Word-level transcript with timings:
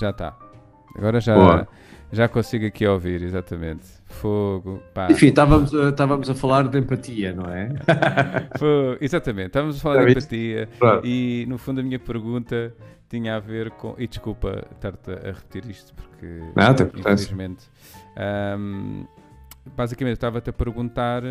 Já 0.00 0.10
está. 0.10 0.36
Agora 0.96 1.20
já, 1.20 1.66
já 2.12 2.28
consigo 2.28 2.66
aqui 2.66 2.86
ouvir, 2.86 3.22
exatamente. 3.22 3.84
Fogo. 4.06 4.82
Pá. 4.94 5.08
Enfim, 5.10 5.26
estávamos, 5.28 5.74
a- 5.74 5.90
estávamos 5.90 6.30
a 6.30 6.34
falar 6.34 6.66
de 6.68 6.78
empatia, 6.78 7.32
não 7.34 7.44
é? 7.52 7.68
Fogo. 8.58 8.96
Exatamente, 9.00 9.48
estávamos 9.48 9.76
a 9.76 9.80
falar 9.80 9.94
Já 9.96 10.04
de 10.08 10.14
viste? 10.14 10.34
empatia 10.36 10.68
Pronto. 10.78 11.06
e 11.06 11.46
no 11.48 11.58
fundo 11.58 11.80
a 11.80 11.84
minha 11.84 11.98
pergunta 11.98 12.74
tinha 13.08 13.36
a 13.36 13.40
ver 13.40 13.70
com. 13.72 13.94
E 13.98 14.06
desculpa 14.06 14.66
estar-te 14.72 15.10
a 15.10 15.32
repetir 15.32 15.70
isto 15.70 15.94
porque 15.94 16.40
Não, 16.56 16.74
tem 16.74 16.86
infelizmente. 16.94 17.66
ahm, 18.16 19.04
basicamente 19.76 20.14
estava-te 20.14 20.50
a 20.50 20.52
perguntar 20.52 21.22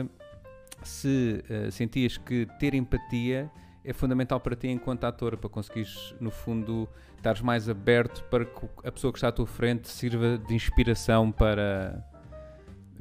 se 0.83 1.43
eh, 1.49 1.71
sentias 1.71 2.17
que 2.17 2.47
ter 2.59 2.73
empatia 2.75 3.49
é 3.87 3.93
fundamental 3.93 4.37
para 4.39 4.53
ti 4.53 4.67
enquanto 4.67 5.05
ator, 5.05 5.37
para 5.37 5.49
conseguires, 5.49 6.13
no 6.19 6.29
fundo, 6.29 6.87
estares 7.15 7.41
mais 7.41 7.69
aberto 7.69 8.21
para 8.29 8.43
que 8.43 8.65
a 8.83 8.91
pessoa 8.91 9.13
que 9.13 9.17
está 9.17 9.29
à 9.29 9.31
tua 9.31 9.47
frente 9.47 9.87
sirva 9.87 10.37
de 10.37 10.53
inspiração 10.53 11.31
para, 11.31 12.03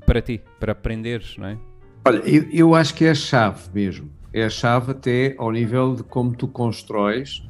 para 0.07 0.23
ti, 0.23 0.41
para 0.61 0.71
aprenderes, 0.73 1.37
não 1.37 1.49
é? 1.49 1.59
Olha, 2.05 2.19
eu, 2.19 2.49
eu 2.53 2.75
acho 2.77 2.95
que 2.95 3.05
é 3.05 3.11
a 3.11 3.15
chave 3.17 3.63
mesmo. 3.75 4.09
É 4.33 4.45
a 4.45 4.49
chave 4.49 4.93
até 4.93 5.35
ao 5.39 5.51
nível 5.51 5.97
de 5.97 6.05
como 6.05 6.37
tu 6.37 6.47
constróis, 6.47 7.43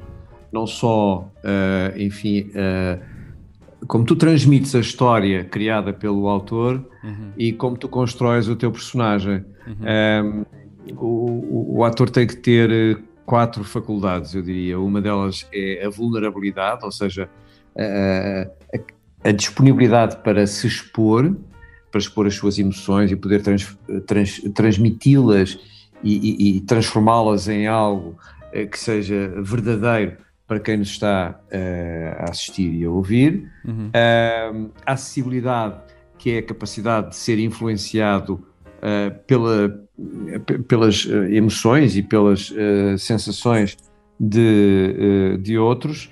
não 0.51 0.65
só, 0.65 1.29
ah, 1.43 1.93
enfim, 1.95 2.49
ah, 2.55 2.97
como 3.87 4.03
tu 4.03 4.15
transmites 4.15 4.73
a 4.73 4.79
história 4.79 5.43
criada 5.45 5.93
pelo 5.93 6.27
autor 6.27 6.83
Uhum, 7.03 7.31
e 7.37 7.53
como 7.53 7.77
tu 7.77 7.87
constróis 7.87 8.49
o 8.49 8.55
teu 8.55 8.71
personagem. 8.71 9.45
uhum, 9.67 10.45
Um, 10.89 10.95
o, 10.95 11.05
o- 11.05 11.77
o 11.77 11.83
ator 11.83 12.09
tem 12.09 12.25
que 12.25 12.35
ter 12.37 12.71
eh, 12.71 12.97
quatro 13.27 13.63
faculdades, 13.63 14.33
eu 14.33 14.41
diria. 14.41 14.79
Uma 14.79 15.01
delas 15.01 15.45
é 15.53 15.85
a 15.85 15.89
vulnerabilidade, 15.89 16.83
ou 16.85 16.91
seja, 16.91 17.29
a, 17.77 18.47
a- 18.75 19.29
a 19.29 19.31
disponibilidade 19.31 20.15
para 20.23 20.47
se 20.47 20.65
expor, 20.67 21.35
para 21.91 21.99
expor 21.99 22.25
as 22.25 22.35
suas 22.35 22.57
emoções 22.57 23.11
e 23.11 23.15
poder 23.15 23.41
trans- 23.43 23.77
trans- 24.07 24.41
transmiti-las 24.55 25.59
e, 26.03 26.13
e- 26.15 26.57
e 26.57 26.61
transformá-las 26.61 27.47
em 27.49 27.67
algo 27.67 28.17
eh, 28.53 28.65
que 28.65 28.79
seja 28.79 29.33
verdadeiro 29.41 30.17
para 30.47 30.59
quem 30.61 30.77
nos 30.77 30.89
está 30.91 31.37
eh, 31.51 32.15
a 32.19 32.29
assistir 32.29 32.71
e 32.73 32.85
a 32.85 32.89
ouvir. 32.89 33.51
uhum, 33.65 33.91
Um, 34.53 34.69
a 34.85 34.93
acessibilidade, 34.93 35.75
que 36.17 36.31
é 36.31 36.37
a 36.37 36.43
capacidade 36.43 37.09
de 37.09 37.15
ser 37.17 37.37
influenciado 37.39 38.41
uh, 38.77 39.17
pela, 39.25 39.87
pelas 40.67 41.05
uh, 41.05 41.23
emoções 41.25 41.95
e 41.95 42.03
pelas 42.03 42.51
uh, 42.51 42.97
sensações 42.97 43.77
de, 44.19 45.35
uh, 45.35 45.37
de 45.37 45.57
outros. 45.57 46.09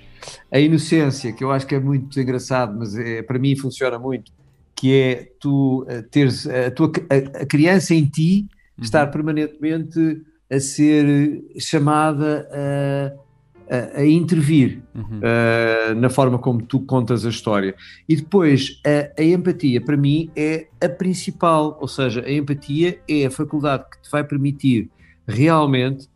A 0.52 0.60
inocência, 0.60 1.32
que 1.32 1.44
eu 1.44 1.52
acho 1.52 1.68
que 1.68 1.76
é 1.76 1.80
muito 1.80 2.20
engraçado, 2.20 2.76
mas 2.78 2.98
é, 2.98 3.22
para 3.22 3.38
mim 3.38 3.56
funciona 3.56 4.00
muito, 4.00 4.32
que 4.76 4.94
é 4.94 5.32
tu 5.40 5.86
teres 6.10 6.48
a, 6.48 6.72
tua, 6.72 6.92
a, 7.10 7.44
a 7.44 7.46
criança 7.46 7.94
em 7.94 8.06
ti 8.06 8.48
uhum. 8.78 8.84
estar 8.84 9.08
permanentemente 9.08 10.22
a 10.52 10.60
ser 10.60 11.44
chamada 11.60 12.48
a, 12.52 13.25
a, 13.70 14.00
a 14.00 14.06
intervir 14.06 14.82
Uhum. 14.96 15.20
uh, 15.20 15.96
na 15.96 16.10
forma 16.10 16.38
como 16.38 16.62
tu 16.62 16.80
contas 16.80 17.26
a 17.26 17.30
história. 17.30 17.76
E 18.08 18.16
depois, 18.16 18.80
a, 18.86 19.22
a 19.22 19.24
empatia, 19.24 19.82
para 19.82 19.98
mim, 19.98 20.30
é 20.36 20.68
a 20.82 20.88
principal, 20.90 21.78
ou 21.82 21.88
seja, 21.88 22.22
a 22.26 22.32
empatia 22.32 23.00
é 23.10 23.26
a 23.26 23.32
faculdade 23.32 23.84
que 23.92 24.02
te 24.02 24.10
vai 24.12 24.24
permitir 24.24 24.90
realmente 25.28 26.08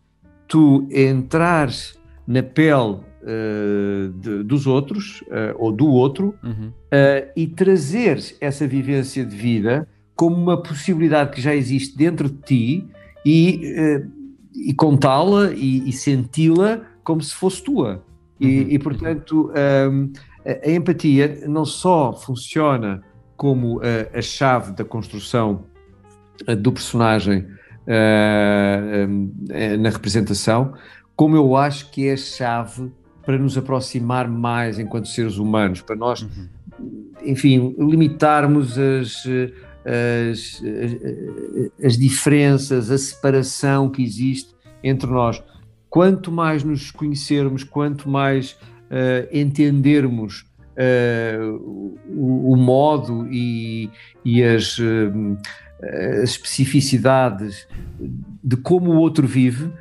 tu 0.47 0.87
entrares 0.91 1.99
na 2.27 2.41
pele 2.43 2.97
uh, 3.23 4.09
de- 4.19 4.43
dos 4.43 4.65
outros, 4.67 5.21
uh, 5.27 5.55
ou 5.57 5.71
do 5.71 5.87
outro, 5.87 6.33
Uhum. 6.43 6.67
uh, 6.69 7.31
e 7.35 7.47
trazeres 7.47 8.35
essa 8.39 8.65
vivência 8.67 9.25
de 9.25 9.35
vida 9.35 9.87
como 10.15 10.35
uma 10.35 10.61
possibilidade 10.61 11.31
que 11.31 11.41
já 11.41 11.55
existe 11.55 11.97
dentro 11.97 12.29
de 12.29 12.37
ti 12.41 12.87
e, 13.25 13.61
e 14.53 14.73
contá-la 14.73 15.51
e, 15.53 15.87
e 15.87 15.93
senti-la 15.93 16.81
como 17.09 17.23
se 17.23 17.33
fosse 17.33 17.63
tua. 17.63 18.03
E, 18.39 18.45
Uhum, 18.45 18.67
e, 18.69 18.79
portanto, 18.79 19.51
um, 19.91 20.11
a, 20.45 20.69
empatia 20.69 21.41
não 21.47 21.65
só 21.65 22.13
funciona 22.13 23.03
como 23.35 23.81
a, 23.81 24.19
a 24.19 24.21
chave 24.21 24.73
da 24.73 24.85
construção 24.85 25.65
do 26.59 26.71
personagem 26.71 27.39
uh, 27.39 29.09
um, 29.09 29.33
na 29.79 29.89
representação, 29.89 30.75
como 31.15 31.35
eu 31.35 31.55
acho 31.55 31.89
que 31.89 32.07
é 32.07 32.13
a 32.13 32.17
chave 32.17 32.91
para 33.25 33.39
nos 33.39 33.57
aproximar 33.57 34.29
mais 34.29 34.77
enquanto 34.77 35.07
seres 35.07 35.37
humanos, 35.39 35.81
para 35.81 35.95
nós 35.95 36.21
Uhum. 36.21 36.47
enfim, 37.25 37.75
limitarmos 37.79 38.77
as, 38.77 39.25
as, 39.83 40.61
as, 40.63 41.83
as 41.83 41.97
diferenças, 41.97 42.91
a 42.91 42.97
separação 42.99 43.89
que 43.89 44.03
existe 44.03 44.53
entre 44.83 45.09
nós. 45.09 45.41
Quanto 45.89 46.31
mais 46.31 46.63
nos 46.63 46.91
conhecermos, 46.91 47.63
quanto 47.63 48.09
mais 48.09 48.57
eh, 48.89 49.27
entendermos 49.31 50.45
eh, 50.75 51.37
o, 51.59 52.53
o 52.53 52.55
modo 52.55 53.27
e, 53.31 53.89
e 54.23 54.43
as, 54.43 54.77
eh, 54.79 56.21
as 56.21 56.29
especificidades 56.31 57.67
de 58.43 58.55
como 58.57 58.91
o 58.91 58.97
outro 58.97 59.27
vive, 59.27 59.71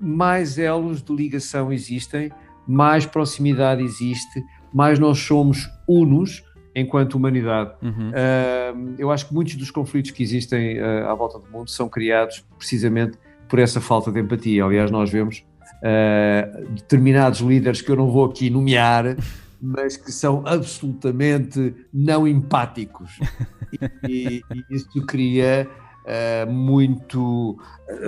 mais 0.00 0.56
elos 0.56 1.02
de 1.02 1.12
ligação 1.14 1.72
existem, 1.72 2.30
mais 2.66 3.04
proximidade 3.04 3.82
existe, 3.82 4.42
mais 4.72 4.98
nós 4.98 5.18
somos 5.18 5.68
unos 5.86 6.44
enquanto 6.74 7.14
humanidade. 7.14 7.72
Uhum. 7.82 8.10
Uh, 8.10 8.94
eu 8.98 9.10
acho 9.10 9.28
que 9.28 9.34
muitos 9.34 9.56
dos 9.56 9.70
conflitos 9.70 10.10
que 10.10 10.22
existem 10.22 10.80
uh, 10.80 11.08
à 11.08 11.14
volta 11.14 11.38
do 11.38 11.50
mundo 11.50 11.68
são 11.68 11.88
criados 11.88 12.44
precisamente 12.56 13.18
por 13.50 13.58
essa 13.58 13.80
falta 13.80 14.12
de 14.12 14.20
empatia. 14.20 14.64
Aliás, 14.64 14.90
nós 14.90 15.10
vemos 15.10 15.44
uh, 15.82 16.70
determinados 16.72 17.40
líderes 17.40 17.82
que 17.82 17.90
eu 17.90 17.96
não 17.96 18.10
vou 18.10 18.24
aqui 18.24 18.48
nomear, 18.48 19.16
mas 19.60 19.96
que 19.96 20.12
são 20.12 20.42
absolutamente 20.46 21.74
não 21.92 22.26
empáticos. 22.26 23.18
E, 24.08 24.42
e 24.54 24.64
isso 24.70 25.04
cria 25.06 25.68
uh, 26.06 26.50
muito. 26.50 27.58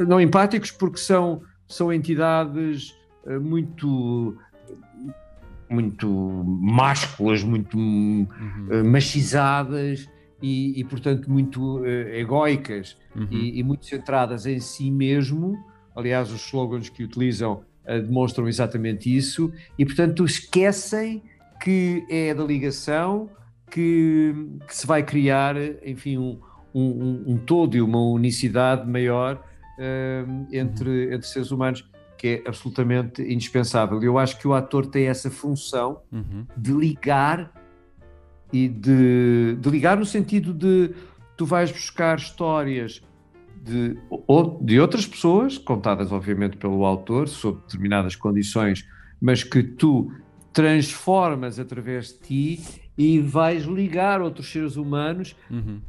não 0.07 0.21
empáticos 0.21 0.71
porque 0.71 0.99
são, 0.99 1.43
são 1.69 1.93
entidades 1.93 2.95
uh, 3.27 3.41
muito 3.41 4.37
muito 5.69 6.07
másculas, 6.47 7.43
muito 7.43 7.79
Uhum. 7.79 8.27
uh, 8.71 8.85
machizadas 8.85 10.07
e, 10.43 10.81
e, 10.81 10.85
portanto, 10.85 11.31
muito 11.31 11.79
uh, 11.81 11.87
egoicas 11.87 12.97
Uhum. 13.15 13.29
e, 13.31 13.59
e 13.61 13.63
muito 13.63 13.85
centradas 13.87 14.47
em 14.47 14.59
si 14.59 14.91
mesmo. 14.91 15.57
Aliás, 15.95 16.33
os 16.33 16.47
slogans 16.47 16.89
que 16.89 17.05
utilizam 17.05 17.63
uh, 17.87 18.01
demonstram 18.03 18.49
exatamente 18.49 19.15
isso 19.15 19.53
e, 19.79 19.85
portanto, 19.85 20.25
esquecem 20.25 21.23
que 21.63 22.05
é 22.11 22.35
da 22.35 22.43
ligação 22.43 23.31
que, 23.71 24.35
que 24.67 24.75
se 24.77 24.87
vai 24.87 25.03
criar, 25.03 25.55
enfim, 25.87 26.19
um, 26.19 26.39
um, 26.75 27.25
um 27.27 27.37
todo 27.39 27.77
e 27.77 27.83
uma 27.83 28.01
unicidade 28.01 28.89
maior 28.91 29.37
uh, 29.79 30.47
entre, 30.53 31.15
entre 31.15 31.27
seres 31.27 31.51
humanos 31.51 31.89
que 32.19 32.29
é 32.29 32.49
absolutamente 32.49 33.21
indispensável. 33.23 34.01
Eu 34.03 34.17
acho 34.17 34.39
que 34.39 34.47
o 34.47 34.55
ator 34.55 34.87
tem 34.87 35.07
essa 35.07 35.31
função 35.31 36.01
Uhum. 36.13 36.47
de 36.57 36.73
ligar 36.73 37.53
e 38.53 38.69
de, 38.69 39.57
de 39.59 39.71
ligar 39.71 39.97
no 39.97 40.05
sentido 40.05 40.53
de 40.53 40.95
tu 41.37 41.47
vais 41.47 41.71
buscar 41.73 42.19
histórias 42.19 43.03
de, 43.63 43.97
de 44.61 44.81
outras 44.81 45.07
pessoas, 45.07 45.57
contadas 45.57 46.11
obviamente 46.13 46.57
pelo 46.57 46.85
autor, 46.85 47.29
sob 47.29 47.61
determinadas 47.63 48.17
condições, 48.17 48.87
mas 49.21 49.43
que 49.45 49.63
tu 49.63 50.13
transformas 50.53 51.59
através 51.59 52.09
de 52.09 52.19
ti 52.19 52.61
e 52.99 53.21
vais 53.21 53.65
ligar 53.65 54.21
outros 54.21 54.51
seres 54.51 54.77
humanos 54.77 55.35
Uhum. 55.51 55.81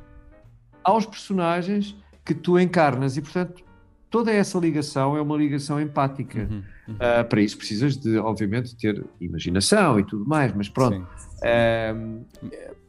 aos 0.83 1.05
personagens 1.05 1.95
que 2.23 2.33
tu 2.33 2.57
encarnas 2.57 3.17
e, 3.17 3.21
portanto, 3.21 3.63
toda 4.09 4.31
essa 4.31 4.57
ligação 4.57 5.17
é 5.17 5.21
uma 5.21 5.35
ligação 5.35 5.81
empática. 5.81 6.47
Uhum. 6.49 6.63
Uhum. 6.87 6.95
Ah, 6.99 7.23
para 7.23 7.41
isso 7.41 7.57
precisas 7.57 7.95
de, 7.97 8.17
obviamente, 8.17 8.75
ter 8.75 9.03
imaginação 9.21 9.99
e 9.99 10.05
tudo 10.05 10.25
mais, 10.25 10.53
mas 10.53 10.67
pronto. 10.67 10.95
Sim. 10.95 11.05
Ahm, 11.43 12.23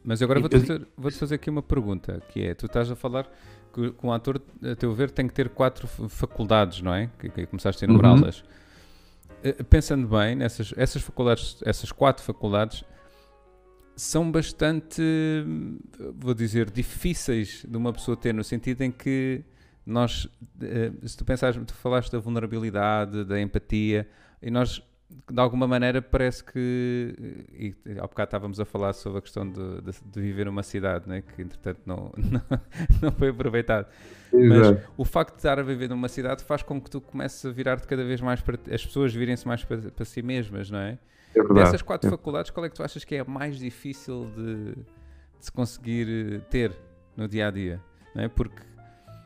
Mas 0.03 0.21
agora 0.21 0.39
vou-te 0.39 0.59
fazer, 0.59 0.87
vou-te 0.97 1.17
fazer 1.17 1.35
aqui 1.35 1.49
uma 1.49 1.63
pergunta, 1.63 2.21
que 2.29 2.41
é, 2.43 2.53
tu 2.53 2.65
estás 2.65 2.91
a 2.91 2.95
falar 2.95 3.29
que, 3.73 3.91
que 3.91 4.05
um 4.05 4.11
ator, 4.11 4.41
a 4.63 4.75
teu 4.75 4.93
ver, 4.93 5.11
tem 5.11 5.27
que 5.27 5.33
ter 5.33 5.49
quatro 5.49 5.87
faculdades, 5.87 6.81
não 6.81 6.93
é? 6.93 7.09
Que, 7.19 7.29
que 7.29 7.45
começaste 7.45 7.83
a 7.83 7.87
enumerá-las. 7.87 8.43
Eh, 9.43 9.63
Pensando 9.63 10.07
bem, 10.07 10.35
nessas 10.35 10.73
essas 10.77 11.01
faculdades, 11.01 11.57
essas 11.65 11.91
quatro 11.91 12.23
faculdades, 12.23 12.83
são 13.95 14.29
bastante, 14.29 15.01
vou 16.17 16.33
dizer, 16.33 16.69
difíceis 16.69 17.65
de 17.67 17.77
uma 17.77 17.93
pessoa 17.93 18.17
ter, 18.17 18.33
no 18.33 18.43
sentido 18.43 18.81
em 18.81 18.91
que 18.91 19.41
nós, 19.85 20.27
eh, 20.61 20.91
se 21.03 21.15
tu 21.17 21.23
pensares, 21.23 21.61
tu 21.65 21.73
falaste 21.73 22.11
da 22.11 22.19
vulnerabilidade, 22.19 23.23
da 23.23 23.39
empatia, 23.39 24.07
e 24.41 24.49
nós 24.49 24.81
de 25.31 25.39
alguma 25.39 25.67
maneira 25.67 26.01
parece 26.01 26.43
que 26.43 27.45
e, 27.53 27.75
há 27.99 28.01
bocado 28.01 28.27
estávamos 28.27 28.59
a 28.59 28.65
falar 28.65 28.91
sobre 28.93 29.19
a 29.19 29.21
questão 29.21 29.47
de, 29.47 29.81
de, 29.81 29.91
de 30.03 30.21
viver 30.21 30.45
numa 30.45 30.63
cidade 30.63 31.07
né? 31.07 31.21
que 31.21 31.43
entretanto 31.43 31.79
não, 31.85 32.11
não, 32.17 32.41
não 33.01 33.11
foi 33.11 33.29
aproveitado 33.29 33.87
mas 34.33 34.77
o 34.97 35.05
facto 35.05 35.33
de 35.33 35.39
estar 35.39 35.59
a 35.59 35.63
viver 35.63 35.89
numa 35.89 36.07
cidade 36.07 36.43
faz 36.43 36.61
com 36.61 36.81
que 36.81 36.89
tu 36.89 36.99
comeces 36.99 37.45
a 37.45 37.51
virar-te 37.51 37.87
cada 37.87 38.03
vez 38.03 38.19
mais 38.19 38.41
para 38.41 38.57
as 38.71 38.85
pessoas 38.85 39.13
virem-se 39.13 39.47
mais 39.47 39.63
para, 39.63 39.77
para, 39.77 40.05
si 40.05 40.21
mesmas, 40.21 40.69
não 40.69 40.79
é? 40.79 40.97
é 41.35 41.53
Dessas 41.53 41.81
quatro 41.81 42.07
é. 42.07 42.11
faculdades, 42.11 42.51
qual 42.51 42.65
é 42.65 42.69
que 42.69 42.75
tu 42.75 42.83
achas 42.83 43.03
que 43.03 43.15
é 43.15 43.19
a 43.19 43.25
mais 43.25 43.57
difícil 43.57 44.29
de, 44.35 44.73
de 44.73 45.45
se 45.45 45.51
conseguir 45.51 46.07
eh, 46.35 46.39
ter 46.49 46.75
no 47.15 47.27
dia 47.27 47.47
a 47.47 47.51
dia? 47.51 47.81
Não 48.13 48.23
é? 48.23 48.27
Porque 48.27 48.61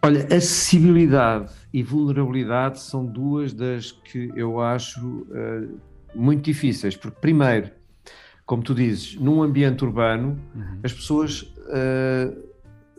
Olha, 0.02 0.26
acessibilidade 0.26 1.52
e 1.74 1.84
vulnerabilidade 1.84 2.80
são 2.80 3.06
duas 3.06 3.54
das 3.54 3.92
que 3.92 4.32
eu 4.36 4.62
acho 4.62 5.00
uh, 5.02 5.80
muito 6.16 6.44
difíceis, 6.44 6.96
porque 6.96 7.20
primeiro, 7.20 7.72
como 8.46 8.64
tu 8.64 8.74
dizes, 8.74 9.16
num 9.16 9.44
ambiente 9.44 9.84
urbano, 9.84 10.40
uhum. 10.56 10.80
as 10.84 10.94
pessoas 10.94 11.42
uh, 11.42 12.50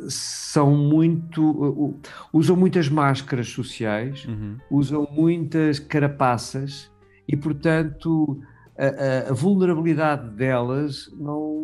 são 0.09 0.77
muito. 0.77 1.43
Uh, 1.51 2.01
usam 2.33 2.55
muitas 2.55 2.89
máscaras 2.89 3.49
sociais, 3.49 4.27
uhum. 4.27 4.59
usam 4.71 5.09
muitas 5.11 5.79
carapaças 5.79 6.91
e, 7.27 7.37
portanto, 7.37 8.41
a, 8.79 9.29
a, 9.29 9.31
a, 9.31 9.33
vulnerabilidade 9.33 10.31
delas 10.31 11.11
não, 11.19 11.60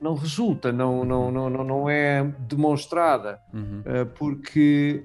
não 0.00 0.14
resulta, 0.14 0.72
não, 0.72 1.04
não, 1.04 1.30
não, 1.30 1.50
não 1.50 1.90
é 1.90 2.24
demonstrada, 2.48 3.38
uhum. 3.52 3.80
uh, 3.80 4.06
porque, 4.18 5.02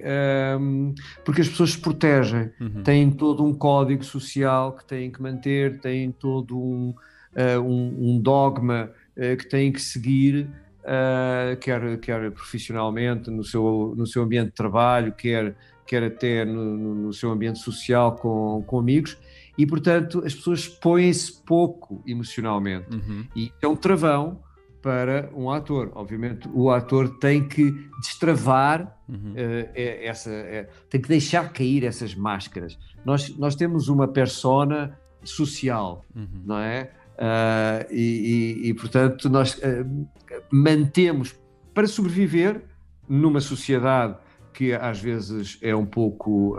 um, 0.59 0.95
porque 1.23 1.41
as 1.41 1.49
pessoas 1.49 1.71
se 1.71 1.79
protegem, 1.79 2.51
uhum. 2.59 2.81
têm 2.81 3.11
todo 3.11 3.43
um 3.43 3.53
código 3.53 4.03
social 4.03 4.71
que 4.71 4.85
têm 4.85 5.11
que 5.11 5.21
manter, 5.21 5.79
têm 5.79 6.11
todo 6.11 6.57
um, 6.57 6.93
uh, 7.35 7.59
um, 7.59 8.11
um, 8.11 8.19
dogma 8.21 8.89
uh, 9.17 9.37
que 9.37 9.49
têm 9.49 9.71
que 9.71 9.81
seguir 9.81 10.47
uh, 10.85 11.57
quer, 11.57 11.97
quer 11.97 12.31
profissionalmente, 12.31 13.29
no 13.29 13.43
seu, 13.43 13.93
no 13.97 14.05
seu 14.05 14.23
ambiente 14.23 14.47
de 14.47 14.53
trabalho, 14.53 15.11
quer, 15.11 15.55
quer 15.85 16.03
até 16.03 16.45
no, 16.45 16.95
no 16.95 17.13
seu 17.13 17.31
ambiente 17.31 17.59
social 17.59 18.15
com, 18.15 18.63
com 18.65 18.79
amigos, 18.79 19.17
e 19.57 19.65
portanto 19.65 20.23
as 20.25 20.33
pessoas 20.33 20.59
expõem-se 20.59 21.41
pouco 21.43 22.01
emocionalmente. 22.05 22.95
Uhum. 22.95 23.25
E 23.35 23.51
é 23.61 23.67
um 23.67 23.75
travão 23.75 24.44
para 24.85 25.31
um 25.33 25.49
ator. 25.49 25.91
Obviamente, 25.95 26.47
o 26.53 26.69
ator 26.69 27.17
tem 27.17 27.47
que 27.47 27.71
destravar 27.99 28.95
uhum. 29.09 29.31
uh, 29.31 29.71
essa, 29.73 30.29
uh, 30.29 30.85
tem 30.91 31.01
que 31.01 31.07
deixar 31.07 31.51
cair 31.51 31.83
essas 31.83 32.13
máscaras. 32.13 32.77
Nós, 33.03 33.35
nós 33.35 33.55
temos 33.55 33.87
uma 33.87 34.07
persona 34.07 34.95
social, 35.23 36.05
uhum. 36.15 36.43
não 36.45 36.59
é? 36.59 36.91
Uh, 37.15 37.91
e, 37.91 38.61
e, 38.63 38.69
e, 38.69 38.73
portanto, 38.75 39.27
nós 39.27 39.55
uh, 39.55 40.07
mantemos 40.51 41.35
para 41.73 41.87
sobreviver 41.87 42.61
numa 43.09 43.41
sociedade 43.41 44.15
que 44.53 44.71
às 44.71 45.01
vezes 45.01 45.57
é 45.63 45.75
um 45.75 45.85
pouco 45.85 46.57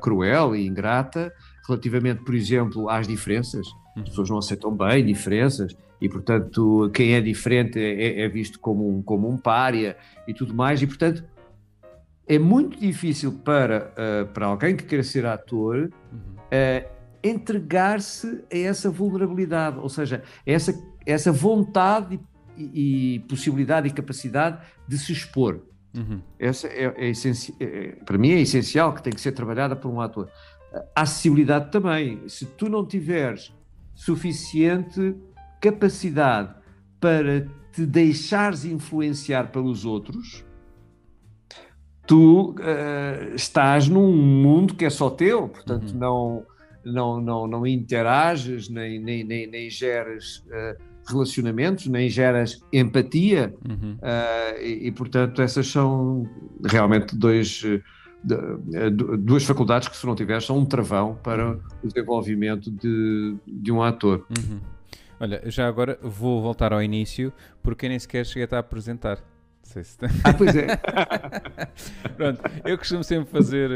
cruel 0.00 0.56
e 0.56 0.66
ingrata, 0.66 1.30
relativamente, 1.68 2.24
por 2.24 2.34
exemplo, 2.34 2.88
às 2.88 3.06
diferenças. 3.06 3.66
As 3.66 3.96
uhum. 3.96 4.04
pessoas 4.04 4.30
não 4.30 4.38
aceitam 4.38 4.74
bem 4.74 5.04
diferenças 5.04 5.76
e, 6.04 6.08
portanto, 6.08 6.90
quem 6.92 7.14
é 7.14 7.20
diferente 7.20 7.78
é, 7.78 8.22
é 8.22 8.28
visto 8.28 8.60
como 8.60 8.88
um, 8.88 9.02
como 9.02 9.28
um 9.28 9.36
pária 9.36 9.96
e 10.26 10.34
tudo 10.34 10.54
mais. 10.54 10.82
E, 10.82 10.86
portanto, 10.86 11.24
é 12.26 12.38
muito 12.38 12.78
difícil 12.78 13.32
para, 13.44 13.92
para 14.32 14.46
alguém 14.46 14.76
que 14.76 14.84
queira 14.84 15.02
ser 15.02 15.26
ator 15.26 15.90
uhum 16.12 16.34
entregar-se 17.24 18.44
a 18.52 18.58
essa 18.58 18.90
vulnerabilidade, 18.90 19.78
ou 19.78 19.88
seja, 19.88 20.22
essa, 20.44 20.78
essa 21.06 21.32
vontade 21.32 22.20
e, 22.56 23.14
e 23.14 23.18
possibilidade 23.20 23.88
e 23.88 23.90
capacidade 23.90 24.58
de 24.86 24.98
se 24.98 25.12
expor. 25.12 25.62
Uhum. 25.96 26.20
Essa 26.38 26.68
é, 26.68 26.84
é, 26.98 27.12
é, 27.60 27.88
para 28.04 28.18
mim 28.18 28.32
é 28.32 28.40
essencial 28.40 28.92
que 28.92 29.02
tem 29.02 29.12
que 29.12 29.20
ser 29.20 29.32
trabalhada 29.32 29.74
por 29.74 29.90
um 29.90 30.00
ator. 30.02 30.28
A 30.94 31.02
acessibilidade 31.02 31.70
também. 31.70 32.28
Se 32.28 32.44
tu 32.44 32.68
não 32.68 32.84
tiveres 32.84 33.54
suficiente 33.94 35.16
capacidade 35.64 36.54
para 37.00 37.48
te 37.72 37.86
deixares 37.86 38.66
influenciar 38.66 39.50
pelos 39.50 39.86
outros, 39.86 40.44
tu 42.06 42.50
uh, 42.50 43.34
estás 43.34 43.88
num 43.88 44.14
mundo 44.14 44.74
que 44.74 44.84
é 44.84 44.90
só 44.90 45.08
teu, 45.08 45.48
portanto 45.48 45.92
uhum. 45.92 45.98
não 45.98 46.46
não, 46.84 47.18
não, 47.18 47.46
não 47.46 47.66
interages, 47.66 48.68
nem, 48.68 49.00
nem, 49.00 49.24
nem, 49.24 49.46
nem 49.46 49.70
geres 49.70 50.44
uh, 50.48 50.76
relacionamentos, 51.08 51.86
nem 51.86 52.10
geras 52.10 52.60
empatia, 52.70 53.54
uhum. 53.66 53.94
uh, 53.94 54.60
e, 54.60 54.88
e, 54.88 54.92
portanto 54.92 55.40
essas 55.40 55.66
são 55.66 56.28
realmente 56.62 57.16
dois, 57.16 57.64
duas 59.18 59.44
faculdades 59.44 59.88
que 59.88 59.96
se 59.96 60.04
não 60.04 60.14
tiveres 60.14 60.44
são 60.44 60.58
um 60.58 60.66
travão 60.66 61.18
para 61.22 61.52
o 61.52 61.86
desenvolvimento 61.86 62.70
de, 62.70 63.34
de 63.46 63.72
um 63.72 63.82
ator. 63.82 64.26
Uhum. 64.28 64.73
Olha, 65.24 65.42
já 65.46 65.66
agora 65.66 65.98
vou 66.02 66.42
voltar 66.42 66.72
ao 66.72 66.82
início, 66.82 67.32
porque 67.62 67.88
nem 67.88 67.98
sequer 67.98 68.26
cheguei 68.26 68.46
a 68.50 68.58
apresentar 68.58 69.18
sei 69.62 69.82
se 69.82 69.96
tem. 69.96 70.10
Ah, 70.22 70.34
pois 70.34 70.54
é. 70.54 70.66
Pronto, 72.16 72.42
eu 72.64 72.76
costumo 72.78 73.02
sempre 73.02 73.30
fazer, 73.30 73.70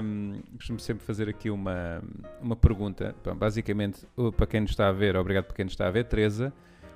um, 0.00 0.40
costumo 0.56 0.78
sempre 0.78 1.04
fazer 1.04 1.28
aqui 1.28 1.50
uma, 1.50 2.00
uma 2.40 2.56
pergunta. 2.56 3.14
Bom, 3.24 3.34
basicamente, 3.34 4.06
para 4.36 4.46
quem 4.46 4.60
nos 4.60 4.70
está 4.70 4.88
a 4.88 4.92
ver, 4.92 5.16
obrigado 5.16 5.46
por 5.46 5.54
quem 5.54 5.64
nos 5.64 5.72
está 5.72 5.88
a 5.88 5.90
ver, 5.90 6.04
Teresa, 6.04 6.52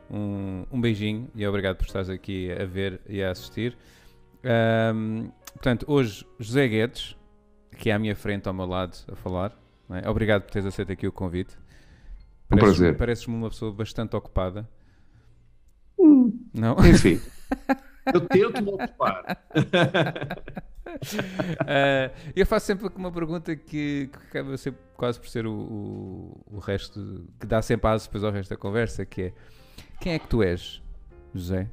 um, 0.09 0.65
um 0.71 0.81
beijinho 0.81 1.29
e 1.35 1.45
obrigado 1.47 1.77
por 1.77 1.87
estares 1.87 2.09
aqui 2.09 2.51
a 2.53 2.65
ver 2.65 3.01
e 3.09 3.23
a 3.23 3.33
assistir. 3.33 3.77
Um, 4.95 5.31
portanto, 5.53 5.85
hoje, 5.89 6.25
José 6.39 6.69
Guedes, 6.69 7.17
que 7.77 7.91
é 7.91 7.93
à 7.93 7.99
minha 7.99 8.15
frente, 8.15 8.47
ao 8.47 8.55
meu 8.55 8.67
lado, 8.67 8.97
a 9.11 9.17
falar. 9.17 9.53
É? 9.91 10.09
Obrigado 10.09 10.43
por 10.43 10.53
teres 10.53 10.67
aceito 10.67 10.93
aqui 10.93 11.07
o 11.07 11.13
convite. 11.13 11.57
Um 12.51 12.57
prazer. 12.57 12.97
Pareces-me 12.97 13.35
uma 13.35 13.51
pessoa 13.51 13.73
bastante 13.73 14.17
ocupada. 14.17 14.69
Hum, 15.99 16.33
Não? 16.55 16.77
Enfim. 16.87 17.21
Eu 18.13 18.21
tento 18.23 18.63
me 18.63 18.71
ocupar. 18.71 19.39
uh, 19.55 19.59
eu 22.35 22.47
faço 22.47 22.67
sempre 22.67 22.89
uma 22.97 23.13
pergunta 23.13 23.55
que, 23.55 24.09
que 24.11 24.19
acaba 24.29 24.57
sempre 24.57 24.81
quase 24.97 25.21
por 25.21 25.29
ser 25.29 25.47
o, 25.47 25.53
o, 25.53 26.41
o 26.53 26.59
resto, 26.59 27.27
que 27.39 27.47
dá 27.47 27.61
sempre 27.61 27.89
asa 27.89 28.07
depois 28.07 28.25
ao 28.25 28.33
resto 28.33 28.49
da 28.51 28.57
conversa, 28.57 29.05
que 29.05 29.23
é 29.23 29.33
quem 30.01 30.15
é 30.15 30.19
que 30.19 30.27
tu 30.29 30.43
és, 30.43 30.83
José? 31.35 31.69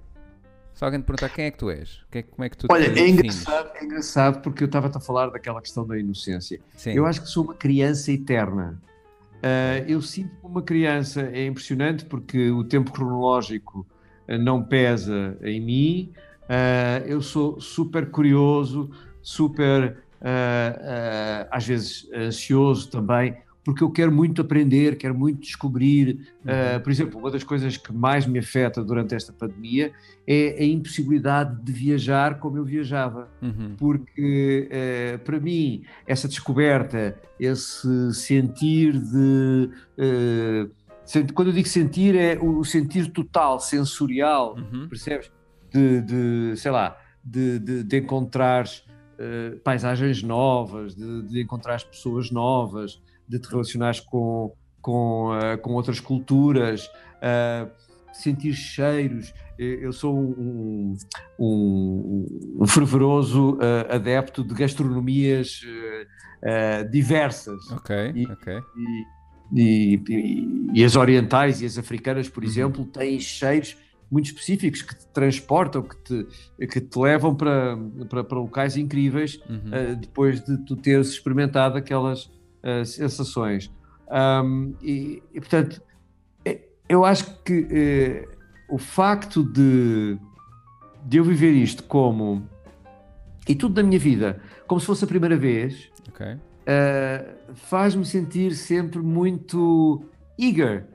Se 0.73 0.83
alguém 0.83 0.99
te 0.99 1.05
perguntar 1.05 1.29
quem 1.29 1.45
é 1.45 1.51
que 1.51 1.57
tu 1.57 1.69
és, 1.69 2.03
que 2.11 2.17
é, 2.17 2.23
como 2.23 2.43
é 2.43 2.49
que 2.49 2.57
tu 2.57 2.67
Olha, 2.69 2.99
é 2.99 3.07
engraçado, 3.07 3.71
é 3.75 3.85
engraçado 3.85 4.41
porque 4.41 4.63
eu 4.63 4.65
estava 4.65 4.91
a 4.93 4.99
falar 4.99 5.29
daquela 5.29 5.61
questão 5.61 5.87
da 5.87 5.97
inocência. 5.97 6.59
Sim. 6.75 6.91
Eu 6.91 7.05
acho 7.05 7.21
que 7.21 7.27
sou 7.27 7.45
uma 7.45 7.53
criança 7.53 8.11
eterna. 8.11 8.81
Uh, 9.45 9.85
eu 9.87 10.01
sinto 10.01 10.31
uma 10.43 10.61
criança, 10.63 11.21
é 11.21 11.45
impressionante 11.45 12.03
porque 12.05 12.49
o 12.49 12.63
tempo 12.63 12.91
cronológico 12.91 13.85
uh, 14.27 14.37
não 14.39 14.63
pesa 14.63 15.37
em 15.43 15.61
mim, 15.61 16.13
Uh, 16.45 17.01
eu 17.07 17.21
sou 17.21 17.59
super 17.59 18.11
curioso, 18.11 18.91
super, 19.21 19.97
uh, 20.21 21.47
às 21.49 21.65
vezes, 21.65 22.07
ansioso 22.13 22.89
também, 22.89 23.35
porque 23.65 23.83
eu 23.83 23.89
quero 23.89 24.11
muito 24.11 24.41
aprender, 24.41 24.95
quero 24.97 25.13
muito 25.13 25.41
descobrir. 25.41 26.19
Uhum. 26.45 26.79
por 26.81 26.91
exemplo, 26.91 27.19
uma 27.19 27.31
das 27.31 27.43
coisas 27.43 27.75
que 27.75 27.91
mais 27.91 28.25
me 28.27 28.39
afeta 28.39 28.83
durante 28.83 29.15
esta 29.15 29.33
pandemia 29.33 29.91
é 30.27 30.55
a 30.59 30.63
impossibilidade 30.63 31.61
de 31.63 31.71
viajar 31.73 32.39
como 32.39 32.57
eu 32.57 32.63
viajava. 32.63 33.27
Uhum. 33.41 33.75
Porque, 33.75 34.69
para 35.25 35.39
mim, 35.39 35.83
essa 36.05 36.27
descoberta, 36.27 37.19
esse 37.39 38.13
sentir 38.13 38.93
de. 38.99 39.71
quando 41.33 41.47
eu 41.47 41.53
digo 41.53 41.67
sentir, 41.67 42.15
é 42.15 42.37
o 42.39 42.63
sentir 42.63 43.11
total, 43.11 43.59
sensorial, 43.59 44.55
uhum. 44.55 44.87
percebes? 44.87 45.31
de, 45.75 46.01
de 46.01 46.57
sei 46.57 46.71
lá, 46.71 46.97
de, 47.23 47.59
de, 47.59 47.83
de 47.83 47.97
encontrar 47.97 48.65
uh, 48.65 49.59
paisagens 49.59 50.23
novas, 50.23 50.95
de, 50.95 51.23
de 51.23 51.41
encontrar 51.41 51.83
pessoas 51.83 52.31
novas, 52.31 53.01
de 53.27 53.39
te 53.39 53.49
relacionares 53.49 53.99
com, 53.99 54.53
com, 54.81 55.31
uh, 55.31 55.57
com 55.61 55.73
outras 55.73 55.99
culturas, 55.99 56.85
uh, 56.85 57.69
sentir 58.13 58.53
cheiros. 58.53 59.33
Eu 59.57 59.93
sou 59.93 60.17
um, 60.17 60.97
um, 61.39 62.57
um 62.59 62.67
fervoroso 62.67 63.57
adepto 63.89 64.43
de 64.43 64.53
gastronomias 64.53 65.61
diversas. 66.91 67.71
Ok, 67.71 67.95
e, 68.13 68.25
ok. 68.25 68.59
E, 69.53 70.01
e, 70.09 70.71
e, 70.73 70.83
as 70.83 70.97
orientais 70.97 71.61
e 71.61 71.65
as 71.65 71.77
africanas, 71.77 72.27
por 72.27 72.43
uhum. 72.43 72.49
exemplo, 72.49 72.85
têm 72.85 73.17
cheiros 73.17 73.77
muito 74.09 74.27
específicos 74.27 74.81
que 74.81 74.95
te 74.95 75.07
transportam, 75.07 75.83
que 75.83 75.97
te, 75.97 76.67
que 76.67 76.81
te 76.81 76.99
levam 76.99 77.35
para, 77.35 77.77
para, 78.09 78.23
para 78.23 78.39
locais 78.39 78.77
incríveis 78.77 79.39
uhum. 79.49 79.93
uh, 79.93 79.95
depois 79.95 80.41
de 80.41 80.57
tu 80.65 80.75
teres 80.75 81.09
experimentado 81.09 81.77
aquelas 81.77 82.31
uh, 82.65 82.85
sensações. 82.85 83.71
Um, 84.09 84.73
e, 84.81 85.21
e, 85.33 85.39
portanto, 85.39 85.81
é, 86.43 86.61
eu 86.87 87.03
acho 87.03 87.43
que 87.43 87.67
eh, 87.71 88.27
o 88.69 88.77
facto 88.77 89.43
de, 89.43 90.17
de 91.03 91.17
eu 91.17 91.23
viver 91.23 91.51
isto 91.51 91.83
como. 91.83 92.47
e 93.47 93.55
tudo 93.55 93.81
na 93.81 93.87
minha 93.87 93.99
vida, 93.99 94.41
como 94.67 94.79
se 94.79 94.87
fosse 94.87 95.03
a 95.03 95.07
primeira 95.07 95.37
vez, 95.37 95.89
okay. 96.09 96.33
uh, 96.33 97.55
faz-me 97.55 98.05
sentir 98.05 98.53
sempre 98.53 98.99
muito 98.99 100.03
eager 100.37 100.85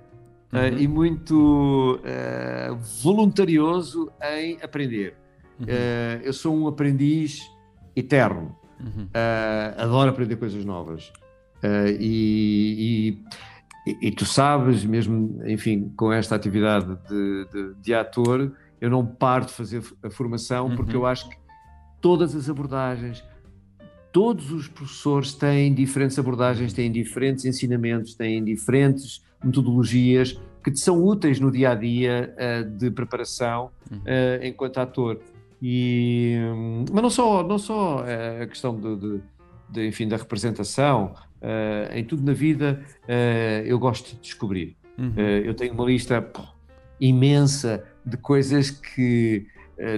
uhum. 0.53 0.61
uh, 0.61 0.79
e 0.79 0.89
muito 0.89 2.01
uh, 2.01 2.77
voluntarioso 3.03 4.11
em 4.23 4.59
aprender. 4.63 5.15
Uhum. 5.61 5.67
eu 6.23 6.33
sou 6.33 6.57
um 6.57 6.67
aprendiz 6.67 7.43
eterno. 7.95 8.57
Uhum. 8.81 9.11
adoro 9.77 10.09
aprender 10.09 10.37
coisas 10.37 10.65
novas. 10.65 11.13
E, 11.99 13.19
e, 13.87 14.09
e, 14.09 14.11
tu 14.11 14.25
sabes, 14.25 14.85
mesmo, 14.85 15.43
enfim, 15.47 15.93
com 15.97 16.13
esta 16.13 16.35
atividade 16.35 16.87
de, 17.09 17.47
de, 17.53 17.75
de 17.83 17.95
ator, 17.95 18.53
eu 18.81 18.91
não 18.91 19.05
paro 19.05 19.47
de 19.47 19.53
fazer 19.53 19.83
a 20.03 20.11
formação 20.11 20.75
porque 20.75 20.97
eu 20.97 21.05
acho 21.05 21.29
que 21.29 21.37
todas 22.01 22.35
as 22.35 22.49
abordagens, 22.49 23.23
todos 24.13 24.51
os 24.51 24.69
professores 24.69 25.35
têm 25.35 25.75
diferentes 25.75 26.19
abordagens, 26.19 26.73
têm 26.73 26.91
diferentes 26.91 27.45
ensinamentos, 27.45 28.15
têm 28.15 28.43
diferentes 28.43 29.23
metodologias 29.43 30.41
que 30.63 30.71
te 30.71 30.81
são 30.81 31.03
úteis 31.03 31.41
no 31.41 31.51
dia 31.51 31.71
a 31.71 31.75
dia 31.75 32.35
uh, 32.37 32.71
de 32.77 32.91
preparação 32.91 33.71
uh, 33.91 34.45
enquanto 34.45 34.79
ator. 34.79 35.19
E, 35.63 36.37
um, 36.39 36.85
mas 36.93 37.03
não 37.03 37.11
só, 37.11 37.43
não 37.43 37.59
só 37.59 38.01
uh, 38.01 38.43
a 38.43 38.47
questão 38.47 38.79
de, 38.79 38.97
de, 38.97 39.21
de, 39.71 39.89
enfim, 39.89 40.09
da 40.09 40.17
representação, 40.17 41.15
em 41.93 42.05
tudo 42.05 42.23
na 42.25 42.33
vida 42.33 42.83
eu 43.65 43.79
gosto 43.79 44.15
de 44.15 44.21
descobrir. 44.21 44.77
Uhum. 44.99 45.15
eu 45.19 45.55
tenho 45.55 45.73
uma 45.73 45.85
lista 45.85 46.21
pô, 46.21 46.43
imensa 47.01 47.83
de 48.05 48.19
coisas 48.19 48.71
que 48.71 49.47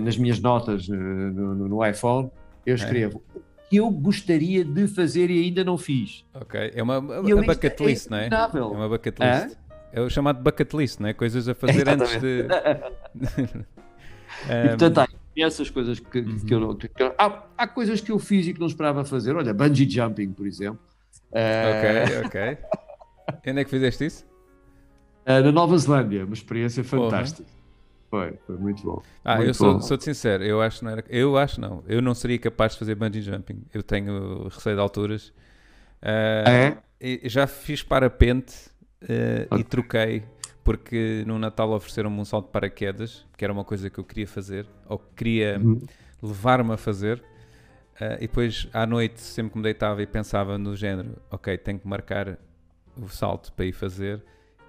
nas 0.02 0.16
minhas 0.16 0.38
notas 0.38 0.88
no, 0.88 1.54
no, 1.54 1.84
iPhone 1.84 2.30
eu 2.64 2.76
escrevo 2.76 3.20
que 3.72 3.78
eu 3.78 3.90
gostaria 3.90 4.62
de 4.62 4.87
fazer 4.87 5.30
e 5.30 5.44
ainda 5.44 5.64
não 5.64 5.78
fiz. 5.78 6.26
Ok, 6.34 6.72
é 6.75 6.82
uma, 6.82 6.99
uma 6.99 7.42
bucket 7.42 7.80
é 7.80 7.84
list, 7.84 8.06
é 8.06 8.11
não 8.11 8.18
é? 8.18 8.28
É 8.28 8.61
uma 8.61 8.87
bucket 8.87 9.16
list. 9.18 9.58
É 9.92 10.00
o 10.02 10.11
chamado 10.11 10.42
bucket 10.42 10.72
list, 10.75 11.00
não 11.00 11.08
é? 11.08 11.14
Coisas 11.14 11.49
a 11.49 11.54
fazer 11.54 11.88
antes 11.88 12.20
de. 12.20 12.44
e, 14.44 14.68
portanto, 14.68 14.99
há 14.99 15.08
essas 15.37 15.70
coisas 15.70 15.99
que, 15.99 16.18
uhum. 16.18 16.38
que, 16.40 16.54
eu, 16.54 16.75
que 16.76 17.02
eu 17.02 17.14
há, 17.16 17.44
há, 17.56 17.66
coisas 17.66 18.02
que 18.02 18.12
eu 18.12 18.18
fiz 18.18 18.46
e 18.46 18.52
que 18.52 18.61
não 18.61 18.66
esperava 18.66 19.06
fazer. 19.06 19.34
Olha, 19.34 19.54
bungee 19.54 19.88
jumping, 19.88 20.32
por 20.32 20.46
exemplo. 20.46 20.80
Ok, 21.32 22.26
ok. 22.26 22.58
Onde 23.50 23.60
é 23.60 23.64
que 23.64 23.70
fizeste 23.70 24.04
isso? 24.04 24.26
Uh, 25.26 25.42
na 25.44 25.52
Nova 25.52 25.76
Zelândia, 25.78 26.24
uma 26.24 26.34
experiência 26.34 26.82
fantástica. 26.84 27.48
Foi, 28.10 28.34
foi 28.46 28.58
muito 28.58 28.82
bom. 28.82 29.02
Ah, 29.24 29.36
muito 29.36 29.48
eu 29.48 29.54
sou, 29.54 29.80
sou-te 29.80 30.04
sincero, 30.04 30.44
eu 30.44 30.60
acho 30.60 30.84
não 30.84 30.90
era, 30.90 31.04
eu 31.08 31.38
acho 31.38 31.58
não, 31.58 31.82
eu 31.86 32.02
não 32.02 32.14
seria 32.14 32.38
capaz 32.38 32.72
de 32.72 32.80
fazer 32.80 32.94
bungee 32.94 33.22
jumping. 33.22 33.64
Eu 33.72 33.82
tenho 33.82 34.48
receio 34.48 34.76
de 34.76 34.82
alturas. 34.82 35.28
Uh, 36.02 36.48
é? 36.48 36.78
Já 37.24 37.46
fiz 37.46 37.82
parapente 37.82 38.54
uh, 39.02 39.46
okay. 39.46 39.58
e 39.58 39.64
troquei 39.64 40.24
porque 40.64 41.24
no 41.26 41.38
Natal 41.38 41.70
ofereceram-me 41.72 42.20
um 42.20 42.24
salto 42.24 42.46
de 42.46 42.52
paraquedas, 42.52 43.26
que 43.36 43.44
era 43.44 43.52
uma 43.52 43.64
coisa 43.64 43.90
que 43.90 43.98
eu 43.98 44.04
queria 44.04 44.26
fazer, 44.26 44.66
ou 44.88 44.98
que 44.98 45.06
queria 45.16 45.58
uhum. 45.58 45.80
levar-me 46.22 46.72
a 46.72 46.76
fazer. 46.76 47.22
Uh, 48.00 48.16
e 48.16 48.20
depois 48.20 48.68
à 48.72 48.87
noite, 48.87 49.20
sempre 49.20 49.52
que 49.52 49.58
me 49.58 49.62
deitava 49.62 50.02
e 50.02 50.06
pensava 50.06 50.56
no 50.56 50.75
género, 50.75 51.16
ok, 51.30 51.56
tenho 51.58 51.78
que 51.78 51.87
marcar 51.87 52.38
o 52.96 53.08
salto 53.08 53.52
para 53.52 53.64
ir 53.64 53.72
fazer, 53.72 54.22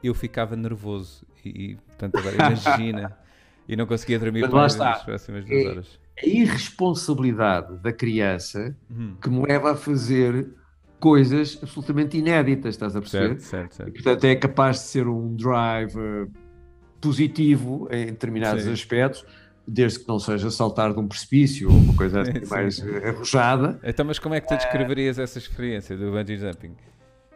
eu 0.04 0.14
ficava 0.14 0.56
nervoso. 0.56 1.26
E, 1.44 1.72
e 1.72 1.76
portanto, 1.76 2.18
agora 2.18 2.36
imagina 2.36 3.18
e 3.68 3.76
não 3.76 3.86
conseguia 3.86 4.20
dormir 4.20 4.50
para 4.50 4.66
as 4.66 5.04
próximas 5.04 5.46
duas 5.46 5.66
é, 5.66 5.68
horas. 5.68 6.00
A 6.22 6.26
irresponsabilidade 6.26 7.78
da 7.78 7.92
criança 7.92 8.76
uhum. 8.90 9.16
que 9.22 9.30
me 9.30 9.46
leva 9.48 9.72
a 9.72 9.76
fazer 9.76 10.50
coisas 11.00 11.60
absolutamente 11.62 12.18
inéditas, 12.18 12.76
estás 12.76 12.96
a 12.96 13.02
perceber? 13.02 13.40
Certo, 13.40 13.42
certo, 13.42 13.76
certo. 13.76 13.90
E, 13.90 13.94
portanto, 13.94 14.24
é 14.26 14.36
capaz 14.36 14.78
de 14.78 14.84
ser 14.84 15.08
um 15.08 15.36
drive 15.36 16.30
positivo 17.02 17.90
em 17.92 18.06
determinados 18.06 18.64
Sim. 18.64 18.72
aspectos, 18.72 19.26
desde 19.68 20.00
que 20.00 20.08
não 20.08 20.20
seja 20.20 20.52
saltar 20.52 20.94
de 20.94 21.00
um 21.00 21.08
precipício 21.08 21.70
ou 21.70 21.76
uma 21.76 21.96
coisa 21.96 22.22
assim 22.24 22.46
mais 22.50 22.82
arrojada. 22.82 23.80
Então, 23.84 24.06
mas 24.06 24.20
como 24.20 24.36
é 24.36 24.42
que 24.42 24.48
tu 24.48 24.56
descreverias 24.56 25.18
essa 25.18 25.38
experiência 25.38 25.98
do 25.98 26.12
bungee 26.12 26.38
jumping? 26.38 26.76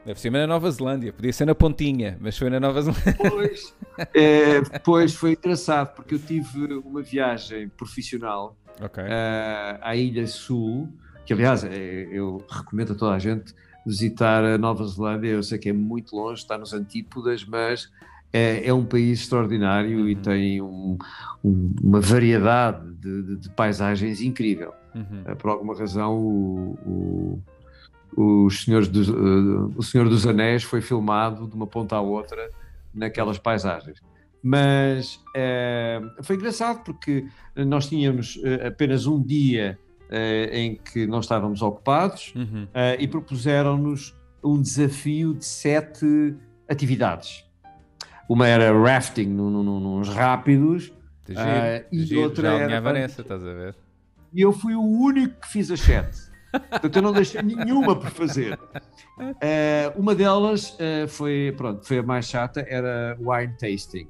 Deve 0.05 0.21
ser 0.21 0.29
na 0.29 0.47
Nova 0.47 0.71
Zelândia, 0.71 1.11
podia 1.11 1.33
ser 1.33 1.45
na 1.45 1.53
Pontinha, 1.53 2.17
mas 2.21 2.37
foi 2.37 2.49
na 2.49 2.61
Nova 2.61 2.81
Zelândia. 2.81 3.17
Pois, 3.29 3.75
é, 4.13 4.61
pois 4.79 5.13
foi 5.13 5.33
engraçado, 5.33 5.95
porque 5.95 6.15
eu 6.15 6.19
tive 6.19 6.75
uma 6.75 7.01
viagem 7.01 7.67
profissional 7.67 8.55
okay. 8.81 9.03
uh, 9.03 9.79
à 9.81 9.95
Ilha 9.97 10.25
Sul, 10.25 10.87
que 11.25 11.33
aliás 11.33 11.65
é, 11.65 12.07
eu 12.09 12.41
recomendo 12.49 12.93
a 12.93 12.95
toda 12.95 13.15
a 13.15 13.19
gente 13.19 13.53
visitar 13.85 14.45
a 14.45 14.57
Nova 14.57 14.85
Zelândia. 14.85 15.29
Eu 15.29 15.43
sei 15.43 15.57
que 15.57 15.69
é 15.69 15.73
muito 15.73 16.15
longe, 16.15 16.41
está 16.41 16.57
nos 16.57 16.73
antípodas, 16.73 17.43
mas 17.43 17.91
é, 18.31 18.67
é 18.67 18.73
um 18.73 18.85
país 18.85 19.21
extraordinário 19.21 20.01
uhum. 20.01 20.09
e 20.09 20.15
tem 20.15 20.61
um, 20.61 20.97
um, 21.43 21.75
uma 21.81 21.99
variedade 22.01 22.93
de, 22.95 23.23
de, 23.23 23.35
de 23.37 23.49
paisagens 23.51 24.21
incrível. 24.21 24.73
Uhum. 24.93 25.31
Uh, 25.31 25.35
por 25.35 25.51
alguma 25.51 25.77
razão, 25.77 26.17
o, 26.17 26.77
o 26.85 27.41
os 28.17 28.63
senhores 28.63 28.87
dos, 28.87 29.09
uh, 29.09 29.71
o 29.75 29.83
Senhor 29.83 30.09
dos 30.09 30.25
Anéis 30.25 30.63
foi 30.63 30.81
filmado 30.81 31.47
de 31.47 31.55
uma 31.55 31.67
ponta 31.67 31.95
à 31.95 32.01
outra 32.01 32.49
naquelas 32.91 33.37
paisagens. 33.37 34.01
Mas 34.41 35.23
uh, 35.35 36.23
foi 36.23 36.35
engraçado 36.35 36.83
porque 36.83 37.27
nós 37.55 37.87
tínhamos 37.87 38.37
uh, 38.37 38.67
apenas 38.67 39.05
um 39.05 39.21
dia 39.21 39.77
em 40.53 40.77
que 40.77 41.05
não 41.05 41.19
estávamos 41.19 41.61
ocupados 41.61 42.33
uhum. 42.33 42.65
e 42.97 43.05
propuseram-nos 43.09 44.15
um 44.41 44.61
desafio 44.61 45.33
de 45.33 45.43
sete 45.43 46.33
atividades. 46.69 47.43
Uma 48.27 48.47
era 48.47 48.77
rafting 48.77 49.27
nos 49.27 50.09
rápidos 50.09 50.91
e 51.91 52.17
outra 52.17 52.49
era. 52.49 52.81
Vanessa, 52.81 53.21
estás 53.21 53.43
a 53.43 53.53
ver? 53.53 53.75
E 54.33 54.41
eu 54.41 54.51
fui 54.51 54.75
o 54.75 54.81
único 54.83 55.41
que 55.41 55.47
fiz 55.47 55.71
as 55.71 55.79
sete. 55.79 56.27
Portanto, 56.51 56.95
eu 56.95 57.01
não 57.01 57.11
deixei 57.11 57.41
nenhuma 57.41 57.95
por 57.95 58.09
fazer. 58.09 58.57
Uh, 59.19 59.33
uma 59.95 60.15
delas 60.15 60.71
uh, 60.71 61.07
foi, 61.07 61.53
pronto, 61.55 61.85
foi 61.85 61.99
a 61.99 62.03
mais 62.03 62.25
chata, 62.25 62.65
era 62.67 63.17
wine 63.19 63.53
tasting. 63.59 64.07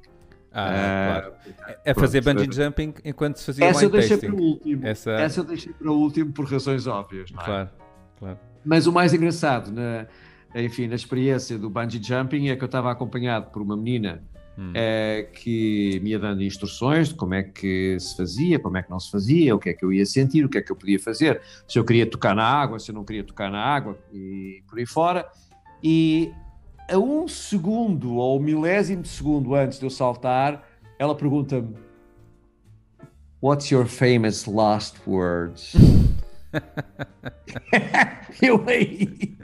Ah, 0.52 0.70
uh, 0.70 1.32
claro. 1.54 1.76
É 1.84 1.94
fazer 1.94 2.22
pronto, 2.22 2.38
bungee 2.38 2.52
jumping 2.52 2.94
enquanto 3.04 3.36
se 3.36 3.46
fazia 3.46 3.66
essa 3.66 3.80
wine 3.80 3.86
eu 3.86 3.90
deixei 3.90 4.16
tasting. 4.16 4.34
para 4.34 4.42
o 4.42 4.44
último. 4.44 4.86
Essa... 4.86 5.10
essa 5.12 5.40
eu 5.40 5.44
deixei 5.44 5.72
para 5.72 5.90
o 5.90 5.94
último 5.94 6.32
por 6.32 6.50
razões 6.50 6.86
óbvias, 6.86 7.30
não 7.30 7.40
é? 7.40 7.44
Claro, 7.44 7.70
claro. 8.18 8.38
Mas 8.64 8.86
o 8.86 8.92
mais 8.92 9.14
engraçado, 9.14 9.72
na, 9.72 10.06
enfim, 10.54 10.86
na 10.86 10.94
experiência 10.94 11.58
do 11.58 11.68
bungee 11.68 12.02
jumping 12.02 12.48
é 12.48 12.56
que 12.56 12.62
eu 12.62 12.66
estava 12.66 12.90
acompanhado 12.90 13.50
por 13.50 13.60
uma 13.60 13.76
menina 13.76 14.22
hum. 14.58 14.72
é, 14.74 15.28
que 15.32 16.00
me 16.02 16.10
ia 16.10 16.18
dando 16.18 16.42
instruções 16.42 17.08
de 17.08 17.14
como 17.14 17.34
é 17.34 17.42
que 17.42 17.98
se 18.00 18.16
fazia, 18.16 18.58
como 18.58 18.76
é 18.76 18.82
que 18.82 18.90
não 18.90 18.98
se 18.98 19.10
fazia, 19.10 19.54
o 19.54 19.58
que 19.58 19.70
é 19.70 19.74
que 19.74 19.84
eu 19.84 19.92
ia 19.92 20.06
sentir, 20.06 20.44
o 20.44 20.48
que 20.48 20.58
é 20.58 20.62
que 20.62 20.72
eu 20.72 20.76
podia 20.76 20.98
fazer, 20.98 21.40
se 21.66 21.78
eu 21.78 21.84
queria 21.84 22.06
tocar 22.06 22.34
na 22.34 22.44
água, 22.44 22.78
se 22.78 22.90
eu 22.90 22.94
não 22.94 23.04
queria 23.04 23.24
tocar 23.24 23.50
na 23.50 23.62
água 23.62 23.98
e 24.12 24.62
por 24.68 24.78
aí 24.78 24.86
fora. 24.86 25.28
E 25.82 26.32
a 26.90 26.98
um 26.98 27.28
segundo 27.28 28.14
ou 28.14 28.40
milésimo 28.40 29.02
de 29.02 29.08
segundo 29.08 29.54
antes 29.54 29.78
de 29.78 29.84
eu 29.84 29.90
saltar, 29.90 30.66
ela 30.98 31.14
pergunta-me: 31.14 31.76
What's 33.40 33.70
your 33.70 33.86
famous 33.86 34.46
last 34.46 34.96
words? 35.06 35.74
eu 38.42 38.64
aí 38.66 39.36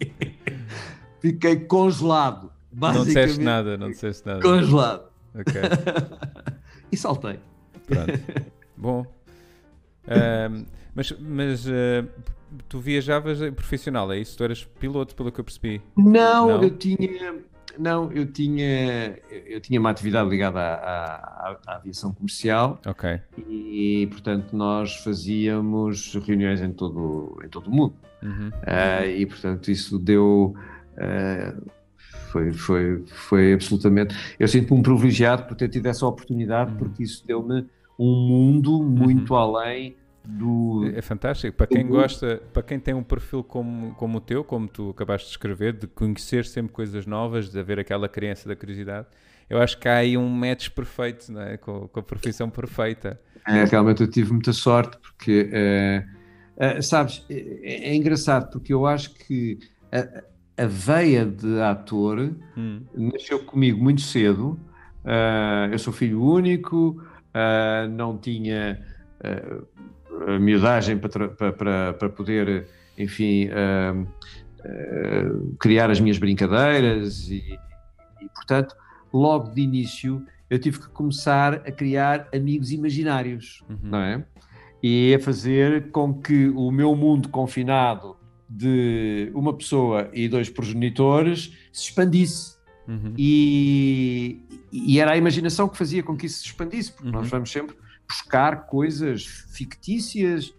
fiquei 1.24 1.56
congelado. 1.56 2.52
Não 2.70 3.04
disseste 3.04 3.40
nada, 3.40 3.78
não 3.78 3.90
disseste 3.90 4.26
nada. 4.26 4.42
Congelado. 4.42 5.04
Ok. 5.34 5.54
e 6.92 6.96
saltei. 6.96 7.40
Pronto. 7.86 8.12
Bom. 8.76 9.06
Uh, 10.06 10.66
mas 10.94 11.12
mas 11.18 11.66
uh, 11.66 12.06
tu 12.68 12.78
viajavas 12.78 13.38
profissional, 13.54 14.12
é 14.12 14.18
isso? 14.18 14.36
Tu 14.36 14.44
eras 14.44 14.64
piloto, 14.64 15.14
pelo 15.14 15.32
que 15.32 15.40
eu 15.40 15.44
percebi? 15.44 15.80
Não, 15.96 16.48
não? 16.48 16.62
eu 16.62 16.70
tinha. 16.76 17.42
Não, 17.76 18.12
eu 18.12 18.30
tinha, 18.30 19.18
eu 19.28 19.60
tinha 19.60 19.80
uma 19.80 19.90
atividade 19.90 20.30
ligada 20.30 20.60
à, 20.60 21.14
à, 21.14 21.58
à, 21.66 21.76
aviação 21.76 22.12
comercial. 22.12 22.80
Ok. 22.86 23.20
E, 23.48 24.06
portanto, 24.12 24.54
nós 24.54 24.94
fazíamos 24.98 26.14
reuniões 26.24 26.60
em 26.60 26.72
todo, 26.72 27.36
em 27.44 27.48
todo 27.48 27.66
o 27.66 27.70
mundo. 27.74 27.94
Uhum. 28.22 28.48
Uh, 28.48 29.08
e, 29.16 29.26
portanto, 29.26 29.72
isso 29.72 29.98
deu. 29.98 30.54
Uh, 30.96 31.70
foi, 32.30 32.52
foi, 32.52 33.04
foi 33.06 33.52
absolutamente. 33.52 34.14
Eu 34.38 34.48
sinto-me 34.48 34.80
um 34.80 34.82
privilegiado 34.82 35.44
por 35.44 35.56
ter 35.56 35.68
tido 35.68 35.86
essa 35.86 36.04
oportunidade, 36.06 36.72
uhum. 36.72 36.78
porque 36.78 37.02
isso 37.04 37.24
deu-me 37.26 37.66
um 37.98 38.28
mundo 38.28 38.82
muito 38.82 39.34
uhum. 39.34 39.38
além 39.38 39.96
do. 40.24 40.90
É 40.94 41.02
fantástico. 41.02 41.56
Para 41.56 41.66
quem 41.66 41.86
gosta, 41.86 42.42
para 42.52 42.62
quem 42.62 42.80
tem 42.80 42.94
um 42.94 43.02
perfil 43.02 43.44
como, 43.44 43.94
como 43.94 44.18
o 44.18 44.20
teu, 44.20 44.42
como 44.42 44.66
tu 44.66 44.90
acabaste 44.90 45.28
de 45.28 45.32
escrever, 45.32 45.74
de 45.74 45.86
conhecer 45.86 46.44
sempre 46.44 46.72
coisas 46.72 47.06
novas, 47.06 47.50
de 47.50 47.58
haver 47.58 47.78
aquela 47.78 48.08
criança 48.08 48.48
da 48.48 48.56
curiosidade, 48.56 49.06
eu 49.48 49.58
acho 49.58 49.78
que 49.78 49.88
há 49.88 49.98
aí 49.98 50.16
um 50.16 50.28
match 50.28 50.70
perfeito, 50.70 51.30
não 51.30 51.42
é? 51.42 51.56
com, 51.56 51.86
com 51.88 52.00
a 52.00 52.02
profissão 52.02 52.48
perfeita. 52.50 53.20
É, 53.46 53.64
realmente 53.64 54.00
eu 54.00 54.08
tive 54.08 54.32
muita 54.32 54.52
sorte, 54.52 54.96
porque, 54.98 55.50
é, 55.52 56.04
é, 56.56 56.80
sabes, 56.80 57.24
é, 57.28 57.90
é, 57.90 57.94
engraçado, 57.94 58.50
porque 58.50 58.72
eu 58.72 58.86
acho 58.86 59.14
que 59.14 59.58
a, 60.56 60.66
veia 60.66 61.24
de 61.24 61.60
ator 61.60 62.32
hum. 62.56 62.82
nasceu 62.94 63.44
comigo 63.44 63.82
muito 63.82 64.00
cedo. 64.00 64.58
Uh, 65.04 65.72
eu 65.72 65.78
sou 65.78 65.92
filho 65.92 66.22
único, 66.22 67.02
uh, 67.34 67.88
não 67.90 68.16
tinha 68.16 68.80
uh, 69.20 70.38
miudagem 70.40 70.98
para, 70.98 71.28
para, 71.28 71.92
para 71.92 72.08
poder, 72.08 72.66
enfim, 72.96 73.50
criar 75.58 75.90
as 75.90 76.00
minhas 76.00 76.16
brincadeiras 76.16 77.28
e, 77.28 77.58
e, 78.22 78.28
portanto, 78.34 78.74
logo 79.12 79.50
de 79.50 79.60
início 79.60 80.24
eu 80.48 80.58
tive 80.58 80.78
que 80.78 80.88
começar 80.88 81.54
a 81.54 81.72
criar 81.72 82.28
amigos 82.34 82.70
imaginários, 82.70 83.62
uhum. 83.68 83.78
não 83.82 83.98
é? 83.98 84.24
E 84.82 85.14
a 85.14 85.18
fazer 85.18 85.90
com 85.90 86.14
que 86.14 86.48
o 86.50 86.70
meu 86.70 86.94
mundo 86.94 87.28
confinado 87.28 88.16
de 88.56 89.32
uma 89.34 89.52
pessoa 89.52 90.08
e 90.12 90.28
dois 90.28 90.48
progenitores 90.48 91.52
se 91.72 91.88
expandisse. 91.88 92.54
Uhum. 92.86 93.14
E, 93.18 94.40
e, 94.70 95.00
era 95.00 95.12
a 95.12 95.16
imaginação 95.16 95.68
que 95.68 95.76
fazia 95.76 96.02
com 96.02 96.16
que 96.16 96.26
isso 96.26 96.40
se 96.40 96.46
expandisse, 96.46 96.92
porque 96.92 97.08
uhum. 97.08 97.14
nós 97.14 97.28
vamos 97.28 97.50
sempre 97.50 97.74
buscar 98.06 98.66
coisas 98.66 99.24
fictícias 99.24 100.54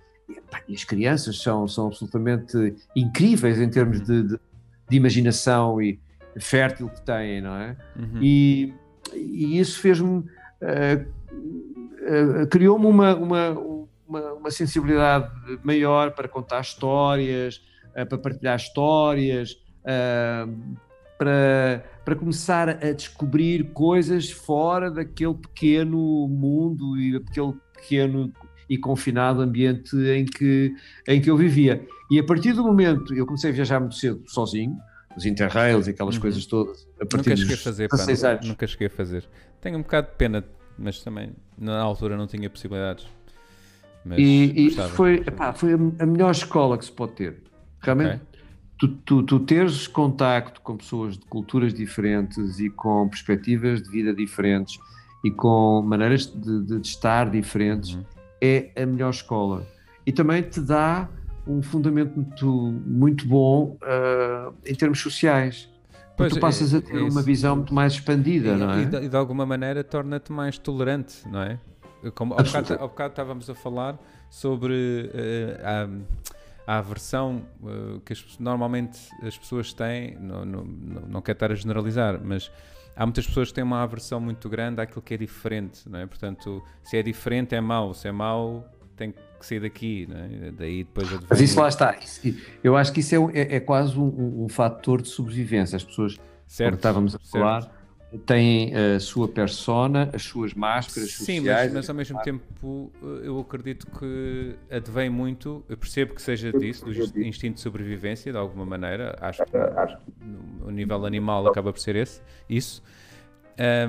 e, 0.67 0.73
as 0.73 0.83
crianças 0.83 1.41
são, 1.41 1.67
são 1.67 1.87
absolutamente 1.87 2.75
incríveis 2.95 3.61
em 3.61 3.69
termos 3.69 3.99
uhum. 3.99 4.05
de, 4.05 4.23
de, 4.23 4.39
de 4.89 4.97
imaginação 4.97 5.81
e 5.81 5.99
fértil 6.37 6.89
que 6.89 7.01
têm, 7.01 7.41
não 7.41 7.55
é? 7.55 7.77
Uhum. 7.95 8.21
E, 8.21 8.73
e 9.13 9.59
isso 9.59 9.79
fez-me. 9.79 10.17
Uh, 10.17 11.05
uh, 12.41 12.47
criou-me 12.47 12.87
uma, 12.87 13.15
uma, 13.15 13.49
uma, 14.07 14.33
uma, 14.33 14.51
sensibilidade 14.51 15.29
maior 15.63 16.11
para 16.11 16.27
contar 16.27 16.59
histórias, 16.61 17.61
para 18.03 18.17
partilhar 18.17 18.57
histórias, 18.57 19.55
para, 21.17 21.83
para 22.03 22.15
começar 22.15 22.69
a 22.69 22.91
descobrir 22.91 23.71
coisas 23.71 24.29
fora 24.29 24.91
daquele 24.91 25.35
pequeno 25.35 26.27
mundo 26.27 26.97
e 26.99 27.19
daquele 27.19 27.53
pequeno 27.73 28.33
e 28.69 28.77
confinado 28.77 29.41
ambiente 29.41 29.95
em 29.95 30.25
que, 30.25 30.73
em 31.07 31.21
que 31.21 31.29
eu 31.29 31.37
vivia. 31.37 31.85
E 32.11 32.19
a 32.19 32.23
partir 32.23 32.53
do 32.53 32.63
momento, 32.63 33.13
eu 33.13 33.25
comecei 33.25 33.51
a 33.51 33.53
viajar 33.53 33.79
muito 33.79 33.95
cedo 33.95 34.23
sozinho, 34.27 34.77
os 35.15 35.25
interrails 35.25 35.87
e 35.87 35.91
aquelas 35.91 36.15
uhum. 36.15 36.21
coisas 36.21 36.45
todas. 36.45 36.87
A 36.99 37.05
partir 37.05 37.29
nunca 37.29 37.37
cheguei 37.37 37.55
a 37.55 37.59
fazer, 37.59 37.89
pá, 37.89 38.29
anos. 38.29 38.47
nunca 38.47 38.67
cheguei 38.67 38.87
a 38.87 38.89
fazer. 38.89 39.23
Tenho 39.61 39.77
um 39.77 39.81
bocado 39.81 40.07
de 40.07 40.15
pena, 40.15 40.43
mas 40.77 41.01
também 41.01 41.31
na 41.57 41.79
altura 41.79 42.17
não 42.17 42.27
tinha 42.27 42.49
possibilidades. 42.49 43.07
Mas 44.03 44.19
e, 44.19 44.67
e 44.67 44.71
foi, 44.71 45.15
epá, 45.25 45.53
foi 45.53 45.73
a 45.73 46.05
melhor 46.05 46.31
escola 46.31 46.77
que 46.77 46.85
se 46.85 46.91
pode 46.91 47.13
ter. 47.13 47.41
Realmente, 47.85 48.15
okay. 48.15 48.41
tu, 48.79 48.87
tu, 48.87 49.23
tu 49.23 49.39
teres 49.39 49.87
contacto 49.87 50.61
com 50.61 50.77
pessoas 50.77 51.17
de 51.17 51.25
culturas 51.25 51.73
diferentes 51.73 52.59
e 52.59 52.69
com 52.69 53.07
perspectivas 53.07 53.81
de 53.81 53.89
vida 53.89 54.13
diferentes 54.13 54.79
e 55.23 55.31
com 55.31 55.81
maneiras 55.81 56.27
de, 56.27 56.61
de, 56.63 56.79
de 56.79 56.87
estar 56.87 57.29
diferentes 57.29 57.95
uhum. 57.95 58.03
é 58.41 58.71
a 58.75 58.85
melhor 58.85 59.09
escola. 59.09 59.65
E 60.05 60.11
também 60.11 60.41
te 60.43 60.61
dá 60.61 61.09
um 61.47 61.61
fundamento 61.61 62.15
muito, 62.15 62.45
muito 62.85 63.27
bom 63.27 63.77
uh, 63.81 64.53
em 64.65 64.75
termos 64.75 64.99
sociais. 64.99 65.69
Pois, 66.17 66.33
tu 66.33 66.39
passas 66.39 66.73
é, 66.73 66.77
a 66.77 66.81
ter 66.81 66.95
é 66.95 67.01
uma 67.01 67.21
visão 67.21 67.57
muito 67.57 67.73
mais 67.73 67.93
expandida, 67.93 68.49
e, 68.49 68.57
não 68.57 68.71
é? 68.71 68.81
E 68.81 68.85
de, 68.85 68.97
e 69.03 69.09
de 69.09 69.17
alguma 69.17 69.45
maneira 69.45 69.83
torna-te 69.83 70.31
mais 70.31 70.57
tolerante, 70.57 71.27
não 71.27 71.41
é? 71.41 71.59
Como 72.13 72.33
ao 72.33 72.43
bocado, 72.43 72.73
ao 72.73 72.87
bocado, 72.87 73.11
estávamos 73.11 73.49
a 73.49 73.55
falar 73.55 73.97
sobre 74.29 74.73
uh, 75.13 75.65
a, 75.65 75.89
a 76.67 76.77
aversão 76.77 77.45
uh, 77.61 77.99
que 78.01 78.13
as, 78.13 78.39
normalmente 78.39 78.99
as 79.21 79.37
pessoas 79.37 79.73
têm, 79.73 80.17
não, 80.19 80.45
não, 80.45 80.63
não 80.63 81.21
quero 81.21 81.35
estar 81.35 81.51
a 81.51 81.55
generalizar, 81.55 82.19
mas 82.23 82.51
há 82.95 83.05
muitas 83.05 83.27
pessoas 83.27 83.49
que 83.49 83.55
têm 83.55 83.63
uma 83.63 83.83
aversão 83.83 84.19
muito 84.19 84.49
grande 84.49 84.81
àquilo 84.81 85.01
que 85.01 85.13
é 85.13 85.17
diferente, 85.17 85.87
não 85.89 85.99
é? 85.99 86.05
Portanto, 86.05 86.63
se 86.83 86.97
é 86.97 87.03
diferente 87.03 87.53
é 87.53 87.61
mau, 87.61 87.93
se 87.93 88.07
é 88.07 88.11
mau 88.11 88.65
tem 88.95 89.11
que 89.11 89.45
sair 89.45 89.59
daqui, 89.59 90.07
né? 90.07 90.53
daí 90.57 90.83
depois 90.83 91.11
a 91.13 91.19
Mas 91.29 91.41
isso 91.41 91.59
lá 91.59 91.67
está. 91.67 91.97
Eu 92.63 92.77
acho 92.77 92.93
que 92.93 93.01
isso 93.01 93.15
é, 93.15 93.39
é, 93.39 93.55
é 93.57 93.59
quase 93.59 93.97
um, 93.99 94.45
um, 94.45 94.49
fator 94.49 95.01
de 95.01 95.09
sobrevivência. 95.09 95.75
As 95.75 95.83
pessoas, 95.83 96.17
certo, 96.47 96.71
como 96.71 96.75
estávamos 96.77 97.15
a 97.15 97.19
falar, 97.19 97.61
certo. 97.63 97.74
Têm 98.25 98.73
a 98.75 98.99
sua 98.99 99.27
persona, 99.27 100.09
as 100.13 100.23
suas 100.23 100.53
máscaras 100.53 101.11
Sim, 101.11 101.37
sociais. 101.37 101.69
Sim, 101.69 101.73
mas, 101.73 101.73
mas, 101.73 101.89
ao 101.89 101.95
mesmo 101.95 102.21
tempo 102.21 102.91
eu 103.23 103.39
acredito 103.39 103.87
que 103.87 104.55
advém 104.69 105.09
muito, 105.09 105.63
eu 105.67 105.77
percebo 105.77 106.13
que 106.13 106.21
seja 106.21 106.51
disso, 106.51 106.85
do 106.85 107.21
instinto 107.21 107.55
de 107.55 107.61
sobrevivência, 107.61 108.31
de 108.31 108.37
alguma 108.37 108.65
maneira, 108.65 109.15
acho 109.21 109.43
que 109.45 109.57
no 110.59 110.71
nível 110.71 111.05
animal 111.05 111.47
acaba 111.47 111.71
por 111.71 111.79
ser 111.79 111.95
esse, 111.95 112.21
isso. 112.49 112.83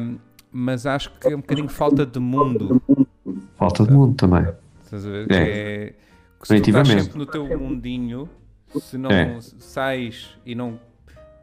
Um, 0.00 0.18
mas 0.50 0.86
acho 0.86 1.10
que 1.18 1.28
é 1.28 1.36
um 1.36 1.40
bocadinho 1.40 1.68
falta 1.68 2.06
de 2.06 2.18
mundo. 2.18 2.80
Falta 3.56 3.84
de 3.84 3.92
mundo 3.92 4.14
também. 4.14 4.46
Estás 4.84 5.06
a 5.06 5.10
ver? 5.10 5.32
É. 5.32 5.36
É 5.36 5.94
que 6.40 6.48
se 6.48 6.60
tu 6.60 6.70
estás 6.70 6.88
sempre 6.88 7.18
no 7.18 7.26
teu 7.26 7.58
mundinho, 7.58 8.28
se 8.80 8.96
não 8.96 9.10
é. 9.10 9.38
sais 9.40 10.38
e 10.44 10.54
não 10.54 10.78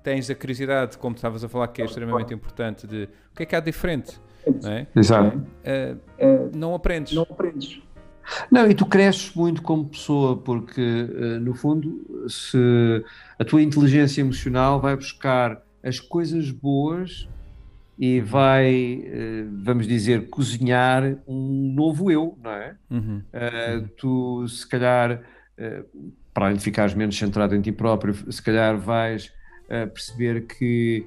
tens 0.04 0.30
a 0.30 0.36
curiosidade, 0.36 0.98
como 0.98 1.16
estavas 1.16 1.44
a 1.44 1.50
falar, 1.50 1.68
que 1.70 1.82
é 1.82 1.86
extremamente 1.86 2.34
importante, 2.34 2.86
de 2.86 3.10
o 3.32 3.36
que 3.36 3.44
é 3.44 3.46
que 3.46 3.56
há 3.56 3.60
diferente, 3.60 4.20
não 4.62 4.72
é? 4.72 4.88
Exato. 4.96 5.38
Uh, 5.38 6.56
não 6.56 6.76
aprendes. 6.76 7.14
Não 7.14 7.24
aprendes. 7.24 7.82
Não, 8.52 8.70
e 8.70 8.74
tu 8.74 8.86
cresces 8.86 9.34
muito 9.34 9.62
como 9.62 9.86
pessoa, 9.86 10.38
porque 10.38 10.82
uh, 10.82 11.40
no 11.40 11.54
fundo, 11.54 12.28
se 12.28 13.04
a 13.40 13.44
tua 13.44 13.62
inteligência 13.62 14.22
emocional 14.22 14.80
vai 14.80 14.96
buscar 14.96 15.62
as 15.84 16.00
coisas 16.00 16.52
boas 16.52 17.28
e 17.98 18.20
vai, 18.22 19.04
eh, 19.06 19.46
vamos 19.64 19.88
dizer, 19.88 20.30
cozinhar 20.30 21.16
um 21.28 21.74
novo 21.76 22.10
eu, 22.10 22.38
não 22.42 22.52
é? 22.52 22.76
Uhum. 22.90 23.22
Uh, 23.34 23.88
tu, 23.98 24.48
se 24.48 24.68
calhar, 24.68 25.22
uh, 25.60 26.12
para 26.34 26.46
além 26.48 26.58
de 26.58 26.64
ficares 26.64 26.96
menos 26.96 27.18
centrado 27.18 27.56
em 27.56 27.62
ti 27.62 27.72
próprio, 27.72 28.16
se 28.32 28.42
calhar 28.42 28.78
vais 28.78 29.32
uh, 29.74 29.90
perceber 29.90 30.46
que 30.48 31.06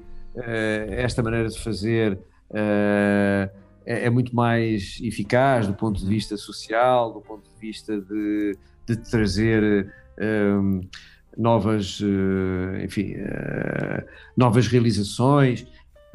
esta 0.91 1.23
maneira 1.23 1.49
de 1.49 1.59
fazer 1.59 2.19
é, 2.53 3.51
é, 3.87 4.11
muito 4.11 4.37
mais 4.37 4.99
eficaz 5.03 5.67
do 5.67 5.73
ponto 5.73 5.99
de 5.99 6.07
vista 6.07 6.37
social, 6.37 7.11
do 7.11 7.23
ponto 7.23 7.49
de 7.49 7.59
vista 7.59 7.99
de, 7.99 8.55
de 8.87 8.97
trazer. 8.99 9.91
Um, 10.21 10.83
novas, 11.39 12.01
enfim, 12.83 13.15
novas 14.35 14.67
realizações 14.69 15.67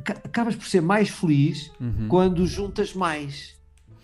acabas 0.02 0.56
por 0.56 0.66
ser 0.66 0.82
mais 0.82 1.10
feliz 1.10 1.72
uhum. 1.80 2.08
quando 2.08 2.46
juntas 2.46 2.94
mais. 2.94 3.56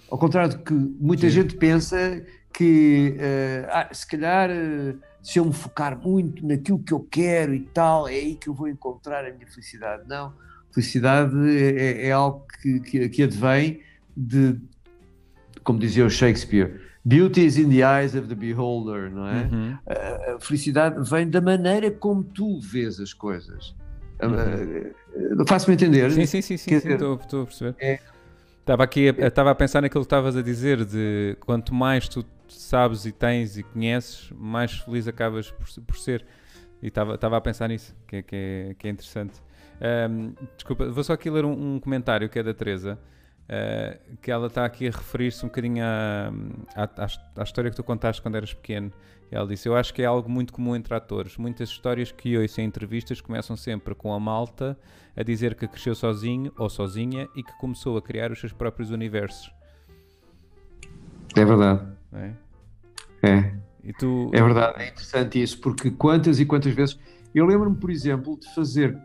Ao 0.09 0.17
contrário 0.17 0.57
do 0.57 0.63
que 0.63 0.73
muita 0.73 1.27
Sim. 1.27 1.41
gente 1.41 1.55
pensa 1.55 2.23
que 2.53 3.15
uh, 3.17 3.69
ah, 3.71 3.89
se 3.91 4.07
calhar 4.07 4.49
uh, 4.49 4.99
se 5.21 5.39
eu 5.39 5.45
me 5.45 5.53
focar 5.53 5.97
muito 5.97 6.45
naquilo 6.45 6.79
que 6.79 6.93
eu 6.93 7.05
quero 7.09 7.53
e 7.53 7.61
tal, 7.61 8.07
é 8.07 8.13
aí 8.13 8.35
que 8.35 8.47
eu 8.47 8.53
vou 8.53 8.67
encontrar 8.67 9.25
a 9.25 9.31
minha 9.31 9.47
felicidade. 9.47 10.03
Não, 10.07 10.33
felicidade 10.71 11.35
é, 11.49 12.03
é, 12.03 12.07
é 12.07 12.11
algo 12.11 12.45
que, 12.61 12.79
que, 12.79 13.09
que 13.09 13.23
advém 13.23 13.81
de, 14.15 14.59
como 15.63 15.79
dizia 15.79 16.05
o 16.05 16.09
Shakespeare, 16.09 16.79
beauty 17.03 17.45
is 17.45 17.57
in 17.57 17.69
the 17.69 17.83
eyes 17.83 18.15
of 18.15 18.27
the 18.27 18.35
beholder, 18.35 19.11
não 19.11 19.27
é? 19.27 19.49
Uhum. 19.51 19.77
A 20.35 20.39
felicidade 20.39 21.09
vem 21.09 21.29
da 21.29 21.41
maneira 21.41 21.91
como 21.91 22.23
tu 22.23 22.59
vês 22.59 22.99
as 22.99 23.13
coisas. 23.13 23.75
Uhum. 24.21 25.45
Faço-me 25.47 25.75
entender? 25.75 26.11
Sim, 26.11 26.25
sim, 26.25 26.41
sim, 26.41 26.57
sim, 26.57 26.75
estou, 26.75 27.13
a 27.13 27.45
perceber. 27.45 27.75
É... 27.79 27.99
Estava 28.59 28.83
aqui, 28.83 29.05
estava 29.17 29.51
a 29.51 29.55
pensar 29.55 29.81
naquilo 29.81 30.03
que 30.03 30.07
estavas 30.07 30.35
a 30.35 30.41
dizer, 30.41 30.83
de 30.83 31.37
quanto 31.39 31.73
mais 31.73 32.09
tu 32.09 32.25
sabes 32.49 33.05
e 33.05 33.11
tens 33.11 33.57
e 33.57 33.63
conheces, 33.63 34.31
mais 34.31 34.73
feliz 34.73 35.07
acabas 35.07 35.51
por, 35.51 35.67
por 35.83 35.97
ser. 35.97 36.25
E 36.81 36.87
estava, 36.87 37.37
a 37.37 37.41
pensar 37.41 37.67
nisso, 37.69 37.95
que, 38.07 38.17
é, 38.17 38.21
que, 38.21 38.35
é, 38.35 38.75
que 38.77 38.87
é 38.87 38.91
interessante. 38.91 39.41
Um, 40.09 40.33
desculpa, 40.55 40.89
vou 40.89 41.03
só 41.03 41.13
aqui 41.13 41.29
ler 41.29 41.45
um, 41.45 41.75
um 41.75 41.79
comentário 41.79 42.29
que 42.29 42.37
é 42.39 42.43
da 42.43 42.53
Teresa. 42.53 42.99
Uh, 43.47 44.17
que 44.21 44.29
ela 44.29 44.47
está 44.47 44.65
aqui 44.65 44.89
a 44.89 44.91
referir-se 44.91 45.45
um 45.45 45.47
bocadinho 45.47 45.81
à, 45.81 46.29
à, 46.75 47.07
à, 47.37 47.43
história 47.43 47.69
que 47.69 47.77
tu 47.77 47.83
contaste 47.83 48.21
quando 48.21 48.35
eras 48.35 48.53
pequeno. 48.53 48.91
Ela 49.31 49.47
disse: 49.47 49.69
Eu 49.69 49.75
acho 49.75 49.93
que 49.93 50.01
é 50.01 50.05
algo 50.05 50.29
muito 50.29 50.51
comum 50.51 50.75
entre 50.75 50.93
atores. 50.93 51.37
Muitas 51.37 51.69
histórias 51.69 52.11
que 52.11 52.37
ouço 52.37 52.59
em 52.59 52.65
entrevistas 52.65 53.21
começam 53.21 53.55
sempre 53.55 53.95
com 53.95 54.13
a 54.13 54.19
malta 54.19 54.77
a 55.15 55.23
dizer 55.23 55.55
que 55.55 55.65
cresceu 55.65 55.95
sozinho 55.95 56.51
ou 56.57 56.69
sozinha 56.69 57.29
e 57.37 57.43
que 57.43 57.57
começou 57.57 57.97
a 57.97 58.01
criar 58.01 58.33
os 58.33 58.39
seus 58.39 58.51
próprios 58.51 58.91
universos. 58.91 59.49
É 61.35 61.45
verdade. 61.45 61.96
É? 62.13 62.31
É. 63.23 63.53
E 63.83 63.93
tu... 63.93 64.29
É 64.33 64.41
verdade, 64.41 64.81
é 64.81 64.87
interessante 64.89 65.41
isso, 65.41 65.59
porque 65.59 65.89
quantas 65.91 66.39
e 66.39 66.45
quantas 66.45 66.73
vezes. 66.73 66.99
Eu 67.33 67.45
lembro-me, 67.45 67.75
por 67.75 67.89
exemplo, 67.89 68.37
de 68.39 68.53
fazer, 68.53 68.97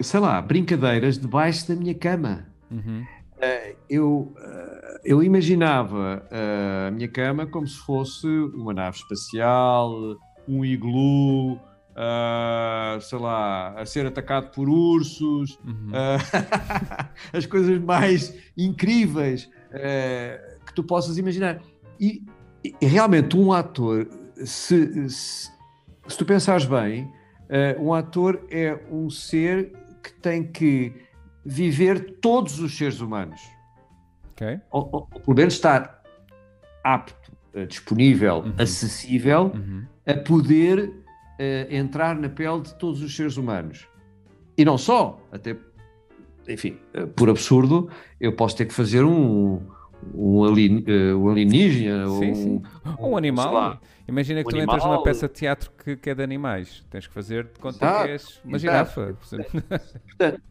sei 0.00 0.20
lá, 0.20 0.40
brincadeiras 0.40 1.18
debaixo 1.18 1.68
da 1.68 1.74
minha 1.74 1.94
cama. 1.94 2.46
Uhum. 2.70 3.04
Uh, 3.40 3.76
eu, 3.88 4.34
uh, 4.36 4.98
eu 5.02 5.22
imaginava 5.22 6.22
uh, 6.30 6.88
a 6.88 6.90
minha 6.90 7.08
cama 7.08 7.46
como 7.46 7.66
se 7.66 7.78
fosse 7.78 8.26
uma 8.28 8.74
nave 8.74 8.98
espacial, 8.98 10.16
um 10.46 10.64
iglu, 10.64 11.58
sei 13.00 13.18
lá, 13.18 13.80
a 13.80 13.86
ser 13.86 14.06
atacado 14.06 14.50
por 14.50 14.68
ursos, 14.68 15.58
uhum. 15.64 15.90
as 17.32 17.46
coisas 17.46 17.78
mais 17.80 18.34
incríveis 18.56 19.50
que 20.66 20.74
tu 20.74 20.82
possas 20.82 21.18
imaginar. 21.18 21.60
E, 22.00 22.24
e 22.64 22.86
realmente, 22.86 23.36
um 23.36 23.52
ator, 23.52 24.08
se, 24.36 25.08
se, 25.10 25.50
se 26.08 26.18
tu 26.18 26.24
pensares 26.24 26.64
bem, 26.64 27.12
um 27.78 27.92
ator 27.92 28.40
é 28.50 28.80
um 28.90 29.10
ser 29.10 29.72
que 30.02 30.12
tem 30.14 30.44
que 30.44 30.94
viver 31.44 32.18
todos 32.20 32.60
os 32.60 32.76
seres 32.76 33.00
humanos. 33.00 33.40
Okay. 34.32 34.60
Ou, 34.70 34.88
ou, 34.92 35.08
ou 35.12 35.20
pelo 35.20 35.36
menos 35.36 35.54
estar 35.54 36.02
apto, 36.82 37.32
uh, 37.54 37.66
disponível, 37.66 38.36
uhum. 38.38 38.54
acessível 38.58 39.52
uhum. 39.54 39.84
a 40.06 40.14
poder 40.14 40.88
uh, 40.88 41.74
entrar 41.74 42.16
na 42.16 42.28
pele 42.28 42.62
de 42.62 42.74
todos 42.76 43.02
os 43.02 43.14
seres 43.14 43.36
humanos. 43.36 43.86
E 44.56 44.64
não 44.64 44.78
só, 44.78 45.20
até, 45.32 45.56
enfim, 46.48 46.78
uh, 46.94 47.06
por 47.08 47.28
absurdo, 47.28 47.90
eu 48.20 48.34
posso 48.34 48.56
ter 48.56 48.66
que 48.66 48.74
fazer 48.74 49.04
um, 49.04 49.60
um, 50.14 50.44
alien, 50.44 50.84
um 51.16 51.28
alienígena, 51.28 52.06
sim, 52.08 52.30
um, 52.30 52.34
sim. 52.34 52.62
um, 52.98 53.16
animal. 53.16 53.80
Imagina 54.06 54.42
que 54.42 54.48
um 54.48 54.50
tu 54.50 54.56
animal... 54.56 54.76
entras 54.76 54.90
numa 54.90 55.02
peça 55.02 55.28
de 55.28 55.34
teatro 55.34 55.70
que, 55.82 55.96
que, 55.96 56.10
é 56.10 56.14
de 56.14 56.22
animais. 56.22 56.84
Tens 56.90 57.06
que 57.06 57.14
fazer 57.14 57.44
de 57.44 57.58
conta 57.60 57.84
exato, 57.84 58.04
que 58.04 58.10
és 58.10 58.40
uma 58.44 58.58
girafa. 58.58 59.16
Portanto, 59.18 59.64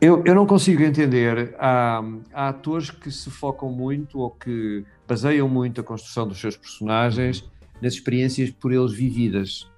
eu, 0.00 0.22
eu 0.24 0.34
não 0.34 0.46
consigo 0.46 0.82
entender. 0.82 1.54
Há, 1.58 2.02
há, 2.32 2.48
atores 2.48 2.90
que 2.90 3.10
se 3.10 3.30
focam 3.30 3.70
muito 3.70 4.18
ou 4.18 4.30
que 4.30 4.84
baseiam 5.06 5.48
muito 5.48 5.80
a 5.80 5.84
construção 5.84 6.26
dos 6.26 6.40
seus 6.40 6.56
personagens 6.56 7.48
nas 7.80 7.94
experiências 7.94 8.50
por 8.50 8.72
eles 8.72 8.92
vividas. 8.92 9.70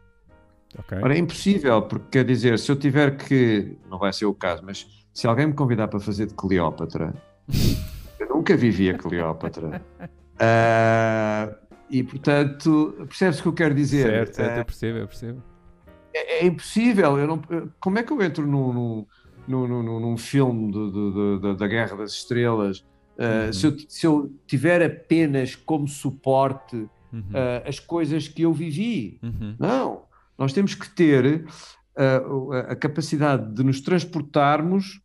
Okay. 0.79 0.99
Ora, 0.99 1.15
é 1.15 1.19
impossível, 1.19 1.83
porque 1.83 2.07
quer 2.11 2.25
dizer, 2.25 2.59
se 2.59 2.71
eu 2.71 2.77
tiver 2.77 3.17
que. 3.17 3.77
Não 3.89 3.99
vai 3.99 4.13
ser 4.13 4.27
o 4.27 4.35
caso, 4.35 4.63
mas 4.65 4.87
se 5.13 5.27
alguém 5.27 5.47
me 5.47 5.55
convidar 5.55 5.89
para 5.89 5.99
fazer 5.99 6.27
de 6.27 6.35
Cleópatra, 6.35 7.15
nunca 8.49 8.57
vivi 8.57 8.91
a 8.91 8.95
Cleópatra. 8.97 9.83
Uh, 10.01 11.55
e 11.91 12.03
portanto, 12.03 12.95
percebes 13.07 13.41
o 13.41 13.43
que 13.43 13.49
eu 13.49 13.53
quero 13.53 13.75
dizer? 13.75 14.07
Certo, 14.07 14.35
certo, 14.37 14.59
eu 14.59 14.65
percebo, 14.65 14.99
eu 14.99 15.07
percebo. 15.07 15.43
É, 16.15 16.39
é 16.41 16.47
impossível. 16.47 17.17
Não, 17.27 17.43
como 17.81 17.99
é 17.99 18.03
que 18.03 18.13
eu 18.13 18.23
entro 18.23 18.47
no 18.47 19.07
no, 19.47 19.67
no, 19.67 20.01
num 20.01 20.17
filme 20.19 20.71
do, 20.71 20.91
do, 20.91 21.39
do, 21.39 21.57
da 21.57 21.67
Guerra 21.67 21.97
das 21.97 22.13
Estrelas, 22.13 22.81
uh, 23.17 23.47
uhum. 23.47 23.53
se, 23.53 23.67
eu, 23.67 23.77
se, 23.89 24.07
eu, 24.07 24.35
tiver 24.47 24.83
apenas 24.83 25.57
como 25.57 25.89
suporte 25.89 26.77
uhum. 27.11 27.21
uh, 27.31 27.67
as 27.67 27.81
coisas 27.81 28.29
que 28.29 28.43
eu 28.43 28.53
vivi. 28.53 29.19
Uhum. 29.23 29.57
Não, 29.59 30.03
nós 30.37 30.53
temos 30.53 30.75
que 30.75 30.91
ter 30.91 31.47
uh, 31.97 32.53
a 32.53 32.77
capacidade 32.77 33.55
de 33.55 33.65
nos 33.65 33.81
transportarmos 33.81 35.01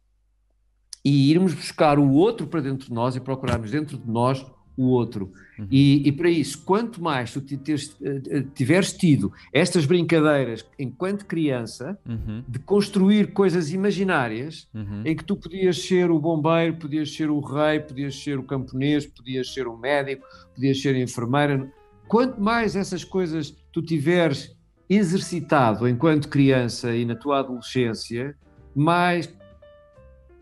e 1.04 1.32
irmos 1.32 1.54
buscar 1.54 2.00
o 2.00 2.12
outro 2.12 2.48
para 2.48 2.62
dentro 2.62 2.88
de 2.88 2.94
nós 2.94 3.16
e 3.16 3.20
procurarmos 3.20 3.72
dentro 3.72 3.98
de 3.98 4.10
nós 4.10 4.46
o 4.76 4.88
outro. 4.88 5.32
Uhum. 5.58 5.68
E, 5.70 6.08
e, 6.08 6.12
para 6.12 6.30
isso, 6.30 6.64
quanto 6.64 7.02
mais 7.02 7.32
tu 7.32 7.40
eh, 7.40 8.22
eh, 8.28 8.44
tiveres 8.56 8.94
tido 8.94 9.32
estas 9.52 9.86
brincadeiras 9.86 10.66
enquanto 10.80 11.26
criança, 11.26 11.98
uhum. 12.08 12.44
de 12.48 12.60
construir 12.60 13.34
coisas 13.34 13.72
imaginárias, 13.72 14.68
uhum. 14.74 15.04
em 15.06 15.16
que 15.16 15.24
tu 15.24 15.36
podias 15.36 15.78
ser 15.78 16.10
o 16.10 16.20
bombeiro, 16.20 16.78
podias 16.78 17.14
ser 17.14 17.30
o 17.30 17.40
rei, 17.40 17.80
podias 17.80 18.16
ser 18.16 18.40
o 18.40 18.44
camponês, 18.44 19.06
podias 19.06 19.54
ser 19.54 19.68
o 19.68 19.78
médico, 19.78 20.26
podias 20.56 20.82
ser 20.82 20.96
a 20.96 21.00
enfermeira, 21.00 21.72
quanto 22.08 22.42
mais 22.42 22.76
essas 22.76 23.04
coisas 23.04 23.56
tu 23.72 23.82
tiveres 23.82 24.56
exercitado 24.90 25.88
enquanto 25.88 26.30
criança 26.30 26.96
e 26.96 27.06
na 27.06 27.16
tua 27.16 27.40
adolescência, 27.40 28.36
mais, 28.76 29.34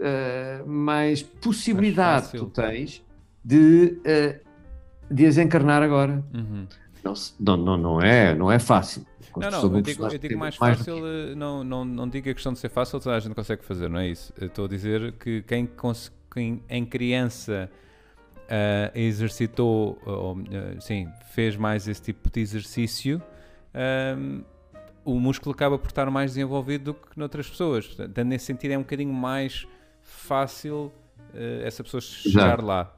uh, 0.02 0.68
mais 0.68 1.22
possibilidade 1.22 2.30
mais 2.34 2.40
tu 2.40 2.46
tens 2.48 3.06
de, 3.44 4.00
uh, 4.00 5.14
de 5.14 5.26
as 5.26 5.38
encarnar 5.38 5.82
agora. 5.82 6.24
Uhum. 6.34 6.68
Não, 7.40 7.58
não, 7.58 7.78
não, 7.78 8.02
é, 8.02 8.36
não 8.36 8.52
é 8.52 8.60
fácil. 8.60 9.06
Não, 9.36 9.50
não, 9.50 9.76
eu 9.76 9.82
digo, 9.82 10.06
eu 10.06 10.18
digo 10.18 10.38
mais 10.38 10.56
fácil, 10.56 11.00
mais... 11.00 11.32
Eh, 11.32 11.36
não, 11.36 11.64
não, 11.64 11.86
não 11.86 12.08
digo 12.08 12.30
a 12.30 12.34
questão 12.34 12.52
de 12.54 12.60
ser 12.60 12.70
fácil, 12.70 13.00
toda 13.00 13.16
a 13.16 13.20
gente 13.20 13.34
consegue 13.34 13.64
fazer, 13.64 13.90
não 13.90 14.00
é 14.00 14.10
isso? 14.10 14.34
Eu 14.38 14.48
estou 14.48 14.66
a 14.66 14.68
dizer 14.68 15.14
que 15.14 15.42
quem, 15.44 15.70
quem 16.32 16.62
em 16.70 16.86
criança 16.86 17.72
uh, 18.52 18.98
exercitou, 18.98 19.98
uh, 20.06 20.34
uh, 20.34 20.82
sim, 20.82 21.08
fez 21.32 21.56
mais 21.56 21.88
esse 21.88 22.02
tipo 22.02 22.30
de 22.30 22.42
exercício, 22.42 23.22
o 25.06 25.20
músculo 25.20 25.56
acaba 25.56 25.80
por 25.80 25.88
estar 25.88 26.10
mais 26.12 26.32
desenvolvido 26.32 26.92
do 26.92 26.94
que 26.94 27.18
noutras 27.18 27.50
pessoas. 27.50 27.88
Portanto, 27.88 28.24
nesse 28.26 28.46
sentido 28.46 28.72
é 28.72 28.78
um 28.78 28.82
bocadinho 28.82 29.14
mais 29.14 29.66
fácil 30.12 30.91
essa 31.63 31.84
pessoa 31.84 32.02
chegar 32.02 32.60
Já. 32.60 32.65
lá 32.65 32.95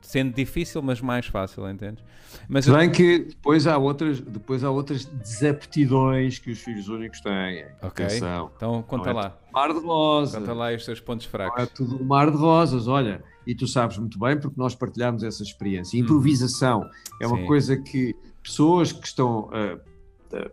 sendo 0.00 0.34
difícil, 0.34 0.80
mas 0.82 1.00
mais 1.00 1.26
fácil, 1.26 1.68
entendes? 1.68 2.02
Mas 2.48 2.64
Se 2.64 2.72
bem 2.72 2.86
eu... 2.86 2.92
que 2.92 3.18
depois 3.20 3.66
há, 3.66 3.76
outras, 3.76 4.20
depois 4.20 4.62
há 4.64 4.70
outras 4.70 5.04
desaptidões 5.04 6.38
que 6.38 6.50
os 6.50 6.58
filhos 6.60 6.88
únicos 6.88 7.20
têm. 7.20 7.66
Ok, 7.82 8.04
Atenção. 8.04 8.50
então 8.56 8.82
conta 8.82 9.10
é 9.10 9.12
lá. 9.12 9.38
mar 9.52 9.72
de 9.72 9.80
rosas. 9.80 10.40
Conta 10.40 10.52
lá 10.52 10.74
os 10.74 10.84
teus 10.84 11.00
pontos 11.00 11.26
fracos. 11.26 11.56
Não 11.56 11.64
é 11.64 11.66
tudo 11.66 12.04
mar 12.04 12.30
de 12.30 12.36
rosas, 12.36 12.86
olha. 12.86 13.22
E 13.46 13.54
tu 13.54 13.66
sabes 13.66 13.98
muito 13.98 14.18
bem 14.18 14.38
porque 14.38 14.58
nós 14.58 14.74
partilhamos 14.74 15.22
essa 15.22 15.42
experiência. 15.42 15.98
Hum. 15.98 16.02
Improvisação 16.02 16.80
hum. 16.80 17.16
é 17.20 17.26
uma 17.26 17.38
Sim. 17.38 17.46
coisa 17.46 17.76
que 17.76 18.14
pessoas 18.42 18.92
que 18.92 19.06
estão... 19.06 19.48
Uh, 19.48 19.98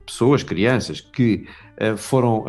pessoas, 0.06 0.42
crianças 0.42 1.02
que 1.02 1.46
uh, 1.82 1.98
foram 1.98 2.46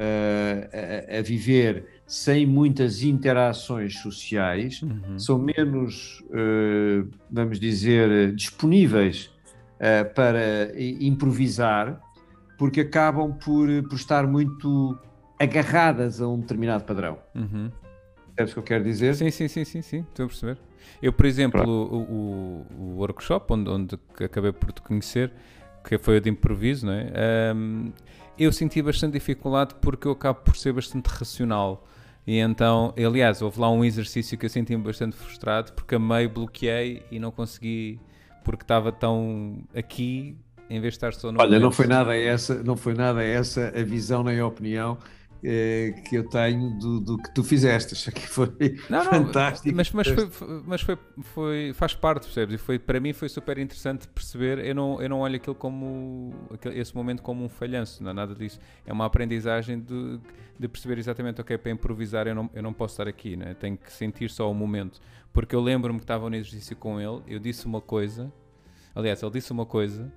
uh, 0.00 0.64
habituadas 0.64 1.14
a, 1.14 1.18
a 1.18 1.22
viver 1.22 1.86
sem 2.06 2.46
muitas 2.46 3.02
interações 3.02 3.98
sociais, 3.98 4.82
uhum. 4.82 5.18
são 5.18 5.38
menos, 5.38 6.24
uh, 6.30 7.08
vamos 7.30 7.60
dizer, 7.60 8.34
disponíveis 8.34 9.30
uh, 9.76 10.12
para 10.14 10.72
improvisar, 10.78 12.00
porque 12.58 12.80
acabam 12.80 13.32
por, 13.32 13.68
por 13.88 13.94
estar 13.94 14.26
muito 14.26 14.98
agarradas 15.38 16.20
a 16.20 16.28
um 16.28 16.40
determinado 16.40 16.84
padrão. 16.84 17.18
Uhum. 17.34 17.70
Sabes 18.36 18.52
o 18.52 18.54
que 18.54 18.58
eu 18.58 18.64
quero 18.64 18.84
dizer? 18.84 19.14
Sim, 19.14 19.30
sim, 19.30 19.48
sim, 19.48 19.64
sim, 19.64 19.82
sim, 19.82 20.06
estou 20.08 20.24
a 20.24 20.28
perceber. 20.28 20.58
Eu, 21.02 21.12
por 21.12 21.26
exemplo, 21.26 21.62
o, 21.62 21.96
o, 21.96 22.66
o, 22.78 22.96
workshop 22.96 23.52
onde, 23.52 23.70
onde 23.70 23.98
acabei 24.22 24.52
por 24.52 24.72
te 24.72 24.82
conhecer, 24.82 25.32
que 25.84 25.96
foi 25.96 26.18
o 26.18 26.20
de 26.20 26.28
improviso, 26.28 26.86
não 26.86 26.92
é? 26.92 27.54
Um, 27.54 27.92
eu 28.40 28.50
senti 28.50 28.80
bastante 28.80 29.12
dificuldade 29.12 29.74
porque 29.82 30.08
eu 30.08 30.12
acabo 30.12 30.40
por 30.40 30.56
ser 30.56 30.72
bastante 30.72 31.06
racional. 31.08 31.86
E 32.26 32.38
então, 32.38 32.94
aliás, 32.96 33.42
houve 33.42 33.60
lá 33.60 33.70
um 33.70 33.84
exercício 33.84 34.38
que 34.38 34.46
eu 34.46 34.50
senti-me 34.50 34.82
bastante 34.82 35.14
frustrado 35.14 35.72
porque 35.74 35.94
a 35.94 35.98
meio 35.98 36.30
bloqueei 36.30 37.02
e 37.10 37.18
não 37.18 37.30
consegui, 37.30 38.00
porque 38.42 38.64
estava 38.64 38.90
tão 38.90 39.58
aqui 39.74 40.38
em 40.70 40.80
vez 40.80 40.94
de 40.94 40.96
estar 40.96 41.12
só 41.12 41.30
no. 41.30 41.38
Olha, 41.38 41.58
não 41.58 41.70
foi 41.70 41.86
nada 41.86 42.16
essa, 42.16 42.62
não 42.62 42.76
foi 42.76 42.94
nada 42.94 43.22
essa 43.22 43.72
a 43.76 43.82
visão 43.82 44.22
nem 44.22 44.40
a 44.40 44.46
opinião 44.46 44.96
que 45.40 46.16
eu 46.16 46.28
tenho 46.28 46.78
do, 46.78 47.00
do, 47.00 47.18
que 47.18 47.32
tu 47.34 47.42
fizeste. 47.42 47.94
Acho 47.94 48.12
que 48.12 48.28
foi 48.28 48.48
não, 48.88 49.04
não, 49.04 49.10
fantástico. 49.10 49.74
Mas, 49.74 49.90
mas, 49.90 50.08
foi, 50.08 50.30
mas 50.66 50.80
foi, 50.82 50.98
foi, 51.22 51.72
faz 51.72 51.94
parte, 51.94 52.24
percebes? 52.24 52.54
E 52.54 52.58
foi, 52.58 52.78
para 52.78 53.00
mim 53.00 53.12
foi 53.12 53.28
super 53.28 53.58
interessante 53.58 54.06
perceber. 54.08 54.58
Eu 54.58 54.74
não, 54.74 55.00
eu 55.00 55.08
não 55.08 55.20
olho 55.20 55.36
aquilo 55.36 55.54
como 55.54 56.34
esse 56.74 56.94
momento 56.94 57.22
como 57.22 57.44
um 57.44 57.48
falhanço, 57.48 58.02
não 58.02 58.10
é 58.10 58.14
nada 58.14 58.34
disso. 58.34 58.60
É 58.84 58.92
uma 58.92 59.06
aprendizagem 59.06 59.80
de, 59.80 60.20
de 60.58 60.68
perceber 60.68 60.98
exatamente, 60.98 61.40
ok, 61.40 61.56
para 61.56 61.72
improvisar 61.72 62.26
eu 62.26 62.34
não, 62.34 62.50
eu 62.52 62.62
não 62.62 62.72
posso 62.72 62.94
estar 62.94 63.08
aqui, 63.08 63.36
né? 63.36 63.54
tenho 63.54 63.76
que 63.76 63.92
sentir 63.92 64.30
só 64.30 64.50
o 64.50 64.54
momento. 64.54 65.00
Porque 65.32 65.54
eu 65.54 65.60
lembro-me 65.60 65.98
que 65.98 66.04
estava 66.04 66.28
no 66.28 66.36
exercício 66.36 66.76
com 66.76 67.00
ele, 67.00 67.22
eu 67.26 67.38
disse 67.38 67.64
uma 67.64 67.80
coisa, 67.80 68.32
aliás, 68.94 69.22
ele 69.22 69.32
disse 69.32 69.52
uma 69.52 69.64
coisa, 69.64 70.12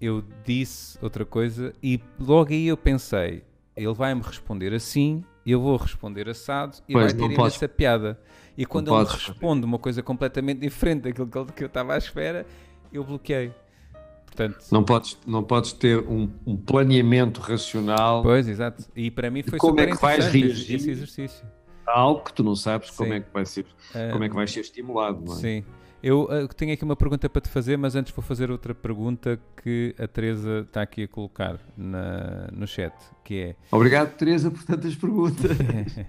eu 0.00 0.22
disse 0.44 0.98
outra 1.02 1.24
coisa, 1.24 1.72
e 1.82 2.00
logo 2.20 2.52
aí 2.52 2.66
eu 2.66 2.76
pensei 2.76 3.42
ele 3.76 3.92
vai-me 3.94 4.22
responder 4.22 4.72
assim, 4.72 5.24
eu 5.44 5.60
vou 5.60 5.76
responder 5.76 6.28
assado 6.28 6.78
e 6.88 6.92
pois, 6.92 7.12
vai 7.12 7.28
ter 7.28 7.40
essa 7.40 7.68
piada. 7.68 8.20
E 8.56 8.66
quando 8.66 8.94
ele 8.94 9.04
me 9.04 9.10
responde 9.10 9.64
uma 9.64 9.78
coisa 9.78 10.02
completamente 10.02 10.60
diferente 10.60 11.02
daquilo 11.02 11.46
que 11.46 11.64
eu 11.64 11.66
estava 11.66 11.94
à 11.94 11.98
espera, 11.98 12.46
eu 12.92 13.02
bloqueei. 13.02 13.52
Portanto, 14.26 14.64
não, 14.70 14.82
podes, 14.82 15.18
não 15.26 15.42
podes 15.42 15.72
ter 15.72 15.98
um, 15.98 16.30
um 16.46 16.56
planeamento 16.56 17.40
racional. 17.40 18.22
Pois, 18.22 18.48
exato. 18.48 18.84
E 18.96 19.10
para 19.10 19.30
mim 19.30 19.42
foi 19.42 19.58
como 19.58 19.72
super 19.72 19.88
é 19.88 19.92
que 19.92 20.00
vais 20.00 20.26
reagir 20.26 20.76
esse 20.76 20.90
exercício. 20.90 21.46
Algo 21.86 22.24
que 22.24 22.32
tu 22.32 22.42
não 22.42 22.54
sabes 22.54 22.90
como 22.90 23.12
é 23.12 23.20
que 23.20 23.30
vai 23.32 23.44
ser, 23.44 23.66
como 24.12 24.24
é 24.24 24.28
que 24.28 24.34
vai 24.34 24.46
ser 24.46 24.60
estimulado. 24.60 25.22
Não 25.24 25.34
é? 25.34 25.36
Sim. 25.36 25.64
Eu 26.02 26.24
uh, 26.24 26.48
tenho 26.48 26.72
aqui 26.72 26.82
uma 26.82 26.96
pergunta 26.96 27.30
para 27.30 27.40
te 27.40 27.48
fazer, 27.48 27.78
mas 27.78 27.94
antes 27.94 28.12
vou 28.12 28.24
fazer 28.24 28.50
outra 28.50 28.74
pergunta 28.74 29.38
que 29.62 29.94
a 29.96 30.08
Teresa 30.08 30.64
está 30.66 30.82
aqui 30.82 31.04
a 31.04 31.08
colocar 31.08 31.60
na, 31.76 32.48
no 32.52 32.66
chat, 32.66 32.92
que 33.22 33.40
é... 33.40 33.56
Obrigado, 33.70 34.12
Teresa, 34.16 34.50
por 34.50 34.64
tantas 34.64 34.96
perguntas. 34.96 35.52
uh, 35.52 36.06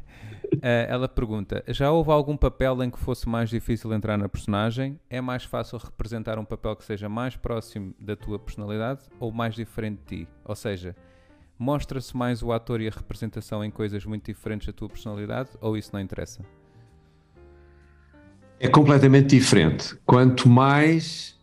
ela 0.90 1.08
pergunta, 1.08 1.64
já 1.68 1.92
houve 1.92 2.10
algum 2.10 2.36
papel 2.36 2.82
em 2.84 2.90
que 2.90 2.98
fosse 2.98 3.30
mais 3.30 3.52
difícil 3.52 3.94
entrar 3.94 4.18
na 4.18 4.28
personagem? 4.28 5.00
É 5.12 5.22
mais 5.22 5.44
fácil 5.44 5.78
representar 5.78 6.40
um 6.40 6.46
papel 6.46 6.76
que 6.76 6.84
seja 6.84 7.08
mais 7.08 7.36
próximo 7.36 7.94
da 8.00 8.16
tua 8.16 8.40
personalidade 8.40 9.02
ou 9.20 9.32
mais 9.32 9.54
diferente 9.54 10.00
de 10.08 10.26
ti? 10.26 10.28
Ou 10.44 10.56
seja, 10.56 10.96
mostra-se 11.60 12.18
mais 12.18 12.42
o 12.42 12.52
ator 12.52 12.82
e 12.82 12.88
a 12.88 12.92
representação 12.92 13.64
em 13.64 13.70
coisas 13.70 14.04
muito 14.06 14.26
diferentes 14.26 14.66
da 14.66 14.74
tua 14.74 14.90
personalidade 14.90 15.52
ou 15.62 15.78
isso 15.78 15.92
não 15.94 16.00
interessa? 16.00 16.44
É 18.60 18.68
completamente 18.68 19.36
diferente. 19.36 19.96
Quanto 20.06 20.48
mais, 20.48 21.38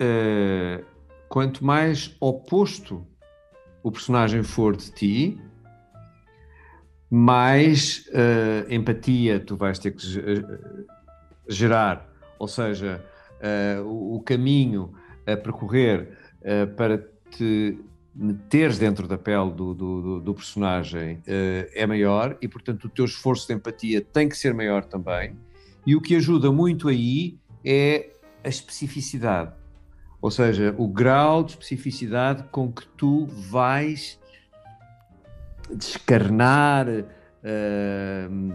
uh, 0.00 0.84
quanto 1.28 1.64
mais 1.64 2.16
oposto 2.20 3.04
o 3.82 3.90
personagem 3.90 4.42
for 4.42 4.76
de 4.76 4.92
ti, 4.92 5.40
mais 7.10 8.06
uh, 8.08 8.72
empatia 8.72 9.40
tu 9.40 9.56
vais 9.56 9.78
ter 9.78 9.90
que 9.92 10.06
gerar. 11.48 12.08
Ou 12.38 12.46
seja, 12.46 13.04
uh, 13.40 13.82
o, 13.84 14.16
o, 14.16 14.22
caminho 14.22 14.94
a 15.26 15.36
percorrer 15.36 16.16
para 16.76 16.98
te 17.30 17.78
meteres 18.14 18.78
dentro 18.78 19.06
da 19.06 19.18
pele 19.18 19.50
do, 19.50 19.74
do, 19.74 20.20
do 20.20 20.34
personagem 20.34 21.22
é 21.26 21.86
maior 21.86 22.36
e, 22.40 22.48
portanto, 22.48 22.84
o 22.84 22.88
teu 22.88 23.04
esforço 23.04 23.46
de 23.46 23.54
empatia 23.54 24.00
tem 24.00 24.28
que 24.28 24.36
ser 24.36 24.54
maior 24.54 24.84
também 24.84 25.36
e 25.86 25.96
o 25.96 26.00
que 26.00 26.14
ajuda 26.16 26.50
muito 26.52 26.88
aí 26.88 27.38
é 27.64 28.10
a 28.44 28.48
especificidade, 28.48 29.52
ou 30.20 30.30
seja, 30.30 30.74
o 30.78 30.88
grau 30.88 31.42
de 31.44 31.52
especificidade 31.52 32.44
com 32.50 32.72
que 32.72 32.86
tu 32.96 33.26
vais 33.26 34.18
descarnar, 35.74 36.86
uh, 36.88 38.52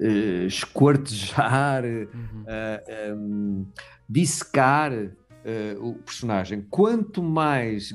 uh, 0.00 0.46
esquartejar, 0.46 1.84
uhum. 1.84 2.42
uh, 2.42 3.16
um, 3.16 3.66
dissecar 4.08 4.92
o 5.78 5.94
personagem. 5.94 6.66
Quanto 6.68 7.22
mais 7.22 7.94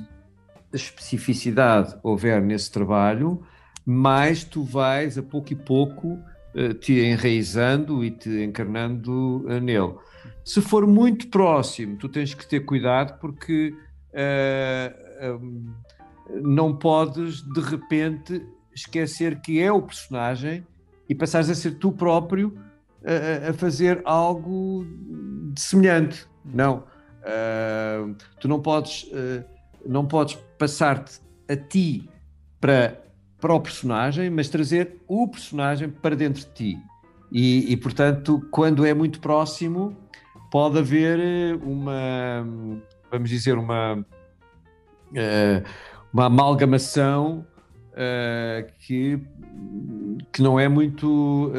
especificidade 0.73 1.97
houver 2.01 2.41
nesse 2.41 2.71
trabalho, 2.71 3.43
mais 3.85 4.43
tu 4.43 4.63
vais 4.63 5.17
a 5.17 5.23
pouco 5.23 5.51
e 5.51 5.55
pouco 5.55 6.17
eh, 6.17 6.30
te 6.79 6.99
enraizando 6.99 8.03
e 8.03 8.11
te 8.11 8.43
encarnando 8.43 9.45
eh, 9.47 9.59
nele. 9.59 9.95
Se 10.43 10.61
for 10.61 10.85
muito 10.85 11.27
próximo, 11.27 11.97
tu 11.97 12.09
tens 12.09 12.33
que 12.33 12.47
ter 12.47 12.61
cuidado 12.61 13.19
porque 13.19 13.73
uh, 14.11 15.35
um, 15.35 15.73
não 16.41 16.75
podes 16.75 17.41
de 17.41 17.61
repente 17.61 18.45
esquecer 18.73 19.39
que 19.41 19.61
é 19.61 19.71
o 19.71 19.81
personagem 19.81 20.65
e 21.07 21.15
passares 21.15 21.49
a 21.49 21.55
ser 21.55 21.75
tu 21.75 21.91
próprio 21.91 22.57
a, 23.05 23.49
a 23.49 23.53
fazer 23.53 24.01
algo 24.03 24.85
semelhante. 25.55 26.25
Não. 26.43 26.83
Uh, 27.21 28.15
tu 28.39 28.47
não 28.47 28.61
podes, 28.61 29.03
uh, 29.03 29.43
não 29.85 30.07
podes 30.07 30.35
passar-te 30.57 31.19
a 31.47 31.55
ti 31.55 32.09
para 32.59 32.99
para 33.41 33.53
o 33.55 33.59
personagem, 33.59 34.29
mas 34.29 34.47
trazer 34.47 35.01
o 35.07 35.27
personagem 35.27 35.89
para 35.89 36.15
dentro 36.15 36.41
de 36.41 36.53
ti. 36.53 36.77
E, 37.31 37.73
e, 37.73 37.75
portanto, 37.75 38.45
quando 38.51 38.85
é 38.85 38.93
muito 38.93 39.19
próximo, 39.19 39.97
pode 40.51 40.77
haver 40.77 41.17
eh, 41.19 41.55
uma, 41.63 42.45
vamos 43.09 43.29
dizer, 43.29 43.57
uma, 43.57 43.95
uh, 43.95 45.69
uma 46.13 46.25
amalgamação 46.25 47.45
uh, 47.93 48.71
que, 48.79 49.19
que 50.31 50.41
não 50.41 50.59
é 50.59 50.67
muito 50.67 51.51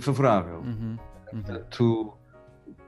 favorável. 0.00 0.58
Uhum, 0.58 0.98
uhum. 1.32 1.42
Portanto, 1.42 2.12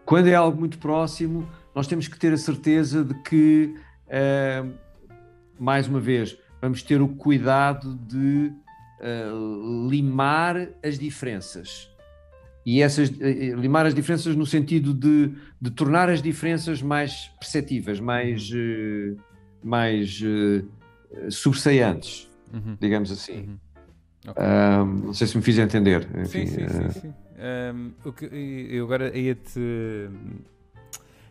quando 0.05 0.27
é 0.27 0.35
algo 0.35 0.59
muito 0.59 0.79
próximo, 0.79 1.49
nós 1.75 1.87
temos 1.87 2.09
que 2.09 2.19
ter 2.19 2.33
a 2.33 2.37
certeza 2.37 3.05
de 3.05 3.15
que, 3.23 3.75
mais 5.59 5.89
uma 5.89 5.99
vez, 5.99 6.37
vamos 6.64 6.83
ter 6.83 7.03
o 7.03 7.09
cuidado 7.09 7.94
de 7.94 8.50
uh, 8.98 9.88
limar 9.88 10.70
as 10.83 10.98
diferenças. 10.98 11.90
E 12.64 12.81
essas, 12.81 13.11
uh, 13.11 13.61
limar 13.61 13.85
as 13.85 13.94
diferenças 13.94 14.35
no 14.35 14.46
sentido 14.46 14.94
de, 14.94 15.35
de, 15.61 15.70
tornar 15.70 16.09
as 16.09 16.22
diferenças 16.22 16.81
mais 16.81 17.31
perceptíveis, 17.38 18.00
mais, 18.00 18.50
uh, 18.50 19.14
mais 19.62 20.22
sobressaiantes, 21.29 22.31
uhum. 22.50 22.79
digamos 22.81 23.12
assim. 23.12 23.40
Uhum. 23.40 23.59
Okay. 24.27 24.42
Um, 24.42 25.07
não 25.07 25.12
sei 25.12 25.27
se 25.27 25.37
me 25.37 25.42
fiz 25.42 25.59
entender. 25.59 26.09
Enfim, 26.16 26.46
sim, 26.46 26.66
sim, 26.66 26.90
sim. 26.90 27.00
sim. 27.00 27.14
Um, 27.74 27.92
o 28.09 28.11
que, 28.11 28.24
eu 28.24 28.85
agora 28.87 29.14
ia-te. 29.14 29.61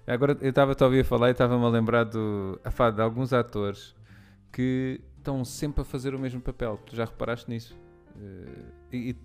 Agora 0.06 0.38
eu 0.42 0.50
estava 0.50 0.76
a 0.80 0.86
ouvir 0.86 1.04
falar 1.04 1.30
e 1.30 1.32
estava-me 1.32 1.66
a 1.66 1.70
lembrar 1.70 2.04
do, 2.04 2.60
de 2.96 3.02
alguns 3.02 3.34
atores 3.34 3.96
que 4.54 5.02
estão 5.24 5.44
sempre 5.46 5.82
a 5.82 5.86
fazer 5.86 6.14
o 6.14 6.20
mesmo 6.20 6.42
papel. 6.42 6.78
Tu 6.86 6.96
já 6.96 7.06
reparaste 7.06 7.50
nisso? 7.50 7.76
Uh, 8.16 8.94
e, 8.94 9.16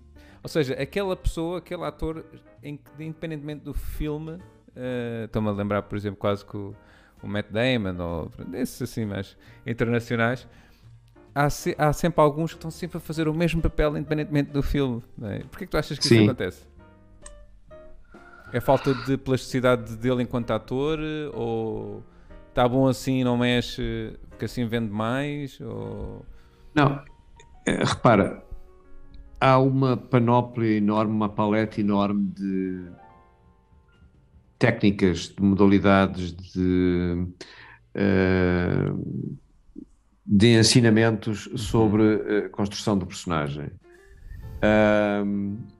ou 0.41 0.49
seja, 0.49 0.73
aquela 0.73 1.15
pessoa, 1.15 1.57
aquele 1.59 1.83
ator, 1.83 2.25
em, 2.63 2.79
independentemente 2.97 3.65
do 3.65 3.73
filme, 3.73 4.31
uh, 4.31 5.25
estou-me 5.25 5.49
a 5.49 5.51
lembrar, 5.51 5.83
por 5.83 5.97
exemplo, 5.97 6.17
quase 6.17 6.45
que 6.45 6.55
o, 6.55 6.73
o 7.21 7.27
Matt 7.27 7.47
Damon, 7.51 8.01
ou 8.01 8.31
esses 8.53 8.81
assim 8.81 9.05
mais 9.05 9.37
internacionais, 9.67 10.47
há, 11.35 11.49
se, 11.49 11.75
há, 11.77 11.91
sempre 11.91 12.21
alguns 12.21 12.51
que 12.51 12.57
estão 12.57 12.71
sempre 12.71 12.97
a 12.97 13.01
fazer 13.01 13.27
o 13.27 13.33
mesmo 13.33 13.61
papel, 13.61 13.97
independentemente 13.97 14.51
do 14.51 14.63
filme. 14.63 15.03
Não 15.17 15.29
é? 15.29 15.39
Porquê 15.39 15.65
que 15.65 15.71
tu 15.71 15.77
achas 15.77 15.99
que 15.99 16.07
Sim. 16.07 16.15
isso 16.15 16.23
acontece? 16.23 16.69
É 18.51 18.59
falta 18.59 18.95
de 18.95 19.17
plasticidade 19.17 19.95
dele 19.97 20.23
enquanto 20.23 20.51
ator? 20.51 20.97
Ou 21.33 22.03
está 22.59 22.67
bom 22.67 22.87
assim, 22.89 23.23
não 23.23 23.37
mexe, 23.37 24.19
porque 24.27 24.43
assim 24.43 24.65
vende 24.67 24.91
mais? 24.91 25.61
Ou... 25.61 26.25
Não, 26.75 27.01
é, 27.65 27.85
repara, 27.85 28.43
há 29.39 29.57
uma 29.59 29.95
panóplia 29.95 30.75
enorme, 30.75 31.13
uma 31.13 31.29
paleta 31.29 31.79
enorme 31.79 32.27
de 32.35 32.83
técnicas, 34.57 35.29
de 35.29 35.41
modalidades, 35.41 36.33
de, 36.33 37.25
uh, 37.95 39.27
de 40.25 40.59
ensinamentos 40.59 41.47
uhum. 41.47 41.57
sobre 41.57 42.03
a 42.45 42.49
construção 42.49 42.97
do 42.97 43.05
personagem. 43.05 43.71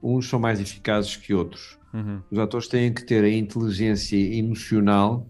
Uns 0.01 0.29
são 0.29 0.39
mais 0.39 0.61
eficazes 0.61 1.17
que 1.17 1.33
outros. 1.33 1.77
Uhum. 1.93 2.21
Os 2.31 2.39
atores 2.39 2.69
têm 2.69 2.93
que 2.93 3.03
ter 3.03 3.25
a 3.25 3.29
inteligência 3.29 4.15
emocional 4.15 5.27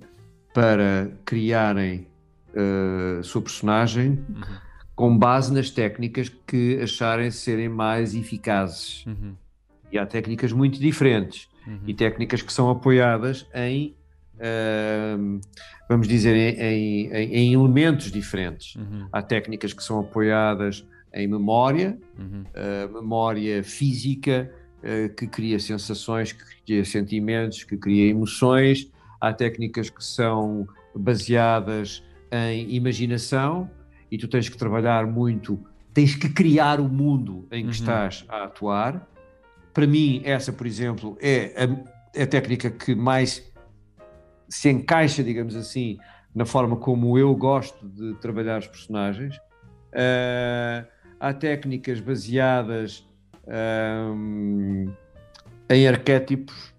para 0.54 1.12
criarem 1.26 2.08
uh, 2.54 3.24
sua 3.24 3.42
personagem 3.42 4.24
uhum. 4.30 4.58
com 4.96 5.18
base 5.18 5.54
nas 5.54 5.70
técnicas 5.70 6.30
que 6.30 6.80
acharem 6.82 7.32
serem 7.32 7.70
mais 7.70 8.16
eficazes. 8.16 9.06
Uhum. 9.06 9.36
E 9.92 9.98
há 9.98 10.06
técnicas 10.06 10.52
muito 10.52 10.80
diferentes 10.80 11.48
uhum. 11.66 11.80
e 11.88 11.94
técnicas 11.94 12.42
que 12.42 12.54
são 12.54 12.70
apoiadas 12.70 13.48
em, 13.54 13.96
uh, 14.36 15.40
vamos 15.88 16.08
dizer, 16.08 16.36
em, 16.36 17.08
em, 17.12 17.34
em 17.36 17.54
elementos 17.54 18.12
diferentes. 18.12 18.76
Uhum. 18.76 19.08
Há 19.12 19.22
técnicas 19.22 19.74
que 19.74 19.84
são 19.84 20.00
apoiadas 20.00 20.86
em 21.14 21.28
memória, 21.28 21.98
uh, 22.18 22.94
memória 22.94 23.64
física, 23.64 24.52
uh, 24.84 25.14
que 25.16 25.26
cria 25.26 25.60
sensações, 25.60 26.32
que 26.32 26.44
cria 26.66 26.86
sentimentos, 26.86 27.64
que 27.64 27.78
cria 27.78 28.10
emoções 28.10 28.92
há 29.20 29.34
técnicas 29.34 29.90
que 29.90 30.04
são 30.04 30.68
baseadas 30.96 32.04
em 32.32 32.76
imaginação 32.76 33.70
e 34.12 34.18
tu 34.18 34.28
tens 34.28 34.50
que 34.50 34.58
trabalhar 34.58 35.06
muito, 35.06 35.60
tens 35.94 36.16
que 36.16 36.30
criar 36.30 36.80
o 36.80 36.88
mundo 36.88 37.48
em 37.52 37.62
que 37.62 37.66
uhum. 37.66 37.72
estás 37.72 38.26
a 38.28 38.44
atuar. 38.44 39.08
Para 39.74 39.86
mim, 39.86 40.22
essa, 40.26 40.52
por 40.52 40.66
exemplo, 40.66 41.18
é 41.22 41.54
a, 41.64 42.20
é 42.20 42.24
a 42.24 42.28
técnica 42.28 42.70
que 42.70 42.96
mais 42.96 43.48
se 44.48 44.70
encaixa, 44.70 45.24
digamos 45.24 45.56
assim, 45.56 45.98
na 46.34 46.46
forma 46.46 46.76
como 46.76 47.18
eu 47.18 47.34
gosto 47.36 47.88
de 47.88 48.16
trabalhar 48.16 48.60
os 48.60 48.68
personagens. 48.68 49.38
Uh, 49.94 50.88
há 51.20 51.34
técnicas 51.34 52.00
baseadas 52.00 53.08
um, 53.48 54.92
em 55.70 55.88
arquétipos, 55.88 56.74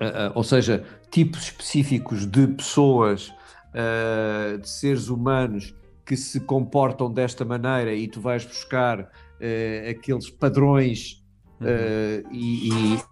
uh, 0.00 0.04
uh, 0.04 0.32
ou 0.34 0.42
seja, 0.42 0.84
tipos 1.10 1.42
específicos 1.42 2.26
de 2.26 2.46
pessoas, 2.46 3.28
uh, 3.74 4.58
de 4.58 4.68
seres 4.68 5.08
humanos 5.08 5.74
que 6.04 6.16
se 6.16 6.40
comportam 6.40 7.12
desta 7.12 7.44
maneira 7.44 7.92
e 7.94 8.08
tu 8.08 8.20
vais 8.20 8.44
buscar 8.44 9.00
uh, 9.00 9.90
aqueles 9.90 10.30
padrões 10.30 11.24
uh, 11.60 12.28
e, 12.32 12.68
e, 12.68 13.02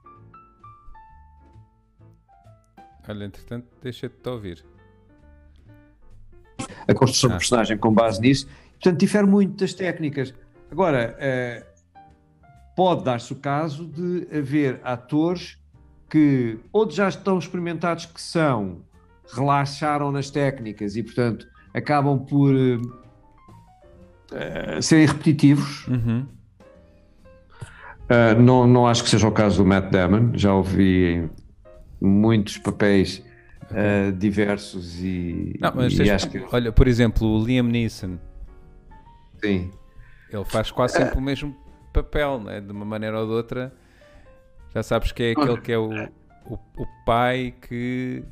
Olha, 3.09 3.25
entretanto, 3.25 3.67
deixa-te 3.83 4.29
ouvir. 4.29 4.63
A 6.87 6.93
construção 6.93 7.31
ah. 7.31 7.33
do 7.35 7.39
personagem 7.39 7.79
com 7.79 7.91
base 7.91 8.21
nisso. 8.21 8.47
Portanto, 8.73 9.01
difere 9.01 9.27
muito 9.27 9.57
das 9.57 9.73
técnicas. 9.73 10.35
Agora, 10.71 11.17
pode 12.77 13.05
dar-se 13.05 13.33
o 13.33 13.37
caso 13.37 13.87
de 13.87 14.29
haver 14.31 14.79
atores 14.85 15.59
que 16.09 16.59
ou 16.73 16.91
já 16.91 17.09
estão 17.09 17.39
experimentados 17.39 18.07
que 18.07 18.21
são, 18.21 18.83
relaxaram 19.33 20.11
nas 20.11 20.31
técnicas 20.31 20.97
e, 20.97 21.03
portanto, 21.03 21.47
acabam 21.75 22.19
por 22.19 22.55
uh, 22.55 22.81
serem 24.83 25.07
repetitivos. 25.07 25.87
Uhum. 25.87 26.27
Uh, 28.05 28.41
não, 28.41 28.67
não 28.67 28.87
acho 28.87 29.05
que 29.05 29.11
seja 29.11 29.29
o 29.29 29.33
caso 29.33 29.63
do 29.63 29.67
Matt 29.69 29.91
Damon, 29.91 30.31
já 30.35 30.55
ouvi 30.55 31.29
muitos 32.01 32.57
papéis 32.59 33.23
diversos 34.17 34.99
e, 35.03 35.59
não, 35.61 35.71
mas 35.75 35.93
e 35.99 36.11
acho 36.11 36.31
que... 36.31 36.43
olha, 36.51 36.73
por 36.73 36.89
exemplo, 36.89 37.29
o 37.29 37.45
Liam 37.45 37.67
Neeson. 37.67 38.17
Sim. 39.45 39.71
Ele 40.31 40.45
faz 40.47 40.71
quase 40.71 40.95
sempre 40.95 41.19
o 41.19 41.21
mesmo 41.21 41.55
papel, 41.93 42.41
né? 42.41 42.63
de 42.63 42.73
uma 42.73 42.85
maneira 42.85 43.21
ou 43.21 43.27
de 43.27 43.33
outra. 43.33 43.73
Já 44.75 44.83
sabes 44.83 45.13
que 45.13 45.23
é 45.23 45.31
aquele 45.33 45.61
que 45.61 45.73
é 45.73 45.79
o, 45.79 45.91
o, 46.45 46.55
o 46.55 46.87
pai 47.05 47.55
que 47.61 48.23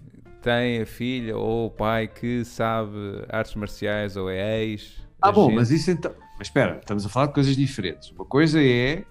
tem 0.42 0.83
a 0.83 0.87
filha 0.87 1.37
ou 1.37 1.66
o 1.66 1.70
pai 1.70 2.07
que 2.09 2.44
sabe 2.44 2.96
artes 3.29 3.55
marciais 3.55 4.16
ou 4.16 4.31
é 4.31 4.62
ex. 4.64 5.03
Ah, 5.20 5.33
bom, 5.33 5.46
gente. 5.46 5.57
mas 5.57 5.70
isso 5.70 5.90
então. 5.90 6.14
Mas 6.38 6.49
espera, 6.49 6.79
estamos 6.79 7.05
a 7.07 7.09
falar 7.09 7.27
de 7.27 7.33
coisas 7.33 7.57
diferentes. 7.57 8.11
Uma 8.11 8.25
coisa 8.25 8.62
é 8.62 9.05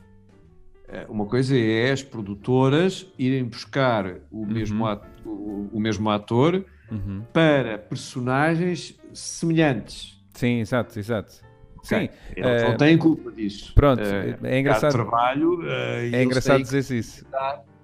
eh, 0.88 1.05
uma 1.09 1.25
coisa 1.25 1.57
é 1.57 1.91
as 1.91 2.03
produtoras 2.03 3.11
irem 3.17 3.43
buscar 3.43 4.05
o, 4.31 4.41
uhum. 4.41 4.45
mesmo, 4.45 4.85
ator, 4.85 5.09
o, 5.25 5.69
o, 5.73 5.79
mesmo 5.79 6.09
ator 6.09 6.65
uhum. 6.91 7.23
para 7.33 7.77
personagens 7.77 8.97
semelhantes. 9.13 10.23
Sim, 10.33 10.59
exato, 10.59 10.97
exato. 10.99 11.44
Okay. 11.86 12.08
Sim, 12.08 12.10
eles 12.36 12.63
uh, 12.63 12.65
não 12.69 12.78
têm 12.78 12.98
culpa 12.98 13.32
disso. 13.32 13.74
Pronto, 13.74 14.02
uh, 14.02 14.45
é 14.45 14.60
engraçado. 14.60 14.91
trabalho, 14.91 15.62
uh, 15.62 16.15
é 16.15 16.24
engraçado 16.24 16.62
dizer 16.62 16.95
isso. 16.95 17.26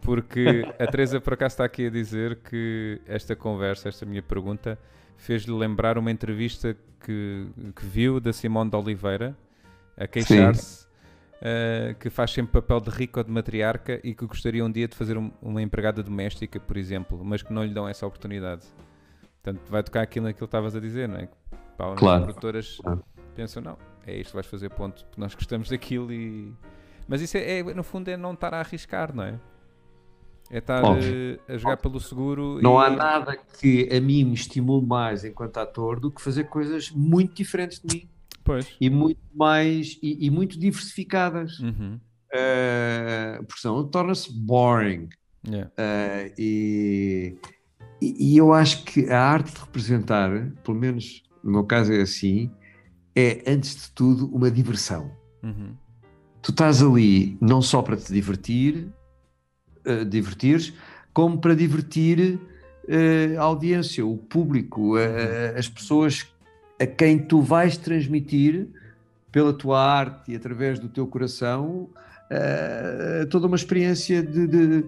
Porque 0.02 0.66
a 0.80 0.88
Teresa 0.88 1.22
por 1.22 1.34
acaso 1.34 1.54
está 1.54 1.66
aqui 1.66 1.86
a 1.86 1.90
dizer 1.90 2.40
que 2.50 3.00
esta 3.06 3.36
conversa, 3.36 3.90
esta 3.90 4.06
minha 4.06 4.24
pergunta, 4.24 4.78
fez-lhe 5.16 5.54
lembrar 5.54 5.98
uma 5.98 6.10
entrevista 6.10 6.76
que, 7.06 7.48
que 7.76 7.86
viu 7.86 8.20
da 8.20 8.34
Simone 8.34 8.70
de 8.70 8.76
Oliveira 8.76 9.38
a 9.96 10.08
queixar-se 10.08 10.88
uh, 11.42 11.96
que 11.96 12.10
faz 12.10 12.32
sempre 12.32 12.54
papel 12.54 12.80
de 12.80 12.90
rico 12.90 13.20
ou 13.20 13.24
de 13.24 13.32
matriarca 13.32 14.00
e 14.04 14.14
que 14.14 14.26
gostaria 14.26 14.64
um 14.64 14.72
dia 14.72 14.88
de 14.88 14.96
fazer 14.96 15.18
um, 15.18 15.32
uma 15.42 15.62
empregada 15.62 16.02
doméstica, 16.04 16.60
por 16.60 16.78
exemplo, 16.78 17.22
mas 17.24 17.42
que 17.42 17.52
não 17.52 17.64
lhe 17.64 17.74
dão 17.74 17.88
essa 17.88 18.06
oportunidade. 18.06 18.66
Portanto, 19.42 19.62
vai 19.70 19.84
tocar 19.84 20.02
aquilo 20.02 20.26
naquilo 20.26 20.48
que 20.48 20.50
estavas 20.50 20.76
a 20.76 20.80
dizer, 20.80 21.10
não 21.10 21.18
é? 21.18 21.30
Pá, 21.78 21.96
claro. 21.96 22.20
As 22.20 22.24
produtoras 22.26 22.78
claro. 22.78 23.04
pensam, 23.36 23.62
não, 23.62 23.78
é 24.06 24.20
isto, 24.20 24.34
vais 24.34 24.46
fazer 24.46 24.70
ponto, 24.70 25.04
porque 25.06 25.20
nós 25.20 25.36
gostamos 25.36 25.70
daquilo 25.70 26.12
e... 26.12 26.54
Mas 27.08 27.22
isso 27.22 27.38
é, 27.38 27.60
é, 27.60 27.64
no 27.64 27.84
fundo 27.84 28.10
é 28.10 28.18
não 28.18 28.34
estar 28.34 28.54
a 28.54 28.60
arriscar, 28.60 29.14
não 29.14 29.24
é? 29.24 29.40
É 30.50 30.58
estar 30.58 30.84
Óbvio. 30.84 31.40
a 31.48 31.58
jogar 31.58 31.74
Óbvio. 31.74 31.84
pelo 31.84 32.00
seguro. 32.00 32.60
Não 32.62 32.82
e... 32.82 32.86
há 32.86 32.90
nada 32.90 33.38
que 33.60 33.90
a 33.92 34.02
mim 34.02 34.26
me 34.26 34.34
estimule 34.34 34.86
mais 34.86 35.24
enquanto 35.24 35.58
ator 35.58 36.00
do 36.00 36.12
que 36.12 36.22
fazer 36.22 36.46
coisas 36.46 36.92
muito 36.92 37.34
diferentes 37.34 37.80
de 37.80 37.96
mim. 37.96 38.10
Pois. 38.44 38.76
E 38.80 38.90
muito 38.90 39.22
mais 39.34 39.98
e, 40.02 40.26
e 40.26 40.30
muito 40.30 40.60
diversificadas. 40.60 41.60
Uhum. 41.60 42.00
Uh, 42.34 43.44
porque 43.46 43.62
senão 43.62 43.88
torna-se 43.88 44.32
boring. 44.34 45.10
Yeah. 45.48 45.70
Uh, 45.72 46.34
e, 46.38 47.38
e, 48.02 48.38
eu 48.38 48.54
acho 48.54 48.84
que 48.84 49.10
a 49.10 49.22
arte 49.22 49.54
de 49.54 49.60
representar, 49.60 50.30
pelo 50.64 50.78
menos 50.78 51.24
no 51.44 51.52
meu 51.52 51.64
caso 51.64 51.92
é 51.92 52.02
assim, 52.02 52.52
é 53.15 53.43
antes 53.47 53.76
de 53.76 53.91
tudo 53.91 54.28
uma 54.34 54.50
diversão. 54.50 55.12
Uhum. 55.43 55.76
Tu 56.41 56.52
estás 56.52 56.82
ali 56.82 57.38
não 57.39 57.62
só 57.62 57.82
para 57.82 57.97
te 57.97 58.12
divertir, 58.12 58.88
uh, 59.86 60.06
divertires, 60.06 60.74
como 61.13 61.39
para 61.39 61.56
divertir 61.56 62.39
uh, 62.86 63.39
a 63.39 63.43
audiência, 63.43 64.06
o 64.06 64.17
público, 64.17 64.97
uh, 64.97 65.58
as 65.58 65.67
pessoas 65.67 66.28
a 66.80 66.88
quem 66.88 67.19
tu 67.19 67.41
vais 67.41 67.78
transmitir 67.78 68.67
pela 69.32 69.54
tua 69.54 69.80
arte 69.80 70.32
e 70.32 70.36
através 70.36 70.80
do 70.80 70.89
teu 70.89 71.06
coração 71.06 71.89
uh, 72.32 73.26
toda 73.30 73.47
uma 73.47 73.56
experiência 73.56 74.24
de, 74.24 74.47
de 74.47 74.86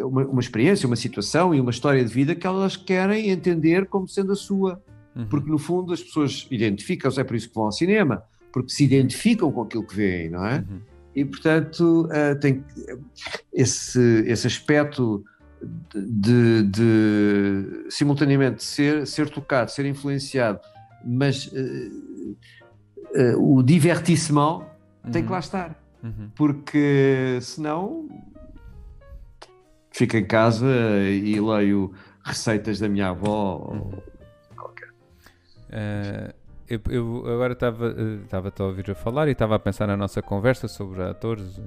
uma, 0.00 0.24
uma, 0.26 0.40
experiência, 0.40 0.86
uma 0.86 0.96
situação 0.96 1.54
e 1.54 1.60
uma 1.60 1.70
história 1.70 2.04
de 2.04 2.12
vida 2.12 2.34
que 2.34 2.46
elas 2.46 2.76
querem 2.76 3.30
entender 3.30 3.86
como 3.86 4.08
sendo 4.08 4.32
a 4.32 4.36
sua. 4.36 4.82
Uhum. 5.18 5.26
Porque 5.26 5.50
no 5.50 5.58
fundo 5.58 5.92
as 5.92 6.02
pessoas 6.02 6.46
identificam-se, 6.50 7.20
é 7.20 7.24
por 7.24 7.36
isso 7.36 7.48
que 7.48 7.54
vão 7.54 7.64
ao 7.64 7.72
cinema, 7.72 8.22
porque 8.52 8.70
se 8.70 8.84
identificam 8.84 9.52
com 9.52 9.62
aquilo 9.62 9.84
que 9.84 9.94
veem, 9.94 10.30
não 10.30 10.46
é? 10.46 10.58
Uhum. 10.58 10.80
E 11.14 11.24
portanto 11.24 12.06
uh, 12.06 12.38
tem 12.40 12.64
esse, 13.52 14.22
esse 14.26 14.46
aspecto 14.46 15.24
de, 15.92 16.62
de, 16.62 17.86
simultaneamente 17.90 18.62
ser, 18.62 19.06
ser 19.06 19.28
tocado, 19.28 19.70
ser 19.72 19.84
influenciado 19.84 20.60
mas 21.04 21.46
uh, 21.46 22.36
uh, 23.36 23.56
o 23.58 23.62
divertissement 23.62 24.66
uhum. 25.04 25.10
tem 25.10 25.22
que 25.22 25.30
lá 25.30 25.36
uhum. 25.36 25.40
estar, 25.40 25.82
uhum. 26.02 26.30
porque 26.34 27.38
senão 27.40 28.08
fico 29.90 30.16
em 30.16 30.24
casa 30.24 30.66
e 31.10 31.40
leio 31.40 31.92
receitas 32.22 32.78
da 32.78 32.88
minha 32.88 33.08
avó 33.08 33.70
uhum. 33.72 33.90
Uh, 35.68 36.34
eu, 36.68 36.80
eu, 36.90 37.32
agora 37.32 37.54
estava 37.54 38.52
a 38.58 38.62
ouvir 38.64 38.90
a 38.90 38.94
falar 38.94 39.28
e 39.28 39.32
estava 39.32 39.54
a 39.54 39.58
pensar 39.58 39.86
na 39.86 39.96
nossa 39.96 40.20
conversa 40.20 40.68
sobre 40.68 41.02
atores 41.02 41.58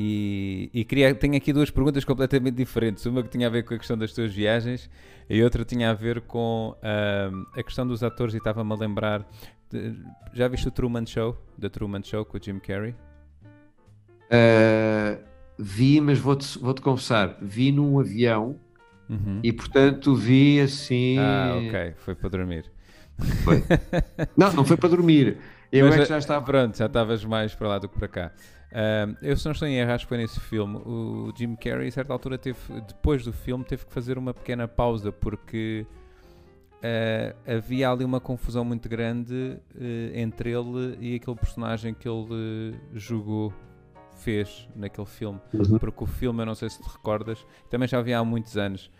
e, 0.00 0.70
e 0.72 0.84
queria, 0.84 1.12
tenho 1.12 1.36
aqui 1.36 1.52
duas 1.52 1.70
perguntas 1.70 2.04
completamente 2.04 2.54
diferentes. 2.54 3.04
Uma 3.04 3.20
que 3.20 3.30
tinha 3.30 3.48
a 3.48 3.50
ver 3.50 3.64
com 3.64 3.74
a 3.74 3.78
questão 3.78 3.98
das 3.98 4.12
tuas 4.12 4.32
viagens 4.32 4.88
e 5.28 5.42
outra 5.42 5.64
tinha 5.64 5.90
a 5.90 5.94
ver 5.94 6.20
com 6.20 6.72
uh, 6.76 7.58
a 7.58 7.62
questão 7.64 7.84
dos 7.84 8.04
atores. 8.04 8.32
E 8.32 8.36
estava-me 8.36 8.72
a 8.72 8.76
lembrar. 8.76 9.26
De, 9.68 9.96
já 10.32 10.46
viste 10.46 10.68
o 10.68 10.70
Truman 10.70 11.04
Show? 11.04 11.36
Da 11.58 11.68
Truman 11.68 12.04
Show 12.04 12.24
com 12.24 12.38
o 12.38 12.40
Jim 12.40 12.60
Carrey? 12.60 12.94
Uh, 14.30 15.20
vi, 15.58 16.00
mas 16.00 16.20
vou-te 16.20 16.56
vou 16.60 16.74
-te 16.74 16.80
confessar, 16.80 17.36
vi 17.42 17.72
num 17.72 17.98
avião 17.98 18.60
uhum. 19.10 19.40
e 19.42 19.52
portanto 19.52 20.14
vi 20.14 20.60
assim. 20.60 21.18
Ah, 21.18 21.54
ok, 21.56 21.94
foi 21.96 22.14
para 22.14 22.28
dormir. 22.28 22.70
Foi. 23.44 23.62
não, 24.36 24.52
não 24.52 24.64
foi 24.64 24.76
para 24.76 24.88
dormir. 24.88 25.38
Eu 25.70 25.86
mas, 25.86 25.96
é 25.96 25.98
que 26.02 26.08
já 26.08 26.18
estava. 26.18 26.44
Pronto, 26.44 26.76
já 26.76 26.86
estavas 26.86 27.24
mais 27.24 27.54
para 27.54 27.68
lá 27.68 27.78
do 27.78 27.88
que 27.88 27.98
para 27.98 28.08
cá. 28.08 28.32
Uh, 28.68 29.16
eu, 29.22 29.36
se 29.36 29.46
não 29.46 29.52
estou 29.52 29.66
em 29.66 29.76
erro, 29.76 29.92
acho 29.92 30.04
que 30.04 30.08
foi 30.08 30.18
nesse 30.18 30.40
filme. 30.40 30.76
O 30.76 31.32
Jim 31.36 31.56
Carrey, 31.56 31.88
a 31.88 31.92
certa 31.92 32.12
altura, 32.12 32.36
teve, 32.36 32.58
depois 32.86 33.24
do 33.24 33.32
filme, 33.32 33.64
teve 33.64 33.86
que 33.86 33.92
fazer 33.92 34.18
uma 34.18 34.34
pequena 34.34 34.68
pausa 34.68 35.10
porque 35.10 35.86
uh, 36.74 37.36
havia 37.50 37.90
ali 37.90 38.04
uma 38.04 38.20
confusão 38.20 38.64
muito 38.64 38.88
grande 38.88 39.34
uh, 39.34 40.14
entre 40.14 40.50
ele 40.50 40.98
e 41.00 41.14
aquele 41.16 41.36
personagem 41.36 41.94
que 41.94 42.06
ele 42.08 42.78
jogou, 42.94 43.52
fez 44.16 44.68
naquele 44.76 45.06
filme. 45.06 45.40
Uhum. 45.54 45.78
Porque 45.78 46.04
o 46.04 46.06
filme, 46.06 46.42
eu 46.42 46.46
não 46.46 46.54
sei 46.54 46.68
se 46.68 46.82
te 46.82 46.88
recordas, 46.88 47.46
também 47.70 47.88
já 47.88 47.98
havia 47.98 48.18
há 48.18 48.24
muitos 48.24 48.56
anos, 48.56 48.90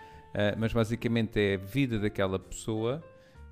mas 0.57 0.73
basicamente 0.73 1.41
é 1.41 1.55
a 1.55 1.59
vida 1.59 1.99
daquela 1.99 2.39
pessoa, 2.39 3.03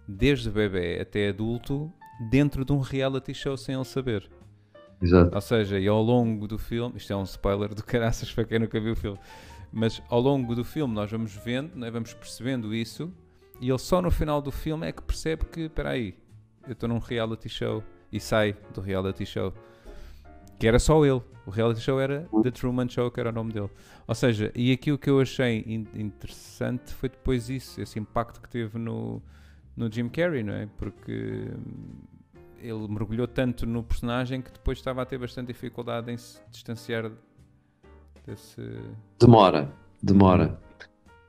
desde 0.07 0.51
bebê 0.51 0.99
até 1.01 1.29
adulto, 1.29 1.93
dentro 2.31 2.65
de 2.65 2.73
um 2.73 2.81
reality 2.81 3.35
show 3.35 3.57
sem 3.57 3.75
ele 3.75 3.85
saber. 3.85 4.29
Exato. 5.01 5.35
Ou 5.35 5.41
seja, 5.41 5.79
e 5.79 5.87
ao 5.87 6.03
longo 6.03 6.47
do 6.47 6.59
filme, 6.59 6.97
isto 6.97 7.13
é 7.13 7.17
um 7.17 7.25
spoiler 7.25 7.75
do 7.75 7.83
caraças 7.85 8.33
para 8.33 8.45
quem 8.45 8.59
nunca 8.59 8.81
viu 8.81 8.93
o 8.93 8.97
filme, 8.97 9.19
mas 9.73 10.03
ao 10.09 10.21
longo 10.21 10.55
do 10.55 10.65
filme 10.65 10.95
nós 10.95 11.11
vamos 11.11 11.33
vendo, 11.33 11.77
né, 11.77 11.91
vamos 11.91 12.15
percebendo 12.15 12.75
isso, 12.75 13.13
e 13.61 13.69
ele 13.69 13.79
só 13.79 14.01
no 14.01 14.11
final 14.11 14.41
do 14.41 14.51
filme 14.51 14.87
é 14.87 14.93
que 14.93 15.03
percebe 15.03 15.45
que, 15.47 15.63
espera 15.63 15.91
aí, 15.91 16.15
eu 16.67 16.73
estou 16.73 16.89
num 16.89 16.99
reality 16.99 17.49
show, 17.49 17.83
e 18.13 18.21
sai 18.21 18.57
do 18.73 18.81
reality 18.81 19.27
show. 19.27 19.53
Que 20.59 20.67
era 20.67 20.79
só 20.79 21.05
ele. 21.05 21.21
O 21.45 21.51
reality 21.51 21.81
show 21.81 22.01
era 22.01 22.27
The 22.43 22.51
Truman 22.51 22.89
Show, 22.89 23.11
que 23.11 23.21
era 23.21 23.29
o 23.29 23.33
nome 23.33 23.53
dele. 23.53 23.71
Ou 24.07 24.15
seja, 24.15 24.51
e 24.55 24.73
aqui 24.73 24.91
o 24.91 24.99
que 24.99 25.09
eu 25.09 25.21
achei 25.21 25.65
interessante 25.95 26.93
foi 26.95 27.09
depois 27.09 27.49
isso, 27.49 27.81
esse 27.81 27.99
impacto 27.99 28.41
que 28.41 28.49
teve 28.49 28.79
no, 28.79 29.23
no 29.77 29.91
Jim 29.91 30.09
Carrey, 30.09 30.43
não 30.43 30.55
é? 30.55 30.67
Porque 30.79 31.51
ele 32.61 32.89
mergulhou 32.89 33.29
tanto 33.29 33.67
no 33.67 33.83
personagem 33.83 34.41
que 34.41 34.51
depois 34.51 34.79
estava 34.79 35.03
a 35.03 35.07
ter 35.07 35.19
bastante 35.19 35.49
dificuldade 35.49 36.11
em 36.11 36.17
se 36.17 36.41
distanciar 36.51 37.11
desse. 38.27 38.61
Demora, 39.21 39.71
demora. 40.03 40.59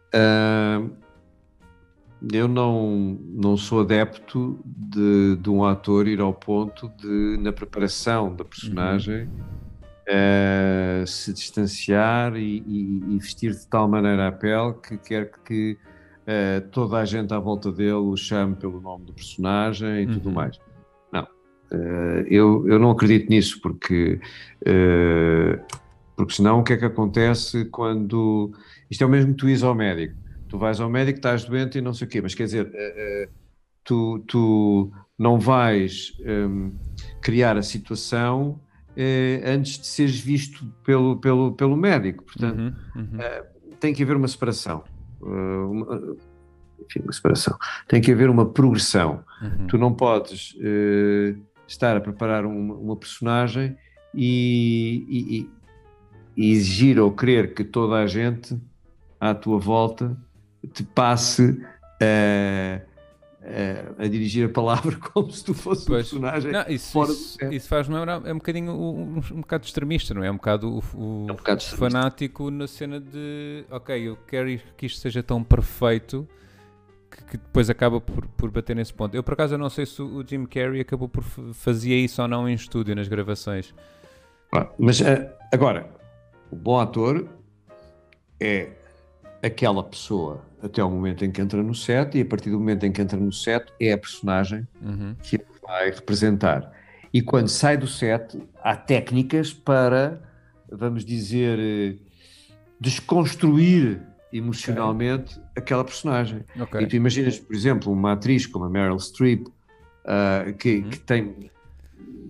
Uh, 0.08 0.90
eu 2.34 2.48
não, 2.48 3.20
não 3.22 3.56
sou 3.56 3.82
adepto 3.82 4.60
de, 4.66 5.36
de 5.36 5.50
um 5.50 5.64
ator 5.64 6.08
ir 6.08 6.20
ao 6.20 6.34
ponto 6.34 6.90
de, 6.98 7.38
na 7.40 7.52
preparação 7.52 8.36
da 8.36 8.44
personagem, 8.44 9.26
uhum. 9.26 11.04
uh, 11.04 11.08
se 11.08 11.32
distanciar 11.34 12.36
e, 12.36 12.64
e, 12.66 13.04
e, 13.16 13.20
vestir 13.20 13.52
de 13.52 13.68
tal 13.68 13.88
maneira 13.88 14.30
a 14.30 14.32
pele 14.32 14.74
que 14.82 14.98
quer 14.98 15.32
que 15.46 15.78
uh, 16.28 16.68
toda 16.70 16.98
a 16.98 17.06
gente 17.06 17.34
à 17.34 17.40
volta 17.40 17.72
dele 17.72 17.94
o 17.94 18.16
chame 18.18 18.56
pelo 18.56 18.82
nome 18.82 19.06
do 19.06 19.14
personagem 19.14 20.04
e 20.04 20.06
uhum. 20.06 20.14
tudo 20.14 20.32
mais. 20.32 20.60
Não, 21.12 21.24
uh, 21.24 22.26
eu, 22.28 22.68
eu 22.68 22.78
não 22.78 22.92
acredito 22.92 23.30
nisso 23.30 23.62
porque, 23.62 24.20
porque 26.16 26.34
senão 26.34 26.60
o 26.60 26.64
que 26.64 26.74
é 26.74 26.78
que 26.78 26.86
acontece 26.86 27.66
quando. 27.66 28.52
Isto 28.90 29.04
é 29.04 29.08
o 29.08 29.10
mesmo 29.10 29.32
que 29.32 29.38
tu 29.38 29.50
ires 29.50 29.64
ao 29.64 29.74
médico. 29.74 30.16
Tu 30.50 30.58
vais 30.58 30.80
ao 30.80 30.90
médico, 30.90 31.18
estás 31.18 31.44
doente 31.44 31.78
e 31.78 31.82
não 31.82 31.94
sei 31.94 32.08
o 32.08 32.10
quê, 32.10 32.22
mas 32.22 32.34
quer 32.34 32.46
dizer, 32.46 32.72
tu, 33.84 34.20
tu 34.20 34.92
não 35.20 35.38
vais 35.38 36.14
um, 36.26 36.72
criar 37.22 37.58
a 37.58 37.62
situação 37.62 38.58
antes 39.46 39.78
de 39.78 39.86
seres 39.88 40.18
visto 40.18 40.66
pelo, 40.86 41.18
pelo, 41.18 41.52
pelo 41.52 41.76
médico. 41.76 42.24
Portanto, 42.24 42.60
uhum, 42.60 43.02
uhum. 43.02 43.18
Tem 43.80 43.94
que 43.94 44.02
haver 44.02 44.16
uma 44.16 44.28
separação. 44.28 44.84
Uh, 45.22 45.72
uma, 45.72 46.18
enfim, 46.80 47.00
uma 47.02 47.12
separação. 47.12 47.58
Tem 47.88 48.02
que 48.02 48.12
haver 48.12 48.30
uma 48.30 48.46
progressão. 48.46 49.24
Uhum. 49.42 49.68
Tu 49.68 49.78
não 49.78 49.94
podes 49.94 50.54
uh, 50.56 51.38
estar 51.68 51.98
a 51.98 52.02
preparar 52.02 52.46
uma, 52.46 52.76
uma 52.76 52.96
personagem 52.96 53.76
e, 54.14 55.06
e, 55.10 55.50
e, 56.38 56.52
exigir 56.52 57.00
ou 57.00 57.12
querer 57.12 57.54
que 57.54 57.64
toda 57.64 57.96
a 57.96 58.08
gente 58.08 58.58
à 59.20 59.34
tua 59.34 59.60
volta 59.60 60.16
te 60.74 60.84
passe 60.84 61.60
a 62.02 62.82
a, 63.48 64.04
a, 64.04 64.08
dirigir 64.08 64.46
a 64.46 64.50
palavra 64.50 64.98
como 65.14 65.32
se 65.32 65.44
tu 65.44 65.54
fosse 65.54 65.86
pois. 65.86 66.12
um 66.12 66.20
personagem 66.20 66.52
não, 66.52 66.66
isso, 66.68 66.92
fora 66.92 67.12
isso, 67.12 67.38
Isso 67.52 67.68
faz-me 67.68 67.96
lembrar, 67.96 68.26
é 68.26 68.34
um 68.34 68.38
bocadinho 68.38 68.72
um, 68.72 69.18
um, 69.18 69.42
bocado 69.42 69.66
extremista, 69.66 70.14
não 70.14 70.24
é? 70.24 70.28
É 70.28 70.32
um 70.32 70.36
bocado 70.36 70.70
o, 70.70 70.80
o, 70.96 71.26
é 71.30 71.34
um 71.34 71.36
bocado 71.36 71.64
fanático 71.64 72.52
na 72.52 72.68
cena 72.68 73.00
de 73.00 73.64
ok, 73.70 74.08
eu 74.08 74.18
quero 74.28 74.60
que 74.76 74.86
isto 74.86 75.00
seja 75.00 75.24
tão 75.24 75.44
perfeito 75.44 76.28
que, 77.10 77.24
que, 77.24 77.38
depois 77.38 77.70
acaba 77.70 78.02
por, 78.02 78.28
por 78.28 78.52
bater 78.52 78.76
nesse 78.76 78.94
ponto. 78.94 79.16
Eu 79.16 79.24
por 79.24 79.34
acaso 79.34 79.56
eu 79.56 79.58
não 79.58 79.70
sei 79.70 79.86
se 79.86 80.02
o 80.02 80.24
Jim 80.28 80.46
Carrey 80.46 80.82
acabou 80.82 81.08
por 81.08 81.24
fazia 81.54 81.96
isso 81.96 82.22
ou 82.22 82.28
não 82.28 82.50
em 82.50 82.54
estúdio 82.54 82.96
nas 82.96 83.08
gravações. 83.08 83.74
Ah, 84.54 84.68
mas 84.78 85.00
uh, 85.00 85.30
agora, 85.54 85.90
o 86.52 86.56
bom 86.56 86.80
ator 86.80 87.28
é 88.40 88.72
aquela 89.42 89.84
pessoa 89.84 90.42
até 90.62 90.84
o 90.84 90.90
momento 90.90 91.24
em 91.24 91.32
que 91.32 91.42
entra 91.42 91.62
no 91.62 91.76
set 91.76 92.18
e 92.18 92.22
a 92.22 92.26
partir 92.26 92.50
do 92.50 92.60
momento 92.60 92.86
em 92.86 92.92
que 92.92 93.02
entra 93.02 93.18
no 93.18 93.32
set 93.32 93.72
é 93.80 93.94
a 93.94 93.98
personagem 93.98 94.68
uhum. 94.82 95.16
que 95.22 95.36
ele 95.38 95.46
vai 95.62 95.92
representar. 95.92 96.72
E 97.14 97.22
quando 97.22 97.48
sai 97.48 97.78
do 97.78 97.88
set, 97.88 98.38
há 98.62 98.76
técnicas 98.76 99.54
para, 99.54 100.22
vamos 100.72 101.06
dizer, 101.06 101.98
desconstruir 102.80 104.02
emocionalmente 104.34 105.38
okay. 105.38 105.52
aquela 105.56 105.84
personagem. 105.84 106.44
Okay. 106.60 106.82
E 106.82 106.88
tu 106.88 106.96
imaginas, 106.96 107.40
por 107.40 107.56
exemplo, 107.56 107.94
uma 107.94 108.14
atriz 108.14 108.46
como 108.46 108.66
a 108.66 108.70
Meryl 108.70 109.00
Streep, 109.00 109.48
uh, 109.48 110.54
que, 110.58 110.78
uhum. 110.78 110.90
que, 110.90 111.00
tem 111.00 111.52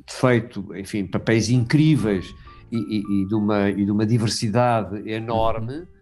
feito, 0.08 0.76
enfim, 0.76 1.06
papéis 1.06 1.50
incríveis 1.50 2.34
e, 2.72 2.78
e, 2.78 3.24
e, 3.24 3.26
de, 3.26 3.36
uma, 3.36 3.70
e 3.70 3.84
de 3.84 3.92
uma 3.92 4.06
diversidade 4.06 5.10
enorme. 5.10 5.74
Uhum 5.74 5.97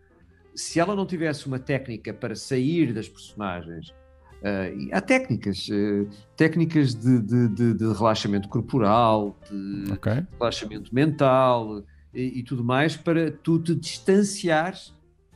se 0.55 0.79
ela 0.79 0.95
não 0.95 1.05
tivesse 1.05 1.47
uma 1.47 1.59
técnica 1.59 2.13
para 2.13 2.35
sair 2.35 2.93
das 2.93 3.09
personagens, 3.09 3.89
uh, 3.89 4.89
há 4.91 5.01
técnicas, 5.01 5.67
uh, 5.69 6.07
técnicas 6.35 6.95
de, 6.95 7.19
de, 7.19 7.47
de, 7.49 7.73
de, 7.73 7.93
relaxamento 7.93 8.47
corporal, 8.47 9.37
de 9.49 9.91
okay. 9.91 10.25
relaxamento 10.39 10.93
mental 10.93 11.83
e, 12.13 12.39
e, 12.39 12.43
tudo 12.43 12.63
mais, 12.63 12.95
para 12.95 13.31
tu 13.31 13.59
te 13.59 13.75
distanciares 13.75 14.89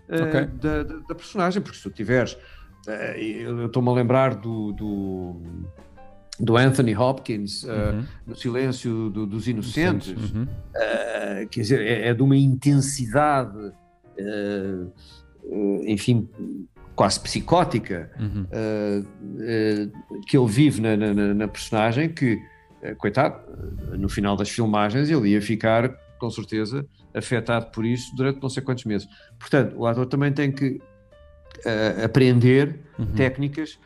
uh, 0.07 0.23
okay. 0.27 0.45
da, 0.45 0.83
da, 0.83 0.97
da, 0.99 1.15
personagem, 1.15 1.61
porque 1.61 1.77
se 1.77 1.83
tu 1.83 1.91
tiveres, 1.91 2.37
eu 3.17 3.65
estou-me 3.65 3.89
a 3.89 3.93
lembrar 3.93 4.35
do, 4.35 4.71
do 4.71 5.41
do 6.39 6.55
Anthony 6.55 6.95
Hopkins 6.95 7.63
uhum. 7.63 7.99
uh, 7.99 8.05
no 8.25 8.35
Silêncio 8.35 9.09
do, 9.09 9.25
dos 9.25 9.47
Inocentes, 9.47 10.31
uhum. 10.31 10.43
uh, 10.43 11.47
quer 11.49 11.61
dizer, 11.61 11.81
é, 11.81 12.07
é, 12.07 12.13
de 12.13 12.23
uma 12.23 12.37
intensidade 12.37 13.73
enfim, 15.85 16.29
quase 16.95 17.19
psicótica 17.19 18.11
uhum. 18.19 18.45
uh, 18.45 20.21
que 20.27 20.37
ele 20.37 20.47
vive 20.47 20.81
na, 20.81 20.97
na, 20.97 21.33
na 21.33 21.47
personagem, 21.47 22.09
que, 22.09 22.39
coitado, 22.97 23.39
no 23.97 24.09
final 24.09 24.35
das 24.35 24.49
filmagens 24.49 25.09
ele 25.09 25.29
ia 25.29 25.41
ficar, 25.41 25.89
com 26.19 26.29
certeza, 26.29 26.85
afetado 27.13 27.71
por 27.71 27.85
isso 27.85 28.15
durante 28.15 28.41
não 28.41 28.49
sei 28.49 28.61
quantos 28.61 28.85
meses. 28.85 29.07
Portanto, 29.39 29.75
o 29.77 29.85
ator 29.85 30.05
também 30.05 30.31
tem 30.31 30.51
que 30.51 30.81
aprender 32.03 32.79
uhum. 32.97 33.07
técnicas 33.15 33.79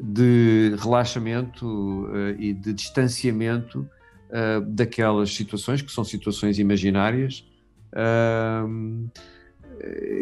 de 0.00 0.76
relaxamento 0.78 1.66
uh, 1.66 2.30
e 2.38 2.52
de 2.52 2.72
distanciamento 2.72 3.80
uh, 4.30 4.60
daquelas 4.60 5.34
situações 5.34 5.82
que 5.82 5.90
são 5.90 6.04
situações 6.04 6.58
imaginárias 6.58 7.44
uh, 7.92 9.08
eh, 9.16 9.20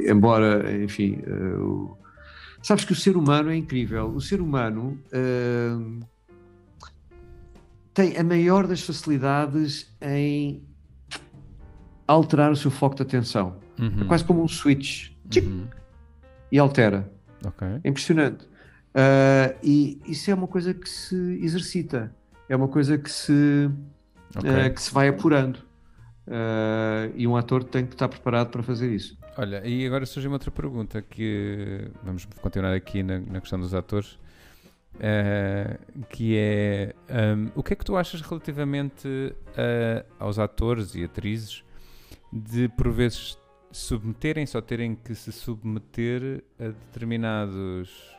embora, 0.08 0.82
enfim, 0.82 1.18
uh, 1.26 1.96
sabes 2.62 2.84
que 2.84 2.92
o 2.92 2.96
ser 2.96 3.16
humano 3.16 3.50
é 3.50 3.56
incrível. 3.56 4.08
O 4.08 4.20
ser 4.20 4.40
humano 4.40 4.98
uh, 5.12 6.00
tem 7.92 8.16
a 8.16 8.24
maior 8.24 8.66
das 8.66 8.80
facilidades 8.82 9.94
em 10.00 10.62
alterar 12.06 12.52
o 12.52 12.56
seu 12.56 12.70
foco 12.70 12.96
de 12.96 13.02
atenção. 13.02 13.56
Uhum. 13.78 14.02
É 14.02 14.04
quase 14.04 14.24
como 14.24 14.42
um 14.42 14.48
switch. 14.48 15.10
Uhum. 15.36 15.66
E 16.50 16.58
altera. 16.58 17.10
Okay. 17.44 17.80
É 17.82 17.88
impressionante. 17.88 18.44
Uh, 18.44 19.54
e 19.62 20.00
isso 20.06 20.30
é 20.30 20.34
uma 20.34 20.46
coisa 20.46 20.72
que 20.72 20.88
se 20.88 21.16
exercita. 21.42 22.14
É 22.48 22.54
uma 22.54 22.68
coisa 22.68 22.96
que 22.96 23.10
se, 23.10 23.68
okay. 24.36 24.70
que 24.70 24.80
se 24.80 24.94
vai 24.94 25.08
apurando. 25.08 25.58
e 27.16 27.26
um 27.26 27.36
ator 27.36 27.64
tem 27.64 27.84
que 27.84 27.94
estar 27.94 28.08
preparado 28.08 28.50
para 28.50 28.62
fazer 28.62 28.92
isso. 28.94 29.18
Olha, 29.38 29.66
e 29.66 29.86
agora 29.86 30.06
surge 30.06 30.26
uma 30.26 30.36
outra 30.36 30.50
pergunta 30.50 31.02
que 31.02 31.90
vamos 32.02 32.24
continuar 32.40 32.72
aqui 32.72 33.02
na, 33.02 33.18
na 33.18 33.40
questão 33.40 33.60
dos 33.60 33.74
atores, 33.74 34.18
uh, 34.94 36.04
que 36.08 36.36
é 36.38 36.94
um, 37.36 37.50
o 37.54 37.62
que 37.62 37.74
é 37.74 37.76
que 37.76 37.84
tu 37.84 37.98
achas 37.98 38.22
relativamente 38.22 39.06
uh, 39.06 40.06
aos 40.18 40.38
atores 40.38 40.94
e 40.94 41.04
atrizes 41.04 41.62
de 42.32 42.68
por 42.70 42.90
vezes 42.90 43.38
submeterem-se 43.70 44.56
ou 44.56 44.62
terem 44.62 44.94
que 44.94 45.14
se 45.14 45.30
submeter 45.30 46.42
a 46.58 46.68
determinados 46.68 48.16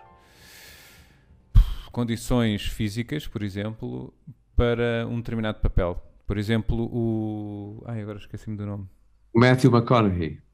condições 1.91 2.61
físicas, 2.67 3.25
por 3.27 3.41
exemplo, 3.41 4.13
para 4.55 5.07
um 5.09 5.17
determinado 5.17 5.59
papel. 5.61 5.99
Por 6.27 6.37
exemplo, 6.37 6.83
o. 6.93 7.81
Ai, 7.87 8.01
agora 8.01 8.19
esqueci-me 8.19 8.55
do 8.55 8.67
nome. 8.67 8.87
Matthew 9.33 9.71
McConaughey. 9.71 10.46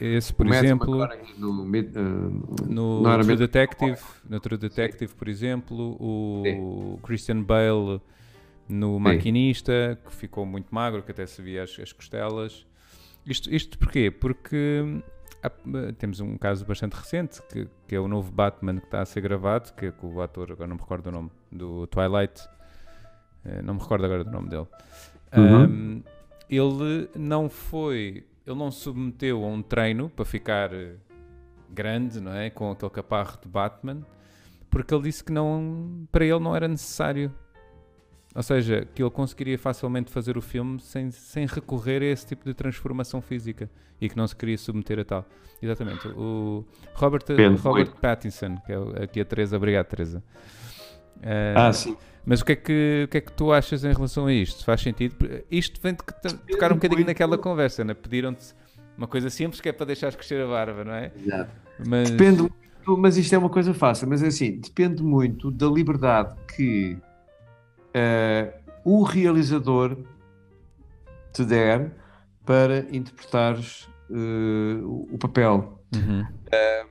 Esse, 0.00 0.32
por 0.32 0.46
exemplo, 0.46 1.06
no, 1.36 1.50
uh, 1.50 1.66
no, 2.66 3.02
no 3.02 3.22
True 3.22 3.36
Detective, 3.36 4.00
no 4.26 4.40
True 4.40 4.56
Detective, 4.56 5.10
Sim. 5.10 5.18
por 5.18 5.28
exemplo, 5.28 5.96
o 6.00 6.42
Sim. 6.42 6.98
Christian 7.02 7.42
Bale 7.42 8.00
no 8.66 8.94
Sim. 8.94 9.00
Maquinista, 9.00 9.98
que 10.02 10.14
ficou 10.14 10.46
muito 10.46 10.74
magro, 10.74 11.02
que 11.02 11.10
até 11.10 11.26
se 11.26 11.42
via 11.42 11.64
as, 11.64 11.78
as 11.78 11.92
costelas. 11.92 12.66
Isto, 13.26 13.54
isto 13.54 13.78
porquê? 13.78 14.10
Porque 14.10 15.02
há, 15.42 15.50
temos 15.98 16.20
um 16.20 16.38
caso 16.38 16.64
bastante 16.64 16.94
recente, 16.94 17.42
que, 17.42 17.68
que, 17.86 17.94
é 17.94 18.00
o 18.00 18.08
novo 18.08 18.32
Batman 18.32 18.78
que 18.78 18.86
está 18.86 19.02
a 19.02 19.04
ser 19.04 19.20
gravado, 19.20 19.70
que 19.74 19.86
é 19.86 19.90
com 19.90 20.14
o 20.14 20.22
ator, 20.22 20.50
agora 20.52 20.66
não 20.66 20.76
me 20.76 20.80
recordo 20.82 21.08
o 21.08 21.12
nome, 21.12 21.30
do 21.52 21.86
Twilight, 21.88 22.40
eh, 23.44 23.60
não 23.60 23.74
me 23.74 23.80
recordo 23.80 24.06
agora 24.06 24.24
do 24.24 24.30
nome 24.30 24.48
dele. 24.48 24.66
Uhum. 25.36 25.64
Um, 25.64 26.02
ele 26.48 27.08
não 27.14 27.50
foi 27.50 28.24
ele 28.46 28.56
não 28.56 28.70
se 28.70 28.80
submeteu 28.80 29.44
a 29.44 29.46
um 29.46 29.62
treino 29.62 30.08
para 30.08 30.24
ficar 30.24 30.72
eh, 30.72 30.94
grande, 31.68 32.20
não 32.20 32.32
é? 32.32 32.50
Com 32.50 32.70
aquele 32.70 32.90
caparro 32.90 33.38
de 33.40 33.48
Batman, 33.48 34.04
porque 34.68 34.94
ele 34.94 35.04
disse 35.04 35.22
que 35.22 35.32
não, 35.32 36.06
para 36.10 36.24
ele 36.24 36.40
não 36.40 36.54
era 36.54 36.68
necessário. 36.68 37.32
Ou 38.34 38.42
seja, 38.42 38.86
que 38.94 39.02
ele 39.02 39.10
conseguiria 39.10 39.58
facilmente 39.58 40.10
fazer 40.10 40.38
o 40.38 40.40
filme 40.40 40.78
sem, 40.78 41.10
sem 41.10 41.46
recorrer 41.46 42.00
a 42.00 42.06
esse 42.06 42.24
tipo 42.26 42.44
de 42.44 42.54
transformação 42.54 43.20
física 43.20 43.68
e 44.00 44.08
que 44.08 44.16
não 44.16 44.26
se 44.26 44.36
queria 44.36 44.56
submeter 44.56 45.00
a 45.00 45.04
tal. 45.04 45.26
Exatamente. 45.60 46.06
O 46.08 46.64
Robert, 46.94 47.24
Robert 47.60 47.92
Pattinson, 48.00 48.56
que 48.58 48.72
é 48.72 49.04
aqui 49.04 49.20
a 49.20 49.24
Teresa. 49.24 49.56
Obrigado, 49.56 49.86
Teresa. 49.86 50.22
Uh, 51.18 51.56
ah, 51.56 51.72
sim. 51.72 51.96
Mas 52.24 52.40
o 52.40 52.44
que, 52.44 52.52
é 52.52 52.56
que, 52.56 53.02
o 53.06 53.08
que 53.08 53.18
é 53.18 53.20
que 53.20 53.32
tu 53.32 53.52
achas 53.52 53.84
em 53.84 53.92
relação 53.92 54.26
a 54.26 54.32
isto? 54.32 54.64
Faz 54.64 54.80
sentido? 54.82 55.16
Isto 55.50 55.80
vem 55.80 55.94
de 55.94 55.98
tocar 56.50 56.72
um 56.72 56.76
bocadinho 56.76 57.06
naquela 57.06 57.38
conversa, 57.38 57.82
né? 57.82 57.94
pediram-te 57.94 58.54
uma 58.96 59.06
coisa 59.06 59.30
simples 59.30 59.60
que 59.60 59.68
é 59.68 59.72
para 59.72 59.86
deixares 59.86 60.14
crescer 60.14 60.42
a 60.42 60.46
barba, 60.46 60.84
não 60.84 60.92
é? 60.92 61.10
Exato. 61.16 61.50
Mas... 61.86 62.10
Depende 62.10 62.42
muito, 62.42 62.98
mas 62.98 63.16
isto 63.16 63.34
é 63.34 63.38
uma 63.38 63.48
coisa 63.48 63.72
fácil, 63.72 64.08
mas 64.08 64.22
é 64.22 64.26
assim, 64.26 64.58
depende 64.58 65.02
muito 65.02 65.50
da 65.50 65.66
liberdade 65.66 66.34
que 66.54 66.98
uh, 67.96 68.60
o 68.84 69.02
realizador 69.02 69.96
te 71.32 71.44
der 71.44 71.90
para 72.44 72.80
interpretares 72.94 73.88
uh, 74.10 75.06
o 75.10 75.16
papel. 75.18 75.80
Uhum. 75.94 76.20
Uh, 76.22 76.90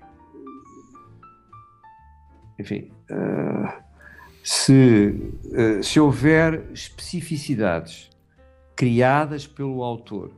enfim, 2.57 2.91
uh, 3.11 3.88
se, 4.49 5.31
uh, 5.45 5.83
se 5.83 5.99
houver 5.99 6.71
especificidades 6.73 8.09
criadas 8.75 9.45
pelo 9.45 9.83
autor 9.83 10.31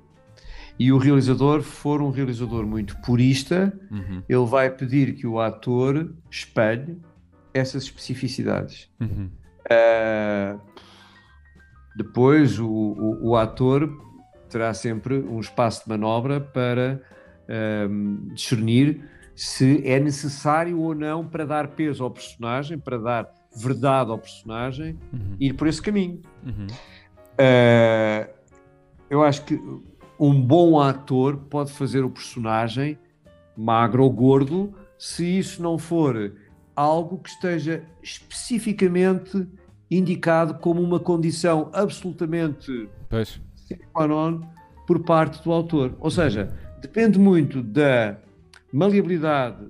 e 0.78 0.92
o 0.92 0.98
realizador 0.98 1.62
for 1.62 2.02
um 2.02 2.10
realizador 2.10 2.68
muito 2.68 3.00
purista, 3.04 3.72
uhum. 3.90 4.22
ele 4.28 4.46
vai 4.46 4.70
pedir 4.70 5.16
que 5.16 5.26
o 5.26 5.40
ator 5.40 6.14
espelhe 6.30 7.00
essas 7.54 7.84
especificidades. 7.84 8.92
Uhum. 9.00 9.30
Uh, 9.72 10.60
depois, 11.96 12.60
o, 12.60 12.68
o, 12.68 13.30
o, 13.30 13.36
ator 13.38 13.90
terá 14.50 14.74
sempre 14.74 15.20
um 15.20 15.40
espaço 15.40 15.84
de 15.84 15.90
manobra 15.90 16.42
para 16.42 17.02
uh, 17.48 18.34
discernir 18.34 19.10
se 19.34 19.82
é 19.88 20.02
necessário 20.02 20.82
ou 20.82 20.94
não 20.94 21.26
para 21.26 21.46
dar 21.46 21.70
peso 21.70 22.04
ao 22.04 22.12
personagem, 22.12 22.78
para 22.78 22.98
dar 22.98 23.41
verdade 23.56 24.12
ao 24.12 24.18
personagem, 24.18 24.98
uhum. 25.12 25.36
ir 25.40 25.54
por 25.54 25.68
esse 25.68 25.82
caminho. 25.82 26.22
Uhum. 26.46 26.68
Uh, 26.68 28.30
eu 29.10 29.24
acho 29.24 29.44
que 29.46 29.60
um 30.20 30.40
bom 30.40 30.80
ator 30.80 31.38
pode 31.38 31.72
fazer 31.72 32.04
o 32.04 32.10
personagem 32.10 32.98
magro 33.58 34.04
ou 34.04 34.10
gordo 34.10 34.74
se 34.98 35.26
isso 35.40 35.62
não 35.62 35.78
for 35.78 36.34
algo 36.76 37.18
que 37.18 37.30
esteja 37.30 37.84
especificamente 38.02 39.48
indicado 39.90 40.54
como 40.56 40.82
uma 40.82 41.00
condição 41.00 41.70
absolutamente 41.74 42.88
por 44.88 45.00
parte 45.04 45.44
do 45.44 45.52
autor. 45.52 45.96
Ou 46.00 46.10
seja, 46.10 46.56
depende 46.82 47.20
muito 47.20 47.62
da 47.62 48.18
maleabilidade 48.72 49.66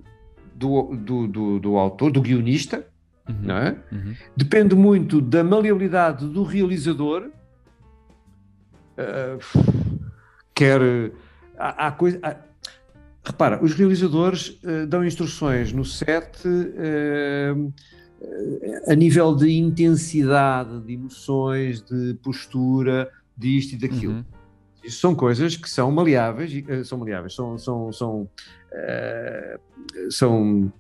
do, 0.54 0.96
do, 0.96 1.28
do, 1.28 1.60
do 1.60 1.78
autor, 1.78 2.12
do 2.12 2.22
guionista, 2.22 2.86
uhum. 3.28 3.52
é? 3.52 3.78
Uhum. 3.92 4.16
depende 4.36 4.76
muito 4.76 5.22
da 5.22 5.44
maleabilidade 5.44 6.28
do 6.28 6.44
realizador. 6.44 7.30
Uh, 8.98 9.40
quer. 10.54 10.82
Há, 11.58 11.88
há 11.88 11.92
coisa. 11.92 12.20
Há, 12.22 12.36
repara, 13.24 13.64
os 13.64 13.74
realizadores 13.74 14.60
uh, 14.64 14.86
dão 14.88 15.06
instruções 15.06 15.72
no 15.72 15.86
set 15.86 16.48
uh, 16.48 17.74
a 18.88 18.96
nível 18.96 19.36
de 19.36 19.52
intensidade, 19.52 20.80
de 20.82 20.94
emoções, 20.94 21.82
de 21.82 22.14
postura, 22.16 23.10
disto 23.36 23.74
e 23.74 23.78
daquilo. 23.78 24.14
Uhum. 24.14 24.26
Isso 24.84 25.00
são 25.00 25.16
coisas 25.16 25.56
que 25.56 25.70
são 25.70 25.92
maleáveis, 25.92 26.52
são 26.88 26.98
maleáveis, 26.98 27.34
são, 27.34 27.58
são, 27.58 27.92
são, 27.92 28.30
são 30.10 30.74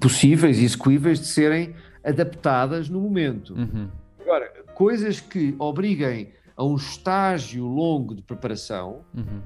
possíveis 0.00 0.58
e 0.58 0.64
execuíveis 0.64 1.20
de 1.20 1.26
serem 1.26 1.74
adaptadas 2.04 2.88
no 2.88 3.00
momento. 3.00 3.54
Uhum. 3.54 3.88
Agora, 4.20 4.50
coisas 4.74 5.20
que 5.20 5.54
obriguem 5.58 6.32
a 6.56 6.64
um 6.64 6.76
estágio 6.76 7.66
longo 7.66 8.14
de 8.14 8.22
preparação, 8.22 9.00
uhum. 9.14 9.40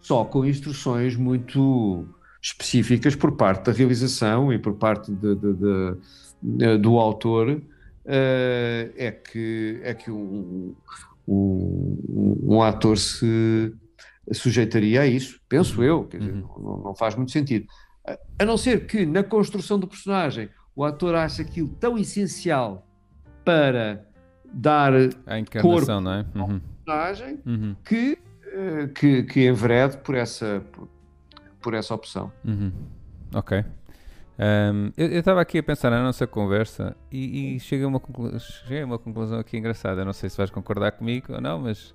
só 0.00 0.24
com 0.24 0.44
instruções 0.44 1.16
muito 1.16 2.06
específicas 2.40 3.14
por 3.14 3.32
parte 3.32 3.66
da 3.66 3.72
realização 3.72 4.52
e 4.52 4.58
por 4.58 4.74
parte 4.74 5.12
de, 5.12 5.34
de, 5.36 5.54
de, 6.42 6.78
do 6.78 6.98
autor, 6.98 7.50
uh, 7.50 7.62
é 8.04 9.12
que, 9.12 9.80
é 9.82 9.94
que 9.94 10.10
um, 10.10 10.74
um, 11.26 12.38
um, 12.42 12.62
ator 12.62 12.98
se 12.98 13.72
sujeitaria 14.32 15.02
a 15.02 15.06
isso, 15.06 15.40
penso 15.48 15.82
eu, 15.82 16.04
quer 16.04 16.18
dizer, 16.18 16.32
uhum. 16.32 16.62
não, 16.62 16.78
não 16.78 16.94
faz 16.94 17.14
muito 17.14 17.30
sentido. 17.30 17.66
A 18.38 18.44
não 18.44 18.56
ser 18.56 18.86
que 18.86 19.06
na 19.06 19.22
construção 19.22 19.78
do 19.78 19.86
personagem 19.86 20.48
o 20.74 20.84
ator 20.84 21.14
acha 21.14 21.42
aquilo 21.42 21.68
tão 21.68 21.96
essencial 21.96 22.86
para 23.44 24.04
dar 24.52 24.92
a 25.26 25.38
encarnação, 25.38 26.00
não 26.00 26.12
é? 26.12 26.26
Uhum. 26.34 26.60
personagem 26.84 27.40
uhum. 27.46 27.76
que, 27.84 28.18
uh, 28.46 28.88
que, 28.88 29.22
que 29.22 29.48
enverede 29.48 29.98
por 29.98 30.14
essa, 30.14 30.62
por, 30.72 30.88
por 31.60 31.74
essa 31.74 31.94
opção. 31.94 32.32
Uhum. 32.44 32.72
Ok. 33.34 33.64
Um, 34.38 34.90
eu 34.96 35.18
estava 35.18 35.40
aqui 35.40 35.58
a 35.58 35.62
pensar 35.62 35.90
na 35.90 36.02
nossa 36.02 36.26
conversa 36.26 36.96
e, 37.10 37.54
e 37.54 37.60
cheguei, 37.60 37.84
a 37.84 37.88
uma 37.88 38.00
cheguei 38.38 38.82
a 38.82 38.86
uma 38.86 38.98
conclusão 38.98 39.38
aqui 39.38 39.56
engraçada. 39.56 40.04
Não 40.04 40.12
sei 40.12 40.28
se 40.28 40.36
vais 40.36 40.50
concordar 40.50 40.92
comigo 40.92 41.32
ou 41.34 41.40
não, 41.40 41.60
mas 41.60 41.94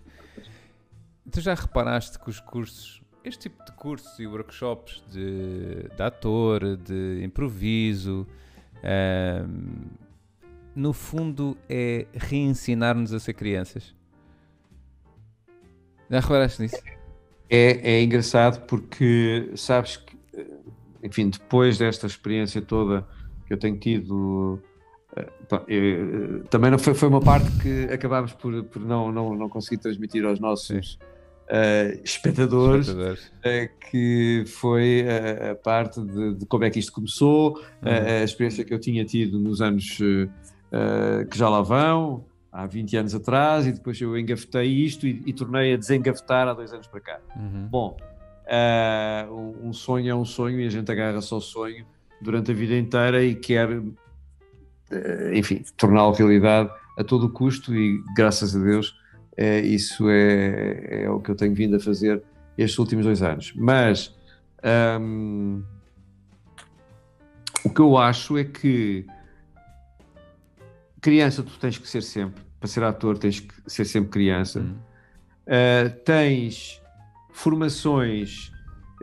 tu 1.32 1.42
já 1.42 1.54
reparaste 1.54 2.18
que 2.20 2.30
os 2.30 2.40
cursos, 2.40 3.02
este 3.28 3.50
tipo 3.50 3.64
de 3.66 3.72
cursos 3.74 4.20
e 4.20 4.26
workshops 4.26 5.04
de, 5.12 5.84
de 5.96 6.02
ator, 6.02 6.78
de 6.78 7.22
improviso, 7.24 8.26
um, 8.84 10.08
no 10.76 10.94
fundo, 10.94 11.58
é 11.68 12.06
reensinar-nos 12.14 13.14
a 13.14 13.20
ser 13.20 13.34
crianças. 13.34 13.96
Já 16.10 16.20
reparaste 16.20 16.62
nisso? 16.62 16.78
É, 17.50 17.96
é 17.96 18.04
engraçado 18.04 18.66
porque 18.66 19.52
sabes 19.56 19.98
que, 19.98 20.16
enfim, 21.04 21.30
depois 21.30 21.78
desta 21.78 22.08
experiência 22.08 22.62
toda 22.62 23.08
que 23.46 23.54
eu 23.54 23.58
tenho 23.58 23.78
tido, 23.80 24.62
eh, 25.16 25.32
eu, 25.68 26.44
também 26.46 26.70
não 26.70 26.78
foi, 26.78 26.94
foi 26.94 27.08
uma 27.08 27.22
parte 27.22 27.50
que 27.62 27.86
acabámos 27.92 28.34
por, 28.34 28.64
por 28.66 28.82
não, 28.82 29.12
não, 29.12 29.34
não 29.36 29.50
conseguir 29.50 29.82
transmitir 29.82 30.26
aos 30.26 30.40
nossos 30.40 31.00
uh, 31.48 32.02
espectadores, 32.04 32.88
espectadores. 32.88 33.26
Uh, 33.26 33.78
que 33.90 34.44
foi 34.48 35.06
a, 35.08 35.52
a 35.52 35.56
parte 35.56 36.02
de, 36.02 36.36
de, 36.36 36.46
como 36.46 36.66
é 36.66 36.70
que 36.70 36.80
isto 36.80 36.92
começou, 36.92 37.58
uhum. 37.58 37.90
a, 38.22 38.24
experiência 38.24 38.64
que 38.64 38.74
eu 38.74 38.80
tinha 38.80 39.06
tido 39.06 39.40
nos 39.40 39.62
anos 39.62 39.98
uh, 40.00 41.28
que 41.30 41.38
já 41.38 41.50
lá 41.50 41.62
vão, 41.62 42.26
há 42.52 42.66
20 42.66 42.98
anos 42.98 43.16
atrás, 43.16 43.68
e 43.68 43.72
depois 43.72 44.00
eu 44.02 44.18
engavetei 44.18 44.68
isto 44.68 45.08
e, 45.08 45.22
e 45.26 45.34
tornei 45.34 45.74
a 45.74 45.78
desengavetar 45.78 46.48
há 46.48 46.54
dois 46.54 46.74
anos 46.74 46.88
para 46.88 47.00
cá. 47.00 47.20
Uhum. 47.36 47.68
Bom, 47.70 47.98
uh, 48.48 49.68
um 49.68 49.72
sonho 49.72 50.10
é 50.10 50.16
um 50.16 50.26
sonho 50.26 50.60
e 50.60 50.66
a 50.66 50.70
gente 50.70 50.92
agarra 50.92 51.22
só 51.22 51.38
o 51.38 51.42
sonho 51.42 51.86
durante 52.22 52.52
a 52.52 52.54
vida 52.54 52.76
inteira 52.76 53.24
e 53.24 53.36
quer, 53.36 53.70
uh, 53.70 53.94
enfim, 55.34 55.64
torná-lo 55.78 56.14
realidade 56.14 56.70
a 56.98 57.04
todo 57.04 57.30
custo 57.30 57.76
e 57.76 58.02
graças 58.16 58.56
a 58.56 58.60
Deus 58.60 58.96
isso 59.38 60.10
é, 60.10 61.04
é, 61.04 61.10
o 61.10 61.20
que 61.20 61.30
eu 61.30 61.36
tenho 61.36 61.54
vindo 61.54 61.76
a 61.76 61.80
fazer 61.80 62.24
estes 62.58 62.80
últimos 62.80 63.06
dois 63.06 63.22
anos. 63.22 63.54
Mas 63.56 64.16
um, 65.00 65.64
o 67.64 67.70
que 67.70 67.80
eu 67.80 67.98
acho 67.98 68.38
é 68.38 68.44
que 68.44 69.06
criança 71.02 71.44
tu 71.44 71.58
tens 71.60 71.78
que 71.78 71.88
ser 71.88 72.02
sempre, 72.02 72.44
para 72.60 72.68
ser 72.68 72.84
ator 72.84 73.18
tens 73.18 73.40
que 73.40 73.54
ser 73.68 73.86
sempre 73.86 74.10
criança. 74.10 74.60
Hum. 74.60 74.76
Uh, 75.46 75.90
tens 76.04 76.82
formações 77.32 78.52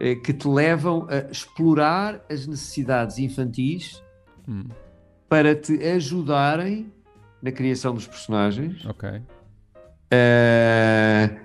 uh, 0.01 0.21
que 0.23 0.33
te 0.33 0.49
levam 0.49 1.07
a 1.09 1.31
explorar 1.31 2.25
as 2.29 2.47
necessidades 2.47 3.19
infantis 3.19 4.03
hum. 4.47 4.65
para 5.29 5.55
te 5.55 5.83
ajudarem 5.83 6.93
na 7.41 7.53
criação 7.53 7.95
dos 7.95 8.07
personagens. 8.07 8.85
Ok. 8.85 9.23
Uh, 10.15 11.37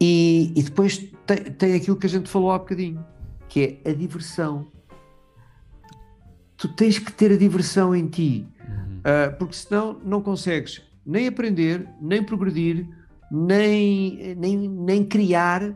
e, 0.00 0.52
e, 0.56 0.62
depois 0.62 0.98
tem, 1.26 1.36
tem 1.36 1.74
aquilo 1.74 1.96
que 1.96 2.06
a 2.06 2.10
gente 2.10 2.28
falou 2.28 2.52
há 2.52 2.58
bocadinho, 2.58 3.04
que 3.48 3.80
é 3.84 3.90
a 3.90 3.94
diversão. 3.94 4.66
Tu 6.56 6.68
tens 6.68 6.98
que 6.98 7.12
ter 7.12 7.32
a 7.32 7.36
diversão 7.36 7.94
em 7.94 8.06
ti. 8.06 8.46
Uh, 9.00 9.36
porque 9.38 9.54
senão 9.54 10.00
não 10.04 10.22
consegues 10.22 10.82
nem 11.04 11.26
aprender, 11.26 11.86
nem 12.00 12.22
progredir, 12.22 12.86
nem, 13.30 14.34
nem, 14.34 14.68
nem 14.68 15.04
criar, 15.04 15.62
uhum. 15.62 15.74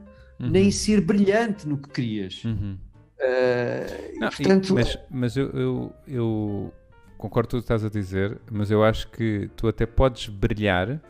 nem 0.50 0.70
ser 0.70 1.02
brilhante 1.02 1.68
no 1.68 1.76
que 1.76 1.90
crias. 1.90 2.42
Uhum. 2.44 2.78
Uh, 3.18 4.20
não, 4.20 4.28
portanto... 4.28 4.70
E, 4.70 4.72
mas 4.72 4.98
mas 5.10 5.36
eu, 5.36 5.50
eu, 5.50 5.92
eu 6.06 6.72
concordo 7.18 7.50
com 7.50 7.56
o 7.56 7.60
que 7.60 7.64
estás 7.64 7.84
a 7.84 7.90
dizer, 7.90 8.40
mas 8.50 8.70
eu 8.70 8.82
acho 8.82 9.10
que 9.10 9.50
tu 9.56 9.68
até 9.68 9.84
podes 9.84 10.28
brilhar, 10.28 11.00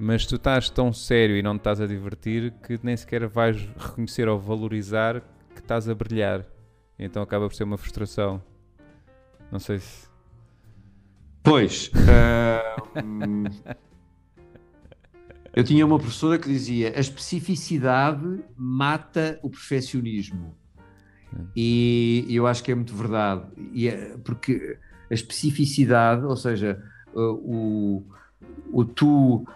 mas 0.00 0.24
tu 0.24 0.36
estás 0.36 0.70
tão 0.70 0.94
sério 0.94 1.36
e 1.36 1.42
não 1.42 1.56
te 1.56 1.60
estás 1.60 1.78
a 1.78 1.86
divertir 1.86 2.54
que 2.66 2.80
nem 2.82 2.96
sequer 2.96 3.28
vais 3.28 3.68
reconhecer 3.76 4.26
ou 4.28 4.38
valorizar 4.38 5.20
que 5.54 5.60
estás 5.60 5.90
a 5.90 5.94
brilhar. 5.94 6.46
Então 6.98 7.22
acaba 7.22 7.46
por 7.46 7.54
ser 7.54 7.64
uma 7.64 7.76
frustração. 7.76 8.42
Não 9.52 9.58
sei 9.58 9.78
se. 9.78 10.08
Pois. 11.42 11.90
Uh, 11.94 13.50
eu 15.54 15.62
tinha 15.64 15.84
uma 15.84 15.98
professora 15.98 16.38
que 16.38 16.48
dizia: 16.48 16.94
a 16.96 17.00
especificidade 17.00 18.42
mata 18.56 19.38
o 19.42 19.50
perfeccionismo. 19.50 20.56
E 21.54 22.26
eu 22.30 22.46
acho 22.46 22.64
que 22.64 22.72
é 22.72 22.74
muito 22.74 22.94
verdade. 22.94 23.44
É, 23.86 24.16
porque 24.24 24.78
a 25.10 25.14
especificidade, 25.14 26.24
ou 26.24 26.36
seja, 26.36 26.82
o, 27.14 28.02
o 28.72 28.84
tu 28.84 29.46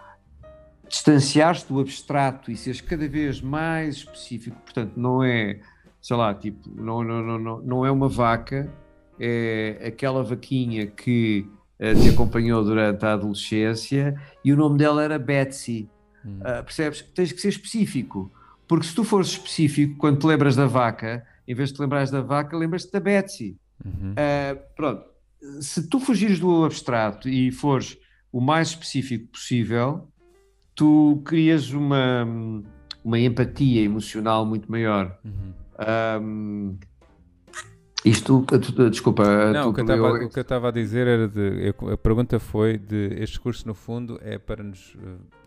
distanciares-te 0.87 1.71
do 1.71 1.79
abstrato 1.79 2.51
e 2.51 2.57
seres 2.57 2.81
cada 2.81 3.07
vez 3.07 3.41
mais 3.41 3.97
específico, 3.97 4.57
portanto, 4.63 4.93
não 4.95 5.23
é 5.23 5.59
sei 6.05 6.15
lá, 6.15 6.35
tipo, 6.35 6.69
não, 6.69 7.03
não, 7.03 7.23
não, 7.23 7.39
não, 7.39 7.61
não 7.61 7.83
é 7.83 7.89
uma 7.89 8.07
vaca, 8.07 8.71
é 9.19 9.87
aquela 9.87 10.23
vaquinha 10.23 10.85
que 10.85 11.49
uh, 11.79 11.99
te 11.99 12.09
acompanhou 12.09 12.63
durante 12.63 13.03
a 13.03 13.13
adolescência 13.13 14.15
e 14.43 14.53
o 14.53 14.55
nome 14.55 14.77
dela 14.77 15.03
era 15.03 15.17
Betsy. 15.17 15.89
Hum. 16.23 16.37
Uh, 16.41 16.63
percebes? 16.63 17.01
Tens 17.01 17.31
que 17.31 17.41
ser 17.41 17.49
específico, 17.49 18.31
porque 18.67 18.85
se 18.85 18.93
tu 18.93 19.03
fores 19.03 19.29
específico, 19.29 19.97
quando 19.97 20.19
te 20.19 20.27
lembras 20.27 20.55
da 20.55 20.67
vaca, 20.67 21.25
em 21.47 21.55
vez 21.55 21.69
de 21.69 21.75
te 21.77 21.81
lembrares 21.81 22.11
da 22.11 22.21
vaca, 22.21 22.55
lembras-te 22.55 22.91
da 22.91 22.99
Betsy. 22.99 23.57
Uhum. 23.83 24.11
Uh, 24.11 24.61
pronto, 24.75 25.05
se 25.59 25.87
tu 25.87 25.99
fugires 25.99 26.39
do 26.39 26.65
abstrato 26.65 27.27
e 27.27 27.51
fores 27.51 27.97
o 28.31 28.39
mais 28.39 28.67
específico 28.67 29.29
possível, 29.31 30.07
tu 30.75 31.21
crias 31.25 31.71
uma, 31.71 32.27
uma 33.03 33.19
empatia 33.19 33.81
emocional 33.81 34.45
muito 34.45 34.69
maior. 34.69 35.17
Uhum. 35.23 35.53
Um, 36.21 36.77
isto, 38.03 38.45
desculpa. 38.91 39.51
Não, 39.51 39.73
tu, 39.73 39.81
o 39.81 40.29
que 40.29 40.37
eu 40.37 40.41
estava 40.41 40.67
a 40.67 40.71
dizer 40.71 41.07
era 41.07 41.27
de. 41.27 41.73
A 41.91 41.97
pergunta 41.97 42.39
foi 42.39 42.77
de. 42.77 43.15
Este 43.19 43.39
curso, 43.39 43.67
no 43.67 43.73
fundo, 43.73 44.19
é 44.21 44.37
para 44.37 44.63
nos. 44.63 44.95
Eh, 45.01 45.39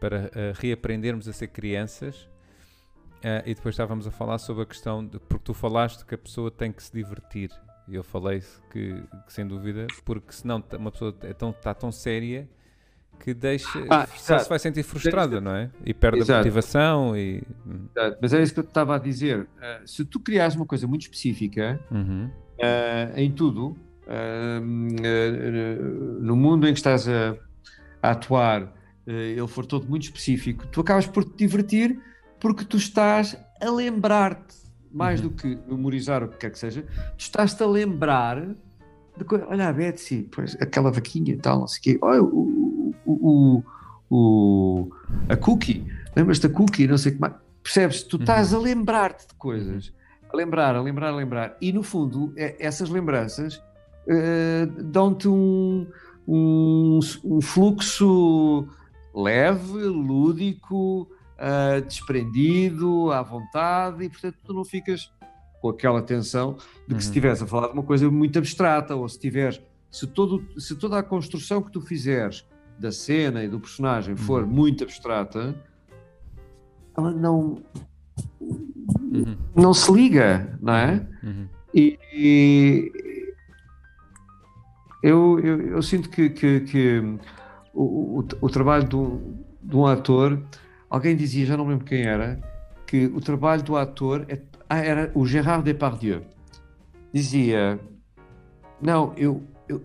para 0.00 0.22
uh, 0.24 0.30
reaprendermos 0.54 1.28
a 1.28 1.32
ser 1.32 1.46
crianças. 1.48 2.28
Uh, 3.18 3.46
e 3.46 3.54
depois 3.54 3.74
estávamos 3.74 4.04
a 4.04 4.10
falar 4.10 4.38
sobre 4.38 4.64
a 4.64 4.66
questão 4.66 5.06
de. 5.06 5.20
Porque 5.20 5.44
tu 5.44 5.54
falaste 5.54 6.04
que 6.04 6.16
a 6.16 6.18
pessoa 6.18 6.50
tem 6.50 6.72
que 6.72 6.82
se 6.82 6.92
divertir. 6.92 7.50
E 7.86 7.94
eu 7.94 8.02
falei 8.02 8.42
que, 8.72 8.94
que, 9.26 9.32
sem 9.32 9.46
dúvida, 9.46 9.86
porque 10.04 10.32
senão 10.32 10.62
uma 10.76 10.90
pessoa 10.90 11.14
é 11.22 11.32
tão, 11.32 11.50
está 11.50 11.72
tão 11.72 11.92
séria 11.92 12.48
que 13.18 13.32
deixa, 13.32 13.68
ah, 13.88 14.06
se 14.06 14.48
vai 14.48 14.58
sentir 14.58 14.82
frustrada, 14.82 15.40
não 15.40 15.54
é? 15.54 15.70
E 15.86 15.94
perde 15.94 16.18
exato. 16.18 16.32
a 16.32 16.38
motivação. 16.38 17.16
E... 17.16 17.42
Exato. 17.96 18.18
Mas 18.20 18.32
é 18.32 18.42
isso 18.42 18.52
que 18.52 18.60
eu 18.60 18.64
estava 18.64 18.96
a 18.96 18.98
dizer. 18.98 19.42
Uh, 19.42 19.86
se 19.86 20.04
tu 20.04 20.18
criares 20.18 20.56
uma 20.56 20.66
coisa 20.66 20.88
muito 20.88 21.02
específica 21.02 21.80
uhum. 21.90 22.26
uh, 22.26 23.16
em 23.16 23.30
tudo, 23.30 23.76
uh, 24.08 24.60
no 26.20 26.34
mundo 26.34 26.66
em 26.66 26.72
que 26.72 26.80
estás 26.80 27.08
a, 27.08 27.36
a 28.02 28.10
atuar, 28.10 28.72
ele 29.06 29.48
for 29.48 29.66
todo 29.66 29.88
muito 29.88 30.04
específico, 30.04 30.66
tu 30.68 30.80
acabas 30.80 31.06
por 31.06 31.24
te 31.24 31.36
divertir 31.36 31.98
porque 32.38 32.64
tu 32.64 32.76
estás 32.76 33.36
a 33.60 33.70
lembrar-te, 33.70 34.56
mais 34.92 35.20
uhum. 35.20 35.28
do 35.28 35.34
que 35.34 35.58
memorizar 35.68 36.24
o 36.24 36.28
que 36.28 36.38
quer 36.38 36.50
que 36.50 36.58
seja, 36.58 36.82
tu 37.16 37.20
estás-te 37.20 37.62
a 37.62 37.66
lembrar 37.66 38.44
de 39.16 39.24
coisa. 39.24 39.46
Olha 39.48 39.68
a 39.68 39.72
Betsy, 39.72 40.28
pois, 40.30 40.56
aquela 40.60 40.90
vaquinha 40.90 41.34
e 41.34 41.36
tal, 41.36 41.60
não 41.60 41.68
sei 41.68 41.78
o 41.78 41.82
quê. 41.82 41.98
Olha 42.02 42.22
o, 42.22 42.71
o, 43.20 43.64
o, 44.10 44.90
a 45.28 45.36
cookie, 45.36 45.86
lembras-te 46.14 46.48
da 46.48 46.54
cookie, 46.54 46.86
não 46.86 46.98
sei 46.98 47.12
o 47.12 47.14
que 47.14 47.20
mais. 47.20 47.34
Percebes? 47.62 48.02
Tu 48.02 48.16
estás 48.16 48.52
uhum. 48.52 48.58
a 48.58 48.62
lembrar-te 48.62 49.28
de 49.28 49.34
coisas, 49.34 49.92
a 50.32 50.36
lembrar, 50.36 50.74
a 50.74 50.82
lembrar, 50.82 51.08
a 51.08 51.16
lembrar. 51.16 51.56
E 51.60 51.72
no 51.72 51.82
fundo, 51.82 52.32
é, 52.36 52.56
essas 52.58 52.90
lembranças 52.90 53.56
uh, 53.56 54.82
dão-te 54.82 55.28
um, 55.28 55.86
um, 56.26 56.98
um 57.24 57.40
fluxo 57.40 58.66
leve, 59.14 59.78
lúdico, 59.84 61.08
uh, 61.38 61.80
desprendido, 61.86 63.12
à 63.12 63.22
vontade, 63.22 64.04
e 64.04 64.08
portanto 64.08 64.36
tu 64.44 64.52
não 64.52 64.64
ficas 64.64 65.12
com 65.60 65.68
aquela 65.68 66.02
tensão 66.02 66.54
de 66.54 66.86
que 66.88 66.94
uhum. 66.94 67.00
se 67.00 67.06
estivesse 67.06 67.44
a 67.44 67.46
falar 67.46 67.68
de 67.68 67.74
uma 67.74 67.84
coisa 67.84 68.10
muito 68.10 68.38
abstrata, 68.38 68.96
ou 68.96 69.08
se 69.08 69.18
tiveres, 69.18 69.62
se, 69.90 70.06
todo, 70.06 70.44
se 70.58 70.74
toda 70.74 70.98
a 70.98 71.02
construção 71.02 71.62
que 71.62 71.70
tu 71.70 71.80
fizeres 71.80 72.44
da 72.82 72.92
cena 72.92 73.42
e 73.42 73.48
do 73.48 73.58
personagem 73.58 74.16
for 74.16 74.42
uhum. 74.42 74.48
muito 74.50 74.84
abstrata, 74.84 75.54
ela 76.96 77.10
não 77.10 77.62
uhum. 78.40 79.36
não 79.54 79.72
se 79.72 79.90
liga, 79.92 80.58
não 80.60 80.74
é? 80.74 81.06
Uhum. 81.22 81.48
E, 81.74 81.98
e 82.12 82.92
eu, 85.02 85.40
eu, 85.40 85.60
eu, 85.68 85.82
sinto 85.82 86.10
que, 86.10 86.28
que, 86.28 86.60
que 86.60 87.00
o, 87.72 88.18
o, 88.18 88.28
o, 88.42 88.50
trabalho 88.50 88.86
de 88.86 88.96
um, 88.96 89.42
de 89.62 89.76
um 89.76 89.86
ator 89.86 90.38
Alguém 90.92 91.16
dizia, 91.16 91.46
já 91.46 91.56
não 91.56 91.66
lembro 91.66 91.86
quem 91.86 92.02
era, 92.02 92.38
que 92.86 93.06
o 93.06 93.18
trabalho 93.18 93.62
do 93.62 93.78
ator 93.78 94.26
é, 94.28 94.38
ah, 94.68 94.76
era 94.76 95.10
o 95.14 95.24
Gérard 95.24 95.64
Depardieu. 95.64 96.20
Dizia: 97.10 97.80
Não, 98.78 99.14
eu, 99.16 99.42
eu, 99.66 99.82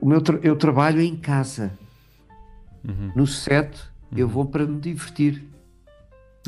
o 0.00 0.04
meu 0.04 0.20
tra 0.20 0.36
eu 0.42 0.56
trabalho 0.56 1.00
em 1.00 1.14
casa. 1.14 1.78
Uhum. 2.86 3.12
No 3.14 3.26
set, 3.26 3.76
uhum. 4.12 4.18
eu 4.18 4.28
vou 4.28 4.46
para 4.46 4.66
me 4.66 4.80
divertir. 4.80 5.44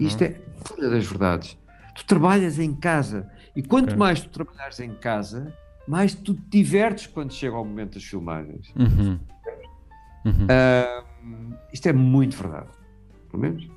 Isto 0.00 0.24
uhum. 0.24 0.30
é 0.30 0.30
pura 0.64 0.90
das 0.90 1.06
verdades. 1.06 1.58
Tu 1.94 2.04
trabalhas 2.04 2.58
em 2.58 2.74
casa 2.74 3.30
e 3.54 3.62
quanto 3.62 3.86
okay. 3.86 3.96
mais 3.96 4.20
tu 4.20 4.28
trabalhares 4.28 4.78
em 4.80 4.94
casa, 4.94 5.52
mais 5.88 6.14
tu 6.14 6.34
te 6.34 6.42
divertes 6.50 7.06
quando 7.06 7.32
chega 7.32 7.56
ao 7.56 7.64
momento 7.64 7.94
das 7.94 8.04
filmagens. 8.04 8.72
Uh, 10.26 11.56
isto 11.72 11.88
é 11.88 11.92
muito 11.92 12.36
verdade, 12.36 12.68
pelo 13.30 13.42
menos. 13.42 13.68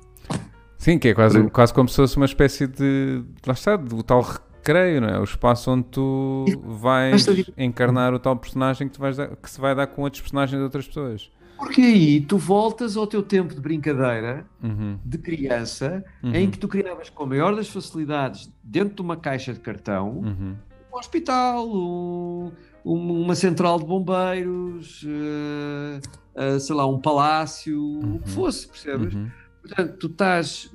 Sim, 0.76 0.98
que 0.98 1.08
é 1.08 1.14
quase, 1.14 1.48
quase 1.50 1.72
como 1.74 1.88
se 1.88 1.96
fosse 1.96 2.16
uma 2.16 2.26
espécie 2.26 2.66
de. 2.66 3.22
Lá 3.46 3.52
está, 3.52 3.76
do 3.76 4.02
tal 4.02 4.22
recreio, 4.22 5.00
não 5.00 5.08
é? 5.08 5.18
O 5.18 5.24
espaço 5.24 5.70
onde 5.70 5.84
tu 5.84 6.44
vais 6.64 7.26
encarnar 7.56 8.14
o 8.14 8.18
tal 8.18 8.36
personagem 8.36 8.88
que, 8.88 8.94
tu 8.94 9.00
vais 9.00 9.16
dar, 9.16 9.36
que 9.36 9.50
se 9.50 9.60
vai 9.60 9.74
dar 9.74 9.86
com 9.86 10.02
outros 10.02 10.22
personagens 10.22 10.58
de 10.58 10.62
outras 10.62 10.86
pessoas. 10.86 11.30
Porque 11.60 11.82
aí 11.82 12.20
tu 12.22 12.38
voltas 12.38 12.96
ao 12.96 13.06
teu 13.06 13.22
tempo 13.22 13.54
de 13.54 13.60
brincadeira, 13.60 14.46
uhum. 14.62 14.98
de 15.04 15.18
criança, 15.18 16.02
uhum. 16.22 16.34
em 16.34 16.50
que 16.50 16.58
tu 16.58 16.66
criavas 16.66 17.10
com 17.10 17.24
a 17.24 17.26
maior 17.26 17.54
das 17.54 17.68
facilidades, 17.68 18.50
dentro 18.64 18.94
de 18.94 19.02
uma 19.02 19.14
caixa 19.14 19.52
de 19.52 19.60
cartão, 19.60 20.20
uhum. 20.20 20.56
um 20.90 20.96
hospital, 20.96 21.68
um, 21.68 22.50
uma 22.84 23.34
central 23.34 23.78
de 23.78 23.84
bombeiros, 23.84 25.02
uh, 25.02 26.00
uh, 26.34 26.58
sei 26.58 26.74
lá, 26.74 26.86
um 26.86 26.98
palácio, 26.98 27.78
o 27.78 28.00
que 28.00 28.30
uhum. 28.30 28.34
fosse, 28.34 28.66
percebes? 28.66 29.14
Uhum. 29.14 29.30
Portanto, 29.60 29.96
tu 29.98 30.06
estás, 30.06 30.74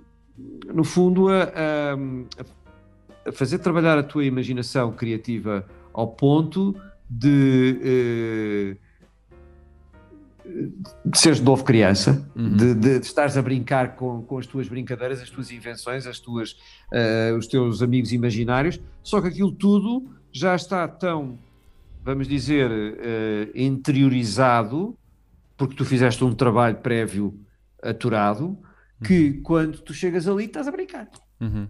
no 0.72 0.84
fundo, 0.84 1.30
a, 1.30 1.46
a, 1.46 3.30
a, 3.30 3.32
fazer 3.32 3.58
trabalhar 3.58 3.98
a 3.98 4.04
tua 4.04 4.24
imaginação 4.24 4.92
criativa 4.92 5.66
ao 5.92 6.10
ponto 6.10 6.80
de, 7.10 8.78
uh, 8.78 8.85
de 11.06 11.18
seres 11.18 11.39
de 11.39 11.46
novo 11.46 11.64
criança, 11.64 12.30
uhum. 12.36 12.56
de, 12.56 12.74
de, 12.76 13.00
de, 13.00 13.06
estares 13.06 13.36
a 13.38 13.41
brincar 13.41 13.96
com, 13.96 14.22
com 14.22 14.38
as 14.38 14.46
tuas 14.46 14.68
brincadeiras, 14.68 15.22
as 15.22 15.30
tuas 15.30 15.52
invenções, 15.52 16.06
as 16.06 16.20
tuas, 16.20 16.52
uh, 16.91 17.36
os 17.38 17.48
teus 17.48 17.82
amigos 17.82 18.12
imaginários, 18.14 18.80
só 19.04 19.22
que 19.22 19.28
aquilo 19.28 19.52
tudo 19.52 20.10
já 20.32 20.56
está 20.56 20.88
tão, 20.88 21.39
vamos 22.04 22.28
dizer, 22.28 22.70
uh, 22.70 23.52
interiorizado, 23.54 24.98
porque 25.58 25.76
tu 25.76 25.86
fizeste 25.86 26.24
um 26.24 26.34
trabalho 26.34 26.78
prévio 26.78 27.39
aturado, 27.82 28.58
que 29.04 29.30
uhum. 29.30 29.41
quando 29.43 29.80
tu 29.80 29.93
chegas 29.93 30.28
ali 30.28 30.46
estás 30.46 30.68
a 30.68 30.72
brincar. 30.72 31.10
Uhum. 31.39 31.68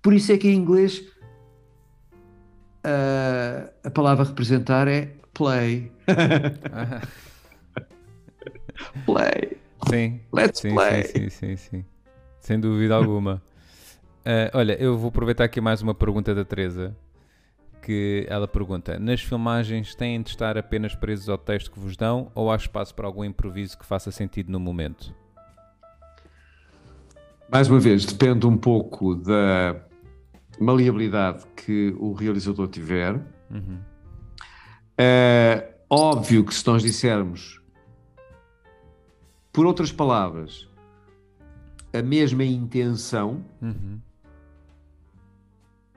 Por 0.00 0.14
isso 0.14 0.32
é 0.32 0.38
que 0.38 0.48
em 0.48 0.56
inglês 0.56 0.98
uh, 2.84 3.70
a 3.84 3.90
palavra 3.90 4.24
representar 4.24 4.88
é 4.88 5.16
play. 5.32 5.90
play. 9.04 9.56
Sim. 9.88 10.20
Let's 10.32 10.60
sim, 10.60 10.74
play. 10.74 11.04
Sim, 11.04 11.28
sim, 11.28 11.30
sim, 11.30 11.56
sim. 11.56 11.84
Sem 12.40 12.58
dúvida 12.58 12.94
alguma. 12.94 13.42
Uh, 14.20 14.50
olha, 14.54 14.80
eu 14.80 14.96
vou 14.96 15.08
aproveitar 15.08 15.44
aqui 15.44 15.60
mais 15.60 15.82
uma 15.82 15.94
pergunta 15.94 16.34
da 16.34 16.44
Teresa. 16.44 16.96
Que 17.80 18.26
ela 18.28 18.46
pergunta: 18.46 18.98
Nas 18.98 19.20
filmagens 19.20 19.94
têm 19.94 20.22
de 20.22 20.30
estar 20.30 20.56
apenas 20.56 20.94
presos 20.94 21.28
ao 21.28 21.38
texto 21.38 21.70
que 21.70 21.80
vos 21.80 21.96
dão 21.96 22.30
ou 22.34 22.50
há 22.50 22.56
espaço 22.56 22.94
para 22.94 23.06
algum 23.06 23.24
improviso 23.24 23.76
que 23.76 23.84
faça 23.84 24.10
sentido 24.10 24.52
no 24.52 24.60
momento? 24.60 25.14
Mais 27.50 27.68
uma 27.68 27.80
vez, 27.80 28.06
depende 28.06 28.46
um 28.46 28.56
pouco 28.56 29.14
da 29.14 29.76
maleabilidade 30.58 31.44
que 31.56 31.94
o 31.98 32.12
realizador 32.12 32.68
tiver. 32.68 33.14
Uhum. 33.50 33.78
É 34.96 35.74
óbvio 35.90 36.44
que 36.44 36.54
se 36.54 36.66
nós 36.66 36.82
dissermos, 36.82 37.61
por 39.52 39.66
outras 39.66 39.92
palavras, 39.92 40.68
a 41.92 42.02
mesma 42.02 42.44
intenção, 42.44 43.44
uhum. 43.60 44.00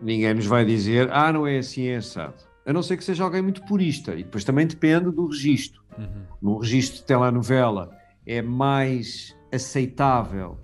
ninguém 0.02 0.34
nos 0.34 0.46
vai 0.46 0.66
dizer, 0.66 1.10
ah, 1.12 1.32
não 1.32 1.48
é 1.48 1.60
assim, 1.60 1.88
é 1.88 1.96
assado. 1.96 2.36
A 2.66 2.74
não 2.74 2.84
ser 2.84 2.98
que 2.98 3.04
seja 3.04 3.24
alguém 3.24 3.42
muito 3.42 3.64
purista. 3.64 4.14
E 4.16 4.24
depois 4.24 4.44
também 4.44 4.66
depende 4.68 5.12
do 5.12 5.28
registro. 5.28 5.84
Uhum. 5.98 6.24
No 6.42 6.58
registro 6.58 6.98
de 6.98 7.04
telenovela 7.06 7.96
é 8.26 8.42
mais 8.42 9.36
aceitável 9.54 10.58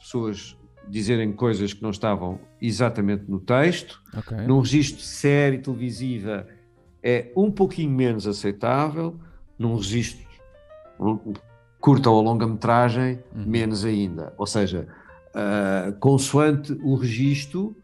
pessoas 0.00 0.58
dizerem 0.88 1.32
coisas 1.32 1.72
que 1.72 1.82
não 1.82 1.90
estavam 1.90 2.38
exatamente 2.60 3.24
no 3.26 3.40
texto. 3.40 4.02
Okay. 4.18 4.46
Num 4.46 4.60
registro 4.60 4.98
de 4.98 5.06
série 5.06 5.58
televisiva 5.58 6.46
é 7.02 7.32
um 7.34 7.50
pouquinho 7.50 7.90
menos 7.90 8.26
aceitável. 8.26 9.18
Num 9.58 9.76
registro 9.76 10.26
curta 11.84 12.08
ou 12.08 12.22
longa-metragem, 12.22 13.18
uhum. 13.36 13.44
menos 13.44 13.84
ainda. 13.84 14.32
Ou 14.38 14.46
seja, 14.46 14.88
uh, 15.34 15.92
consoante 15.98 16.72
o 16.82 16.94
registro, 16.94 17.76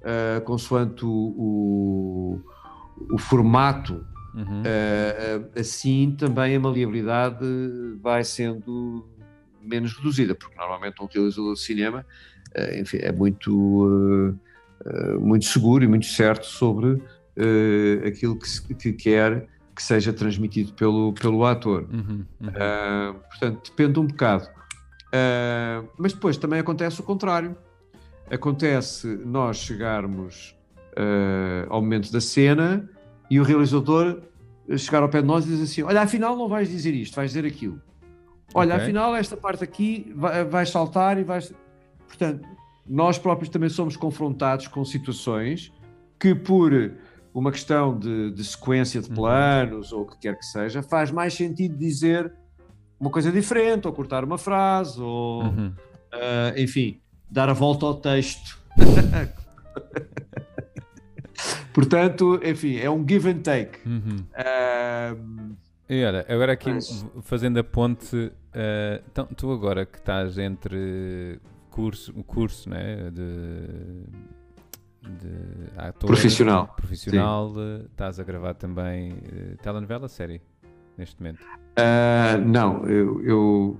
uh, 0.00 0.40
consoante 0.40 1.04
o, 1.04 1.08
o, 1.08 2.40
o 3.12 3.16
formato, 3.16 4.04
uhum. 4.34 4.62
uh, 4.62 5.50
assim 5.56 6.16
também 6.18 6.56
a 6.56 6.58
maleabilidade 6.58 7.46
vai 8.02 8.24
sendo 8.24 9.06
menos 9.62 9.96
reduzida, 9.96 10.34
porque 10.34 10.56
normalmente 10.56 11.00
um 11.00 11.06
realizador 11.06 11.54
de 11.54 11.60
cinema 11.60 12.04
enfim, 12.78 12.98
é 13.00 13.10
muito, 13.10 14.36
muito 15.18 15.44
seguro 15.44 15.82
e 15.82 15.88
muito 15.88 16.06
certo 16.06 16.46
sobre 16.46 17.02
aquilo 18.06 18.38
que, 18.38 18.74
que 18.76 18.92
quer 18.92 19.48
que 19.74 19.82
seja 19.82 20.12
transmitido 20.12 20.72
pelo, 20.74 21.12
pelo 21.12 21.44
ator. 21.44 21.86
Uhum, 21.92 22.24
uhum. 22.40 22.48
Uh, 22.48 23.14
portanto, 23.30 23.70
depende 23.70 23.98
um 23.98 24.06
bocado. 24.06 24.44
Uh, 24.44 25.88
mas 25.98 26.12
depois 26.12 26.36
também 26.36 26.60
acontece 26.60 27.00
o 27.00 27.02
contrário. 27.02 27.56
Acontece 28.30 29.06
nós 29.24 29.58
chegarmos 29.58 30.56
uh, 30.92 31.66
ao 31.68 31.80
momento 31.80 32.12
da 32.12 32.20
cena 32.20 32.88
e 33.30 33.40
o 33.40 33.42
realizador 33.42 34.22
chegar 34.78 35.02
ao 35.02 35.08
pé 35.08 35.20
de 35.20 35.26
nós 35.26 35.44
e 35.44 35.48
dizer 35.48 35.64
assim: 35.64 35.82
Olha, 35.82 36.02
afinal 36.02 36.36
não 36.36 36.48
vais 36.48 36.68
dizer 36.68 36.94
isto, 36.94 37.14
vais 37.14 37.30
dizer 37.32 37.46
aquilo. 37.46 37.80
Olha, 38.54 38.74
okay. 38.74 38.84
afinal 38.84 39.14
esta 39.16 39.36
parte 39.36 39.64
aqui 39.64 40.12
vai, 40.14 40.44
vai 40.44 40.66
saltar 40.66 41.18
e 41.18 41.24
vais. 41.24 41.52
Portanto, 42.06 42.46
nós 42.86 43.18
próprios 43.18 43.48
também 43.48 43.68
somos 43.68 43.96
confrontados 43.96 44.68
com 44.68 44.84
situações 44.84 45.72
que, 46.18 46.34
por 46.34 46.72
uma 47.34 47.50
questão 47.50 47.98
de, 47.98 48.30
de 48.30 48.44
sequência 48.44 49.00
de 49.02 49.08
uhum. 49.08 49.16
planos 49.16 49.90
uhum. 49.90 49.98
ou 49.98 50.04
o 50.04 50.06
que 50.06 50.18
quer 50.18 50.38
que 50.38 50.46
seja, 50.46 50.80
faz 50.82 51.10
mais 51.10 51.34
sentido 51.34 51.76
dizer 51.76 52.32
uma 52.98 53.10
coisa 53.10 53.32
diferente, 53.32 53.88
ou 53.88 53.92
cortar 53.92 54.22
uma 54.22 54.38
frase, 54.38 55.00
ou 55.00 55.42
uhum. 55.42 55.74
uh, 56.14 56.56
enfim, 56.56 57.00
dar 57.28 57.48
a 57.48 57.52
volta 57.52 57.84
ao 57.86 57.96
texto. 57.96 58.56
Portanto, 61.74 62.40
enfim, 62.44 62.76
é 62.76 62.88
um 62.88 63.04
give 63.06 63.28
and 63.28 63.40
take. 63.40 63.80
Uhum. 63.84 64.24
Uh, 64.32 65.56
e 65.88 66.04
olha, 66.04 66.24
agora 66.28 66.52
aqui 66.52 66.72
mas... 66.72 67.04
fazendo 67.22 67.58
a 67.58 67.64
ponte, 67.64 68.16
uh, 68.16 69.02
então, 69.10 69.26
tu 69.36 69.50
agora 69.50 69.84
que 69.84 69.98
estás 69.98 70.38
entre 70.38 71.40
curso, 71.68 72.12
o 72.16 72.22
curso 72.22 72.70
né, 72.70 73.10
de 73.10 74.06
de 75.08 75.78
ator 75.78 76.06
profissional. 76.06 76.74
Profissional, 76.76 77.54
Sim. 77.54 77.86
estás 77.90 78.18
a 78.18 78.24
gravar 78.24 78.54
também 78.54 79.12
uh, 79.12 79.56
telenovela, 79.62 80.08
série, 80.08 80.40
neste 80.96 81.20
momento? 81.20 81.40
Uh, 81.42 82.40
não, 82.44 82.86
eu, 82.86 83.22
eu, 83.24 83.78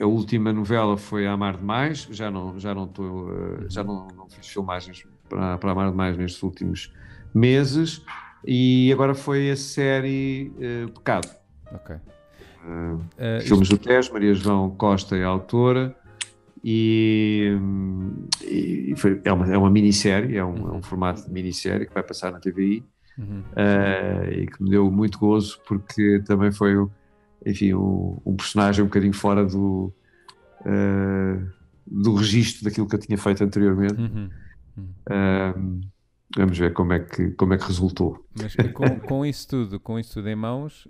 a 0.00 0.06
última 0.06 0.52
novela 0.52 0.96
foi 0.96 1.26
Amar 1.26 1.56
Demais, 1.56 2.08
já 2.10 2.30
não 2.30 2.58
já 2.58 2.74
não 2.74 2.84
estou, 2.84 3.28
uh, 3.28 3.66
já 3.68 3.82
não, 3.82 4.08
não 4.08 4.28
fiz 4.28 4.46
filmagens 4.46 5.06
para, 5.28 5.58
para 5.58 5.72
Amar 5.72 5.90
Demais 5.90 6.16
nestes 6.16 6.42
últimos 6.42 6.92
meses 7.34 8.04
e 8.44 8.92
agora 8.92 9.14
foi 9.14 9.50
a 9.50 9.56
série 9.56 10.52
uh, 10.56 10.90
Pecado. 10.92 11.28
Ok. 11.72 11.96
filmes 13.42 13.68
isto... 13.68 13.76
do 13.76 13.78
Tejo, 13.78 14.12
Maria 14.12 14.34
João 14.34 14.70
Costa 14.70 15.16
é 15.16 15.24
a 15.24 15.28
autora 15.28 15.96
e, 16.64 17.56
e 18.42 18.94
foi, 18.96 19.20
é, 19.24 19.32
uma, 19.32 19.52
é 19.52 19.56
uma 19.56 19.70
minissérie, 19.70 20.36
é 20.36 20.44
um, 20.44 20.56
é 20.56 20.70
um 20.70 20.74
uhum. 20.74 20.82
formato 20.82 21.24
de 21.24 21.30
minissérie 21.30 21.86
que 21.86 21.94
vai 21.94 22.02
passar 22.02 22.32
na 22.32 22.40
TVI 22.40 22.84
uhum. 23.18 23.40
uh, 23.40 24.32
e 24.32 24.46
que 24.46 24.62
me 24.62 24.70
deu 24.70 24.90
muito 24.90 25.18
gozo 25.18 25.60
porque 25.66 26.22
também 26.26 26.50
foi, 26.50 26.74
enfim, 27.44 27.74
um, 27.74 28.18
um 28.24 28.36
personagem 28.36 28.82
um 28.82 28.88
bocadinho 28.88 29.12
fora 29.12 29.44
do, 29.44 29.92
uh, 30.62 31.46
do 31.86 32.14
registro 32.14 32.64
daquilo 32.64 32.88
que 32.88 32.94
eu 32.94 33.00
tinha 33.00 33.18
feito 33.18 33.44
anteriormente. 33.44 34.00
Uhum. 34.00 34.30
Uh, 35.08 35.80
vamos 36.36 36.58
ver 36.58 36.72
como 36.72 36.92
é 36.92 37.00
que, 37.00 37.30
como 37.30 37.54
é 37.54 37.58
que 37.58 37.64
resultou. 37.64 38.26
Mas 38.36 38.54
com, 38.74 39.00
com 39.00 39.26
isso 39.26 39.48
tudo, 39.48 39.80
com 39.80 39.98
isso 39.98 40.14
tudo 40.14 40.28
em 40.28 40.36
mãos, 40.36 40.88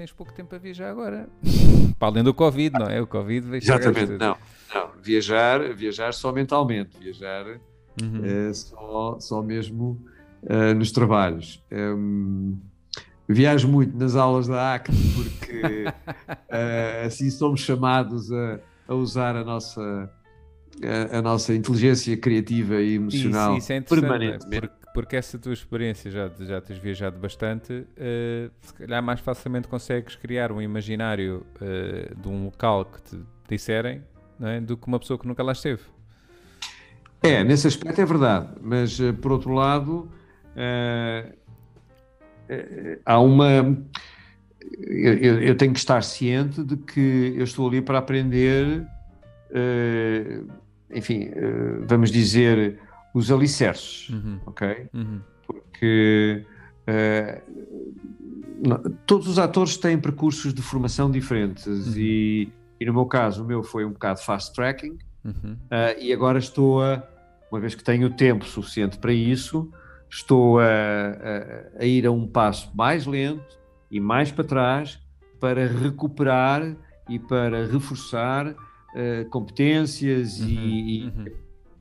tens 0.00 0.12
pouco 0.12 0.32
tempo 0.32 0.54
a 0.54 0.58
viajar 0.58 0.90
agora. 0.90 1.28
Para 1.98 2.08
além 2.08 2.24
do 2.24 2.32
Covid, 2.32 2.78
não 2.78 2.86
é? 2.86 3.02
O 3.02 3.06
Covid 3.06 3.46
veio 3.46 3.62
Exatamente, 3.62 4.12
não 4.12 4.36
não, 4.74 4.90
viajar, 5.02 5.74
viajar 5.74 6.14
só 6.14 6.32
mentalmente, 6.32 6.96
viajar 6.98 7.46
uhum. 8.00 8.24
é, 8.24 8.52
só, 8.52 9.18
só 9.20 9.42
mesmo 9.42 10.00
uh, 10.44 10.74
nos 10.74 10.92
trabalhos. 10.92 11.62
Um, 11.70 12.58
viajo 13.28 13.68
muito 13.68 13.96
nas 13.96 14.16
aulas 14.16 14.46
da 14.46 14.74
ACT 14.74 14.92
porque 15.14 15.84
uh, 15.84 17.04
assim 17.06 17.30
somos 17.30 17.60
chamados 17.60 18.32
a, 18.32 18.60
a 18.88 18.94
usar 18.94 19.36
a 19.36 19.44
nossa, 19.44 20.10
a, 21.12 21.18
a, 21.18 21.22
nossa 21.22 21.54
inteligência 21.54 22.16
criativa 22.16 22.80
e 22.80 22.94
emocional 22.94 23.56
isso, 23.56 23.64
isso 23.64 23.72
é 23.72 23.80
permanentemente. 23.80 24.68
Porque, 24.68 24.79
porque, 24.92 25.16
essa 25.16 25.38
tua 25.38 25.52
experiência 25.52 26.10
já, 26.10 26.28
já 26.40 26.60
tens 26.60 26.78
viajado 26.78 27.18
bastante, 27.18 27.72
uh, 27.72 28.50
se 28.60 28.74
calhar 28.74 29.02
mais 29.02 29.20
facilmente 29.20 29.68
consegues 29.68 30.16
criar 30.16 30.50
um 30.50 30.60
imaginário 30.60 31.46
uh, 31.60 32.20
de 32.20 32.28
um 32.28 32.46
local 32.46 32.84
que 32.84 33.02
te 33.02 33.22
disserem 33.48 34.02
é? 34.40 34.60
do 34.60 34.76
que 34.76 34.86
uma 34.86 34.98
pessoa 34.98 35.18
que 35.18 35.26
nunca 35.26 35.42
lá 35.42 35.52
esteve. 35.52 35.82
É, 37.22 37.44
nesse 37.44 37.66
aspecto 37.66 38.00
é 38.00 38.04
verdade, 38.04 38.48
mas 38.60 38.98
uh, 38.98 39.12
por 39.14 39.32
outro 39.32 39.52
lado, 39.52 40.10
há 43.04 43.20
uma. 43.20 43.78
Eu, 44.78 45.40
eu, 45.40 45.56
tenho 45.56 45.72
que 45.72 45.78
estar 45.78 46.02
ciente 46.02 46.64
de 46.64 46.76
que 46.76 47.34
eu 47.36 47.44
estou 47.44 47.68
ali 47.68 47.80
para 47.80 47.98
aprender, 47.98 48.86
enfim, 50.90 51.30
vamos 51.86 52.10
dizer, 52.10 52.78
os 53.14 53.30
alicerces, 53.30 54.08
uhum. 54.10 54.40
ok? 54.46 54.88
Uhum. 54.92 55.20
Porque 55.46 56.44
todos 59.06 59.28
os 59.28 59.38
atores 59.38 59.76
têm 59.76 59.98
percursos 59.98 60.52
de 60.52 60.60
formação 60.60 61.10
diferentes 61.10 61.66
uhum. 61.66 61.94
e 61.96 62.52
e 62.80 62.86
no 62.86 62.94
meu 62.94 63.04
caso, 63.04 63.44
o 63.44 63.46
meu 63.46 63.62
foi 63.62 63.84
um 63.84 63.90
bocado 63.90 64.20
fast 64.20 64.54
tracking, 64.54 64.96
uh, 65.26 66.00
e 66.00 66.14
agora 66.14 66.38
estou 66.38 66.82
a, 66.82 67.06
uma 67.52 67.60
vez 67.60 67.74
que 67.74 67.84
tenho 67.84 68.08
tempo 68.08 68.46
suficiente 68.46 68.96
para 68.96 69.12
isso, 69.12 69.70
estou 70.08 70.58
a, 70.58 70.64
a, 70.64 71.82
a 71.82 71.84
ir 71.84 72.06
a 72.06 72.10
um 72.10 72.26
passo 72.26 72.74
mais 72.74 73.06
lento 73.06 73.60
e 73.90 74.00
mais 74.00 74.32
para 74.32 74.44
trás 74.44 74.98
para 75.38 75.66
recuperar 75.66 76.74
e 77.08 77.18
para 77.18 77.66
reforçar 77.66 78.48
uh, 78.48 79.28
competências 79.30 80.40
uhum. 80.40 80.48
E, 80.48 81.04
uhum. 81.04 81.24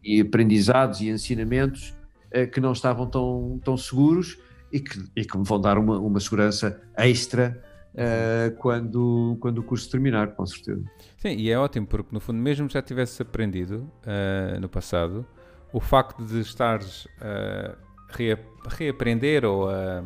E, 0.03 0.21
aprendizados 0.21 1.01
e 1.01 1.09
ensinamentos 1.09 1.95
uh, 2.35 2.49
que 2.51 2.59
não 2.59 2.71
estavam 2.71 3.07
tão, 3.07 3.59
tão 3.63 3.77
seguros 3.77 4.37
e 4.71 4.79
que, 4.79 5.03
e 5.15 5.25
que 5.25 5.37
me 5.37 5.43
vão 5.43 5.59
dar 5.59 5.77
uma, 5.77 5.97
uma 5.99 6.19
segurança 6.19 6.81
extra 6.97 7.61
uh, 7.93 8.55
quando, 8.57 9.37
quando 9.39 9.59
o 9.59 9.63
curso 9.63 9.89
terminar, 9.89 10.35
com 10.35 10.45
certeza. 10.45 10.83
Sim, 11.17 11.35
e 11.35 11.49
é 11.49 11.57
ótimo, 11.57 11.87
porque 11.87 12.09
no 12.13 12.19
fundo, 12.19 12.39
mesmo 12.39 12.69
já 12.69 12.81
tivesse 12.81 13.21
aprendido 13.21 13.91
uh, 14.05 14.59
no 14.59 14.69
passado, 14.69 15.25
o 15.73 15.79
facto 15.79 16.23
de 16.23 16.39
estares 16.39 17.07
a 17.19 17.73
uh, 17.73 17.89
reaprender 18.69 19.45
ou 19.45 19.69
a. 19.69 20.03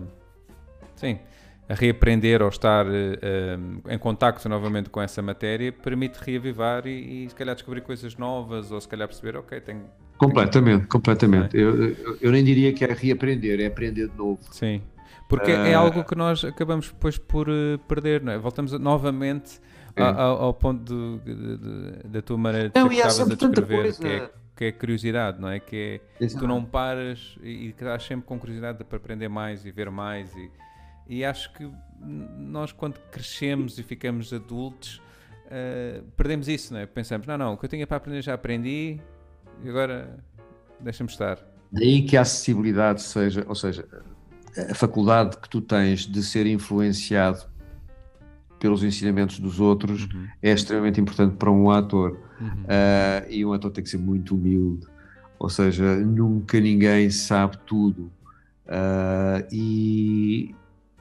sim, 0.96 1.20
a 1.74 1.76
reaprender 1.76 2.41
ou 2.41 2.49
estar 2.49 2.86
uh, 2.86 2.91
em 3.89 3.97
contacto 3.97 4.47
novamente 4.47 4.89
com 4.89 5.01
essa 5.01 5.21
matéria 5.21 5.71
permite 5.71 6.17
reavivar 6.17 6.86
e, 6.86 7.26
e, 7.26 7.30
se 7.30 7.36
calhar 7.36 7.55
descobrir 7.55 7.82
coisas 7.82 8.15
novas 8.15 8.71
ou 8.71 8.80
se 8.80 8.88
calhar 8.88 9.07
perceber, 9.07 9.36
ok, 9.38 9.59
tenho. 9.59 9.86
Completamente, 10.17 10.78
tenho... 10.78 10.88
completamente. 10.88 11.57
É? 11.57 11.61
Eu, 11.61 12.15
eu, 12.21 12.32
nem 12.32 12.43
diria 12.43 12.71
que 12.71 12.86
é 12.86 12.93
reaprender, 12.93 13.59
é 13.59 13.65
aprender 13.65 14.07
de 14.07 14.15
novo. 14.15 14.39
Sim, 14.51 14.82
porque 15.28 15.51
uh... 15.51 15.65
é 15.65 15.74
ah. 15.74 15.80
algo 15.80 16.03
que 16.03 16.15
nós 16.15 16.45
acabamos 16.45 16.88
depois 16.88 17.17
por 17.17 17.49
uh, 17.49 17.80
perder, 17.88 18.21
não 18.21 18.32
é? 18.32 18.38
Voltamos 18.38 18.71
novamente 18.74 19.59
ao, 19.95 20.43
ao, 20.43 20.53
ponto 20.53 21.21
da 22.05 22.21
tua 22.21 22.38
maneira 22.38 22.69
de 22.69 22.80
não, 22.80 22.88
que 22.88 22.95
estavas 22.95 23.19
a 23.19 23.36
descrever, 23.36 23.95
que 23.95 24.07
é, 24.07 24.30
que 24.55 24.65
é 24.65 24.71
curiosidade, 24.71 25.41
não 25.41 25.49
é? 25.49 25.59
Que 25.59 26.01
é 26.19 26.24
Exato. 26.24 26.43
tu 26.43 26.47
não 26.47 26.63
paras 26.63 27.36
e, 27.41 27.49
e 27.49 27.69
estás 27.69 28.03
sempre 28.03 28.26
com 28.26 28.39
curiosidade 28.39 28.84
para 28.84 28.97
aprender 28.97 29.28
mais 29.28 29.65
e 29.65 29.71
ver 29.71 29.89
mais 29.89 30.36
e, 30.36 30.49
e 31.08 31.24
acho 31.24 31.51
que 31.54 31.70
nós 32.38 32.72
quando 32.72 32.99
crescemos 33.12 33.78
e 33.78 33.84
ficamos 33.84 34.34
adultos 34.34 35.01
uh, 35.47 36.04
perdemos 36.18 36.47
isso, 36.47 36.74
não 36.74 36.80
é? 36.80 36.86
Pensamos, 36.86 37.28
não, 37.28 37.38
não, 37.38 37.54
o 37.54 37.58
que 37.58 37.66
eu 37.66 37.70
tinha 37.70 37.86
para 37.86 37.97
aprender 37.97 38.22
já 38.22 38.34
aprendi 38.34 38.99
e 39.64 39.70
agora 39.70 40.18
deixa-me 40.80 41.10
estar. 41.10 41.39
Daí 41.72 42.04
que 42.04 42.18
a 42.18 42.22
acessibilidade 42.22 43.01
seja, 43.01 43.45
ou 43.47 43.56
seja, 43.56 43.88
a 44.70 44.76
faculdade 44.76 45.38
que 45.38 45.49
tu 45.49 45.62
tens 45.62 46.06
de 46.06 46.22
ser 46.22 46.45
influenciado 46.45 47.45
pelos 48.60 48.84
ensinamentos 48.84 49.39
dos 49.39 49.60
outros 49.60 50.06
uhum. 50.06 50.28
é 50.41 50.51
extremamente 50.51 51.01
importante 51.01 51.36
para 51.36 51.51
um 51.51 51.70
ator. 51.70 52.20
Uhum. 52.39 52.47
Uh, 52.47 53.30
e 53.30 53.45
um 53.45 53.54
ator 53.54 53.72
tem 53.72 53.84
que 53.84 53.89
ser 53.89 53.97
muito 53.97 54.36
humilde, 54.36 54.88
ou 55.39 55.49
seja, 55.49 55.97
nunca 55.97 56.60
ninguém 56.60 57.10
sabe 57.10 57.58
tudo. 57.66 58.12
Uh, 58.66 59.45
e 59.51 60.56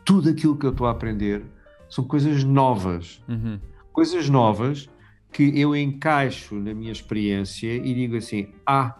tudo 0.05 0.31
aquilo 0.31 0.57
que 0.57 0.67
eu 0.67 0.71
estou 0.71 0.87
a 0.87 0.91
aprender 0.91 1.45
são 1.89 2.05
coisas 2.05 2.43
novas. 2.45 3.23
Uhum. 3.29 3.61
Coisas 3.93 4.29
novas 4.29 4.89
que 5.33 5.59
eu 5.59 5.75
encaixo 5.75 6.55
na 6.55 6.75
minha 6.75 6.93
experiência 6.93 7.75
e 7.75 7.95
digo 7.95 8.17
assim: 8.17 8.49
ah, 8.67 8.97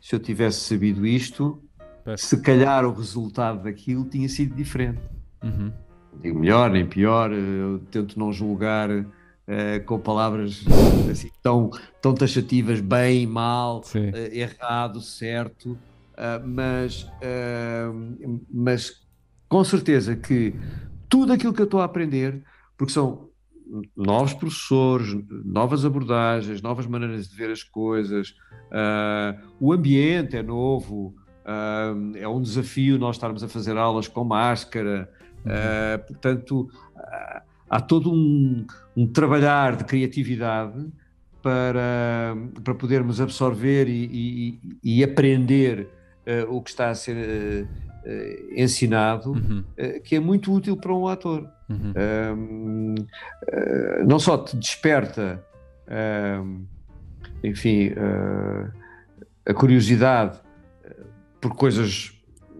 se 0.00 0.14
eu 0.14 0.20
tivesse 0.20 0.60
sabido 0.60 1.06
isto, 1.06 1.62
se 2.16 2.40
calhar 2.40 2.84
o 2.84 2.92
resultado 2.92 3.62
daquilo 3.62 4.04
tinha 4.04 4.28
sido 4.28 4.54
diferente. 4.54 5.00
Uhum. 5.42 5.72
Digo 6.20 6.38
melhor 6.38 6.70
nem 6.70 6.86
pior, 6.86 7.32
eu 7.32 7.80
tento 7.90 8.18
não 8.18 8.32
julgar 8.32 8.90
uh, 8.90 9.06
com 9.86 9.98
palavras 9.98 10.64
assim, 11.10 11.30
tão, 11.42 11.70
tão 12.02 12.14
taxativas, 12.14 12.80
bem, 12.80 13.26
mal, 13.26 13.80
uh, 13.80 14.16
errado, 14.32 15.00
certo, 15.00 15.72
uh, 15.72 16.46
mas, 16.46 17.06
mas 18.52 19.00
com 19.50 19.62
certeza 19.62 20.16
que 20.16 20.54
tudo 21.10 21.34
aquilo 21.34 21.52
que 21.52 21.60
eu 21.60 21.66
estou 21.66 21.80
a 21.80 21.84
aprender, 21.84 22.42
porque 22.78 22.94
são 22.94 23.28
novos 23.94 24.32
professores, 24.32 25.14
novas 25.44 25.84
abordagens, 25.84 26.62
novas 26.62 26.86
maneiras 26.86 27.28
de 27.28 27.36
ver 27.36 27.50
as 27.50 27.62
coisas, 27.62 28.34
o 29.60 29.72
ambiente 29.72 30.36
é 30.36 30.42
novo, 30.42 31.14
Uh, 31.40 32.16
é 32.16 32.28
um 32.28 32.40
desafio 32.40 32.98
nós 32.98 33.16
estarmos 33.16 33.42
a 33.42 33.48
fazer 33.48 33.76
aulas 33.76 34.06
com 34.06 34.22
máscara, 34.22 35.10
uh, 35.40 36.06
portanto, 36.06 36.70
uh, 36.94 37.42
há 37.68 37.80
todo 37.80 38.12
um, 38.12 38.64
um, 38.96 39.06
trabalhar 39.06 39.74
de 39.74 39.84
criatividade 39.84 40.86
para, 41.42 42.36
para 42.62 42.74
podermos 42.74 43.20
absorver 43.20 43.88
e, 43.88 44.58
e, 44.84 44.98
e 44.98 45.04
aprender 45.04 45.88
o 46.48 46.60
que 46.62 46.70
está 46.70 46.90
a 46.90 46.94
ser 46.94 47.66
ensinado, 48.56 49.32
uhum. 49.32 49.64
que 50.04 50.16
é 50.16 50.20
muito 50.20 50.52
útil 50.52 50.76
para 50.76 50.94
um 50.94 51.06
ator. 51.06 51.48
Uhum. 51.68 52.94
não 54.04 54.18
só 54.18 54.36
te 54.38 54.56
desperta, 54.56 55.44
enfim, 57.44 57.92
a 59.46 59.54
curiosidade 59.54 60.40
por 61.40 61.54
coisas 61.54 62.12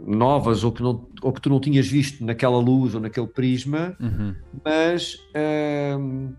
novas 0.07 0.65
ou 0.65 0.73
que, 0.73 0.83
não, 0.83 1.07
ou 1.23 1.33
que 1.33 1.41
tu 1.41 1.51
não 1.51 1.61
tinhas 1.61 1.87
visto 1.87 2.25
naquela 2.25 2.59
luz 2.59 2.95
ou 2.95 3.01
naquele 3.01 3.27
prisma, 3.27 3.97
uhum. 4.01 4.35
mas 4.65 5.15
uh, 5.15 6.35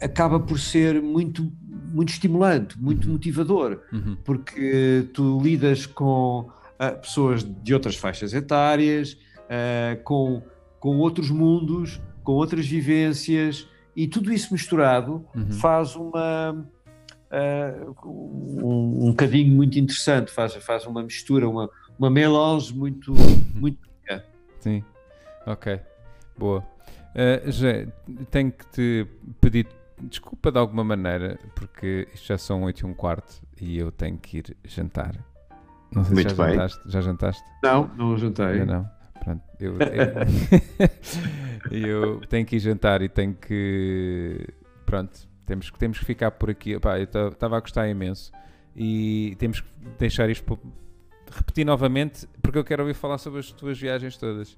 acaba 0.00 0.38
por 0.38 0.58
ser 0.58 1.02
muito, 1.02 1.50
muito 1.92 2.10
estimulante, 2.10 2.78
muito 2.80 3.06
uhum. 3.06 3.14
motivador, 3.14 3.80
uhum. 3.92 4.16
porque 4.24 5.08
tu 5.12 5.40
lidas 5.42 5.86
com 5.86 6.48
uh, 6.80 6.98
pessoas 7.00 7.42
de 7.42 7.74
outras 7.74 7.96
faixas 7.96 8.32
etárias, 8.32 9.14
uh, 9.44 10.02
com, 10.04 10.42
com 10.78 10.98
outros 10.98 11.30
mundos, 11.30 12.00
com 12.22 12.32
outras 12.32 12.66
vivências, 12.66 13.68
e 13.96 14.06
tudo 14.06 14.32
isso 14.32 14.52
misturado 14.52 15.26
uhum. 15.34 15.50
faz 15.52 15.96
uma 15.96 16.52
uh, 16.52 18.06
um, 18.06 19.06
um 19.06 19.10
bocadinho 19.10 19.54
muito 19.54 19.78
interessante, 19.78 20.30
faz, 20.30 20.54
faz 20.54 20.86
uma 20.86 21.02
mistura, 21.02 21.48
uma, 21.48 21.68
uma 21.98 22.10
melange 22.10 22.74
muito, 22.74 23.12
muito 23.54 23.78
Sim, 24.60 24.84
ok, 25.46 25.80
boa. 26.36 26.64
Uh, 27.14 27.50
Jé, 27.50 27.88
tenho 28.30 28.52
que 28.52 28.66
te 28.66 29.06
pedir 29.40 29.66
desculpa 30.00 30.52
de 30.52 30.58
alguma 30.58 30.84
maneira, 30.84 31.38
porque 31.54 32.06
isto 32.14 32.26
já 32.26 32.38
são 32.38 32.62
8 32.62 32.80
e 32.80 32.86
um 32.86 32.94
quarto 32.94 33.42
e 33.60 33.78
eu 33.78 33.90
tenho 33.90 34.16
que 34.16 34.38
ir 34.38 34.56
jantar. 34.64 35.14
Não 35.92 36.04
sei 36.04 36.14
Muito 36.14 36.30
se 36.30 36.36
já 36.36 36.44
bem. 36.44 36.54
jantaste. 36.54 36.90
Já 36.90 37.00
jantaste? 37.00 37.44
Não, 37.62 37.90
não 37.96 38.16
jantei. 38.16 38.64
não. 38.64 38.88
Pronto, 39.24 39.42
eu, 39.58 39.74
eu, 41.70 42.14
eu 42.16 42.20
tenho 42.28 42.46
que 42.46 42.56
ir 42.56 42.60
jantar 42.60 43.02
e 43.02 43.08
tenho 43.08 43.34
que. 43.34 44.46
Pronto, 44.86 45.18
temos, 45.44 45.70
temos 45.78 45.98
que 45.98 46.04
ficar 46.04 46.30
por 46.32 46.50
aqui. 46.50 46.78
Pá, 46.78 46.98
eu 46.98 47.04
estava 47.04 47.56
a 47.56 47.60
gostar 47.60 47.88
imenso. 47.88 48.32
E 48.76 49.34
temos 49.38 49.60
que 49.60 49.68
deixar 49.98 50.30
isto 50.30 50.58
repetir 51.30 51.64
novamente, 51.64 52.28
porque 52.40 52.58
eu 52.58 52.64
quero 52.64 52.82
ouvir 52.82 52.94
falar 52.94 53.18
sobre 53.18 53.40
as 53.40 53.50
tuas 53.50 53.78
viagens 53.78 54.16
todas. 54.16 54.56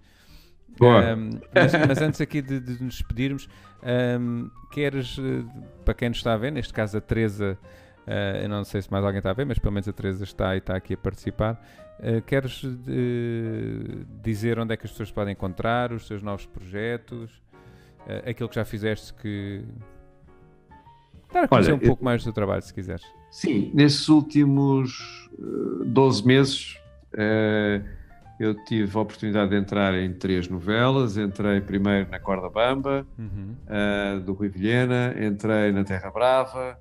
Um, 0.80 1.40
mas, 1.54 1.72
mas, 1.88 2.00
antes 2.00 2.20
aqui 2.20 2.40
de, 2.40 2.60
de 2.60 2.82
nos 2.82 2.96
despedirmos, 2.98 3.48
um, 4.20 4.48
queres, 4.70 5.18
eh, 5.18 5.44
para 5.84 5.94
quem 5.94 6.08
nos 6.08 6.18
está 6.18 6.34
a 6.34 6.36
ver, 6.36 6.52
neste 6.52 6.72
caso 6.72 6.96
a 6.96 7.00
Teresa, 7.00 7.58
eu 8.42 8.48
não 8.48 8.64
sei 8.64 8.82
se 8.82 8.90
mais 8.90 9.04
alguém 9.04 9.18
está 9.18 9.30
a 9.30 9.34
ver, 9.34 9.46
mas 9.46 9.58
pelo 9.58 9.72
menos 9.72 9.88
a 9.88 9.92
Teresa 9.92 10.24
está 10.24 10.54
e 10.54 10.58
está 10.58 10.76
aqui 10.76 10.94
a 10.94 10.96
participar. 10.96 11.60
Uh, 11.98 12.22
queres 12.22 12.62
uh, 12.62 12.68
dizer 14.22 14.58
onde 14.58 14.72
é 14.72 14.76
que 14.76 14.86
as 14.86 14.90
pessoas 14.90 15.10
podem 15.10 15.32
encontrar 15.32 15.92
os 15.92 16.06
seus 16.06 16.22
novos 16.22 16.46
projetos, 16.46 17.30
aquilo 18.26 18.48
que 18.48 18.54
já 18.54 18.64
fizeste 18.64 19.12
que, 19.14 19.62
Dar 21.32 21.44
a 21.44 21.48
conhecer 21.48 21.72
Olha, 21.72 21.76
um 21.76 21.86
pouco 21.86 22.04
mais 22.04 22.24
do 22.24 22.32
trabalho, 22.32 22.62
se 22.62 22.74
quiseres. 22.74 23.04
Sim, 23.30 23.70
nesses 23.72 24.08
últimos 24.08 25.28
12 25.86 26.22
eh, 26.22 26.26
meses 26.26 26.76
uh, 27.14 27.88
eu 28.38 28.54
tive 28.64 28.96
a 28.96 29.00
oportunidade 29.00 29.50
de 29.50 29.56
entrar 29.56 29.94
em 29.94 30.12
três 30.12 30.48
novelas. 30.48 31.16
Entrei 31.16 31.60
primeiro 31.60 32.10
na 32.10 32.18
Corda 32.18 32.48
Bamba, 32.48 33.06
uhum. 33.16 33.54
uh, 33.66 34.20
do 34.20 34.32
Rui 34.32 34.48
Vilhena, 34.48 35.14
entrei 35.20 35.70
na 35.70 35.84
Terra 35.84 36.10
Brava, 36.10 36.78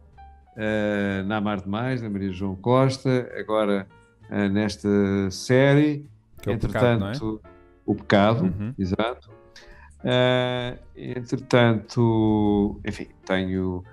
uh, 0.56 1.28
na 1.28 1.38
Amar 1.38 1.62
Demais, 1.62 2.02
da 2.02 2.10
Maria 2.10 2.32
João 2.32 2.56
Costa, 2.56 3.30
agora 3.38 3.88
nesta 4.52 4.88
série. 5.32 6.06
Que 6.40 6.50
é 6.50 6.54
o 6.54 6.56
Entretanto, 6.56 7.00
pecado, 7.00 7.42
é? 7.46 7.50
o 7.86 7.96
Pecado, 7.96 8.44
uhum. 8.44 8.74
exato. 8.78 9.30
entretanto, 10.96 12.80
enfim, 12.86 13.08
tenho 13.26 13.84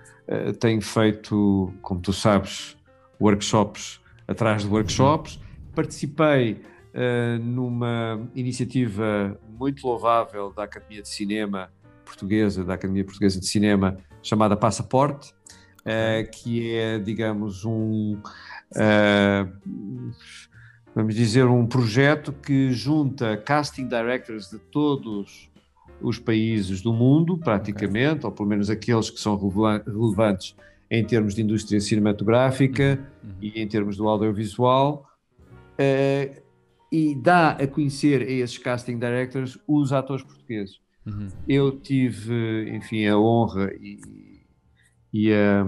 tenho 0.60 0.82
feito, 0.82 1.72
como 1.80 2.00
tu 2.00 2.12
sabes, 2.12 2.76
workshops 3.20 4.00
atrás 4.26 4.62
de 4.62 4.68
workshops. 4.68 5.40
Participei 5.74 6.52
uh, 6.94 7.38
numa 7.42 8.28
iniciativa 8.34 9.38
muito 9.58 9.86
louvável 9.86 10.52
da 10.52 10.64
Academia 10.64 11.02
de 11.02 11.08
Cinema 11.08 11.70
Portuguesa, 12.04 12.64
da 12.64 12.74
Academia 12.74 13.04
Portuguesa 13.04 13.40
de 13.40 13.46
Cinema, 13.46 13.96
chamada 14.22 14.56
Passaporte, 14.56 15.34
uh, 15.86 16.30
que 16.30 16.74
é, 16.74 16.98
digamos, 16.98 17.64
um. 17.64 18.18
vamos 20.94 21.14
dizer, 21.14 21.46
um 21.46 21.66
projeto 21.66 22.32
que 22.32 22.72
junta 22.72 23.36
casting 23.36 23.86
directors 23.86 24.50
de 24.50 24.58
todos 24.58 25.50
os 26.00 26.18
países 26.18 26.82
do 26.82 26.92
mundo, 26.92 27.38
praticamente, 27.38 28.18
okay. 28.18 28.26
ou 28.26 28.32
pelo 28.32 28.48
menos 28.48 28.68
aqueles 28.68 29.08
que 29.08 29.20
são 29.20 29.36
relevantes 29.36 30.54
em 30.90 31.04
termos 31.04 31.34
de 31.34 31.42
indústria 31.42 31.80
cinematográfica 31.80 32.98
uhum. 33.22 33.30
e 33.40 33.60
em 33.60 33.66
termos 33.66 33.96
do 33.96 34.08
audiovisual, 34.08 35.08
uh, 35.72 36.42
e 36.92 37.14
dá 37.14 37.50
a 37.50 37.66
conhecer 37.66 38.22
a 38.22 38.30
esses 38.30 38.58
casting 38.58 38.98
directors 38.98 39.58
os 39.66 39.92
atores 39.92 40.22
portugueses. 40.22 40.80
Uhum. 41.04 41.28
Eu 41.48 41.72
tive, 41.72 42.70
enfim, 42.74 43.06
a 43.06 43.18
honra 43.18 43.72
e, 43.80 43.98
e, 45.16 45.32
a, 45.32 45.66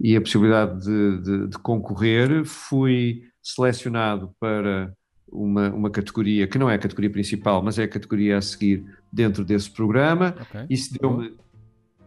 e 0.00 0.16
a 0.16 0.20
possibilidade 0.20 0.84
de, 0.84 1.22
de, 1.22 1.48
de 1.48 1.58
concorrer, 1.58 2.44
fui 2.44 3.22
selecionado 3.42 4.34
para 4.38 4.92
uma, 5.28 5.70
uma 5.70 5.90
categoria 5.90 6.46
que 6.46 6.58
não 6.58 6.70
é 6.70 6.74
a 6.74 6.78
categoria 6.78 7.10
principal, 7.10 7.62
mas 7.62 7.78
é 7.78 7.84
a 7.84 7.88
categoria 7.88 8.38
a 8.38 8.42
seguir 8.42 8.84
dentro 9.12 9.44
desse 9.44 9.70
programa. 9.70 10.34
Okay. 10.42 10.66
Isso 10.70 10.96
deu-me 10.98 11.34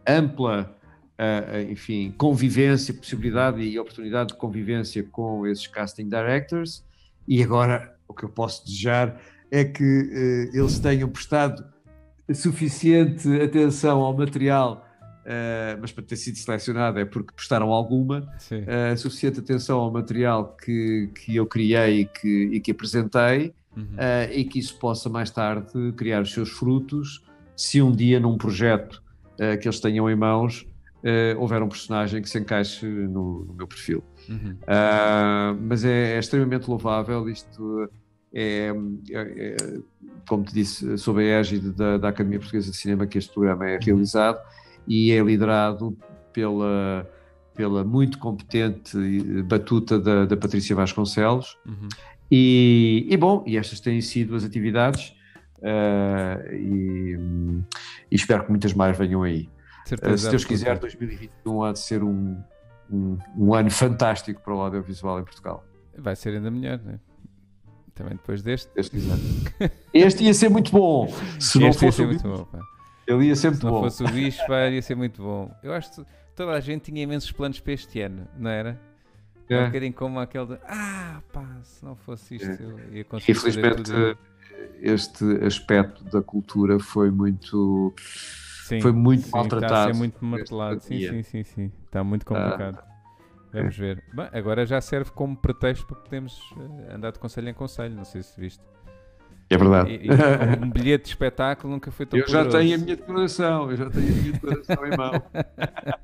ampla, 0.08 0.76
uh, 1.20 1.72
enfim, 1.72 2.14
convivência, 2.18 2.94
possibilidade 2.94 3.62
e 3.62 3.78
oportunidade 3.78 4.30
de 4.30 4.36
convivência 4.36 5.04
com 5.04 5.46
esses 5.46 5.68
casting 5.68 6.08
directors. 6.08 6.86
E 7.28 7.44
agora 7.44 7.96
o 8.08 8.14
que 8.14 8.24
eu 8.24 8.30
posso 8.30 8.66
desejar 8.66 9.20
é 9.52 9.66
que 9.66 9.84
uh, 9.84 10.58
eles 10.58 10.80
tenham 10.80 11.10
prestado 11.10 11.66
suficiente 12.34 13.30
atenção 13.42 14.02
ao 14.02 14.16
material 14.16 14.87
Uh, 15.28 15.76
mas 15.82 15.92
para 15.92 16.06
ter 16.06 16.16
sido 16.16 16.38
selecionado 16.38 16.98
é 17.00 17.04
porque 17.04 17.34
prestaram 17.36 17.74
alguma, 17.74 18.20
uh, 18.20 18.98
suficiente 18.98 19.42
atenção 19.42 19.78
ao 19.78 19.92
material 19.92 20.56
que, 20.56 21.10
que 21.14 21.36
eu 21.36 21.46
criei 21.46 22.00
e 22.00 22.06
que, 22.06 22.50
e 22.54 22.60
que 22.62 22.72
apresentei, 22.72 23.54
uhum. 23.76 23.84
uh, 23.84 24.32
e 24.32 24.46
que 24.46 24.58
isso 24.58 24.80
possa 24.80 25.10
mais 25.10 25.30
tarde 25.30 25.92
criar 25.98 26.22
os 26.22 26.32
seus 26.32 26.50
frutos, 26.50 27.26
se 27.58 27.82
um 27.82 27.92
dia 27.92 28.22
num 28.22 28.38
projeto 28.38 29.04
que 29.62 29.68
eles 29.68 29.80
tenham 29.80 30.10
em 30.10 30.16
mãos 30.16 30.66
houver 31.38 31.62
um 31.62 31.70
personagem 31.70 32.24
que 32.24 32.30
se 32.30 32.40
encaixe 32.40 32.86
no, 32.88 33.46
no 33.46 33.54
meu 33.54 33.68
perfil. 33.68 34.04
Uhum. 34.28 34.58
mas 35.62 35.86
é, 35.86 36.16
é, 36.16 36.20
extremamente 36.20 36.68
louvável 36.68 37.30
isto. 37.30 37.90
É, 38.34 38.72
é, 39.12 39.16
é, 39.16 39.80
como 40.28 40.44
te 40.44 40.54
disse, 40.54 40.98
sob 40.98 41.22
a 41.22 41.40
égide 41.40 41.72
da, 41.72 41.98
da 41.98 42.10
Academia 42.10 42.40
Portuguesa 42.40 42.72
de 42.72 42.78
Cinema 42.78 43.08
que 43.08 43.18
este 43.18 43.32
programa 43.32 43.68
é 43.68 43.76
uhum. 43.76 43.80
E 44.88 45.12
é 45.12 45.22
liderado 45.22 45.98
pela, 46.32 47.10
pela 47.54 47.84
muito 47.84 48.18
competente 48.18 48.98
batuta 49.44 50.00
da, 50.00 50.26
da 50.26 50.38
Patrícia 50.38 50.76
Vasconcelos. 50.76 51.58
Uhum. 51.66 51.90
E, 52.32 53.08
e, 53.10 53.18
bom, 53.18 53.44
e 53.46 53.58
estas 53.58 53.80
têm 53.80 54.02
sido 54.02 54.36
as 54.36 54.44
atividades 54.44 55.16
uh, 55.60 56.54
e, 56.54 57.18
e, 58.12 58.16
espero 58.16 58.44
que 58.44 58.50
muitas 58.50 58.74
mais 58.74 58.98
venham 58.98 59.24
aí. 59.24 59.50
Certeza, 59.86 60.14
uh, 60.14 60.18
se 60.18 60.30
Deus 60.30 60.46
quiser, 60.46 60.78
2021 60.78 61.64
há 61.64 61.72
de 61.72 61.80
ser 61.80 62.04
um, 62.04 62.38
um, 62.92 63.18
um, 63.38 63.54
ano 63.54 63.72
fantástico 63.72 64.42
para 64.42 64.54
o 64.54 64.60
audiovisual 64.60 65.20
em 65.20 65.24
Portugal. 65.24 65.64
Vai 65.98 66.16
ser 66.16 66.36
ainda 66.36 66.52
melhor, 66.52 66.80
né? 66.80 67.00
Também 67.96 68.14
depois 68.14 68.44
deste. 68.44 68.70
Este, 68.76 68.98
este 69.94 70.24
ia 70.24 70.34
ser 70.34 70.50
muito 70.50 70.72
bom. 70.72 71.12
Se 71.40 71.58
não 71.60 71.70
este 71.70 71.86
ia 71.86 71.92
fosse 71.92 71.98
ser 71.98 72.04
o 72.04 72.08
muito 72.08 72.24
bom. 72.24 72.46
pá. 72.46 72.77
Ele 73.08 73.26
ia 73.26 73.36
ser 73.36 73.48
muito 73.50 73.60
Se 73.62 73.66
não 73.66 73.72
bom. 73.74 73.84
fosse 73.84 74.04
o 74.04 74.08
bicho, 74.12 74.46
pá, 74.48 74.68
ia 74.70 74.82
ser 74.82 74.96
muito 74.96 75.22
bom. 75.22 75.52
Eu 75.64 75.74
acho 75.74 75.92
que 75.96 76.06
toda 76.36 76.52
a 76.52 76.60
gente 76.60 76.84
tinha 76.92 77.02
imensos 77.04 77.32
planos 77.32 77.60
para 77.60 77.74
este 77.74 78.02
ano, 78.02 78.28
não 78.38 78.50
era? 78.50 78.80
É. 79.50 79.56
um 79.56 79.62
É. 79.62 79.66
bocadinho 79.68 79.94
como 79.94 80.20
aquele 80.20 80.46
de 80.48 80.58
Ah, 80.68 81.22
pá, 81.32 81.46
se 81.64 81.84
não 81.86 81.96
fosse 81.96 82.36
isto, 82.36 82.50
eu 82.62 82.94
ia 82.94 83.04
conseguir. 83.06 83.32
Infelizmente, 83.32 83.84
tudo." 83.84 84.18
este 84.82 85.24
aspecto 85.46 86.04
da 86.06 86.22
cultura 86.22 86.80
foi 86.80 87.10
muito. 87.10 87.94
Sim, 88.66 88.82
foi 88.82 88.92
muito 88.92 89.22
sim, 89.22 89.28
Está 89.28 89.38
a 89.38 89.42
maltratado 89.42 89.94
ser 89.94 89.98
muito 89.98 90.26
martelado. 90.26 90.82
Sim, 90.82 91.00
sim, 91.00 91.24
sim, 91.24 91.44
sim. 91.44 91.72
Está 91.86 92.04
muito 92.04 92.26
complicado. 92.26 92.80
é. 93.54 93.60
Vamos 93.62 93.78
ver. 93.78 94.04
Bem, 94.14 94.28
agora 94.34 94.66
já 94.66 94.82
serve 94.82 95.10
como 95.12 95.36
pretexto 95.38 95.86
para 95.88 95.96
podermos 95.96 96.38
eh, 96.90 96.94
andar 96.96 97.12
de 97.14 97.20
conselho 97.20 97.48
em 97.48 97.54
conselho. 97.54 97.96
Não 97.96 98.04
sei 98.04 98.22
se 98.22 98.38
viste. 98.40 98.62
É 99.50 99.58
verdade. 99.58 99.92
E- 99.92 100.08
e 100.08 100.66
um 100.66 100.70
bilhete 100.70 101.04
de 101.06 101.10
espetáculo 101.12 101.72
nunca 101.74 101.90
foi 101.92 102.06
tão 102.06 102.20
Eu 102.20 102.28
já 102.28 102.40
poderoso. 102.44 102.58
tenho 102.58 102.76
a 102.76 102.78
minha 102.78 102.96
declaração, 102.96 103.72
eu 103.72 103.78
já 103.78 103.90
tenho 103.90 104.08
a 104.08 104.16
minha 104.16 104.32
declaração 104.34 104.86
em 104.86 104.98
mão. 104.98 105.12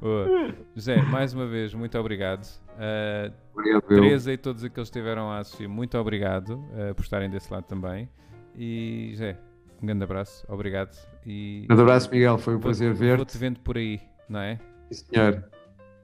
Boa. 0.00 0.54
José, 0.74 1.02
mais 1.02 1.32
uma 1.32 1.46
vez, 1.46 1.72
muito 1.74 1.98
obrigado. 1.98 2.44
Uh, 2.76 3.32
Obrigado. 3.54 3.82
Teresa 3.82 4.32
e 4.32 4.36
todos 4.36 4.62
aqueles 4.62 4.90
que 4.90 4.98
estiveram 4.98 5.30
a 5.30 5.38
assistir, 5.38 5.66
muito 5.66 5.96
obrigado 5.98 6.50
uh, 6.50 6.94
por 6.94 7.02
estarem 7.02 7.30
desse 7.30 7.50
lado 7.52 7.64
também. 7.64 8.08
E 8.54 9.08
José, 9.12 9.38
um 9.82 9.86
grande 9.86 10.04
abraço, 10.04 10.44
obrigado. 10.48 10.94
E 11.24 11.62
Um 11.64 11.66
grande 11.68 11.82
abraço, 11.82 12.10
Miguel, 12.10 12.36
foi 12.38 12.54
um 12.54 12.58
vou- 12.58 12.64
prazer 12.64 12.92
ver-te. 12.92 13.16
Vou-te 13.16 13.38
vendo 13.38 13.58
por 13.60 13.76
aí, 13.78 14.00
não 14.28 14.40
é? 14.40 14.58
Sim, 14.90 15.04
senhor. 15.12 15.44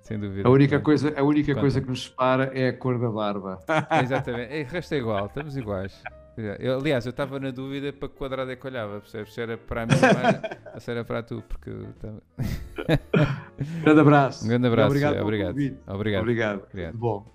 Sem 0.01 0.19
dúvida. 0.19 0.49
A 0.49 0.51
única, 0.51 0.77
Bem, 0.79 0.85
coisa, 0.85 1.15
a 1.17 1.23
única 1.23 1.55
coisa 1.55 1.81
que 1.81 1.89
nos 1.89 2.05
separa 2.07 2.51
é 2.55 2.69
a 2.69 2.73
cor 2.77 2.99
da 2.99 3.09
barba. 3.11 3.61
Exatamente. 4.03 4.53
É, 4.53 4.63
O 4.63 4.67
resto 4.67 4.95
é 4.95 4.99
igual, 4.99 5.27
estamos 5.27 5.57
iguais. 5.57 6.03
Eu, 6.59 6.79
aliás, 6.79 7.05
eu 7.05 7.11
estava 7.11 7.39
na 7.39 7.51
dúvida 7.51 7.93
para 7.93 8.09
que 8.09 8.15
quadrado 8.17 8.51
é 8.51 8.57
que 8.57 8.67
olhava, 8.67 9.01
percebes? 9.01 9.35
Se 9.35 9.41
era 9.41 9.57
para 9.59 9.85
mim 9.87 9.93
ou 10.75 10.81
se 10.81 10.91
era 10.91 11.05
para 11.05 11.23
tu, 11.23 11.43
porque 11.49 11.71
eu 11.71 11.91
estava- 11.91 12.23
grande 13.83 14.01
abraço. 14.01 14.45
Um 14.45 14.49
grande 14.49 14.67
abraço, 14.67 14.89
Obrigado 14.89 15.23
obrigado. 15.23 15.51
Obrigado. 15.87 16.23
Obrigado. 16.23 16.63
Obrigado. 16.71 16.97
Bom. 16.97 17.32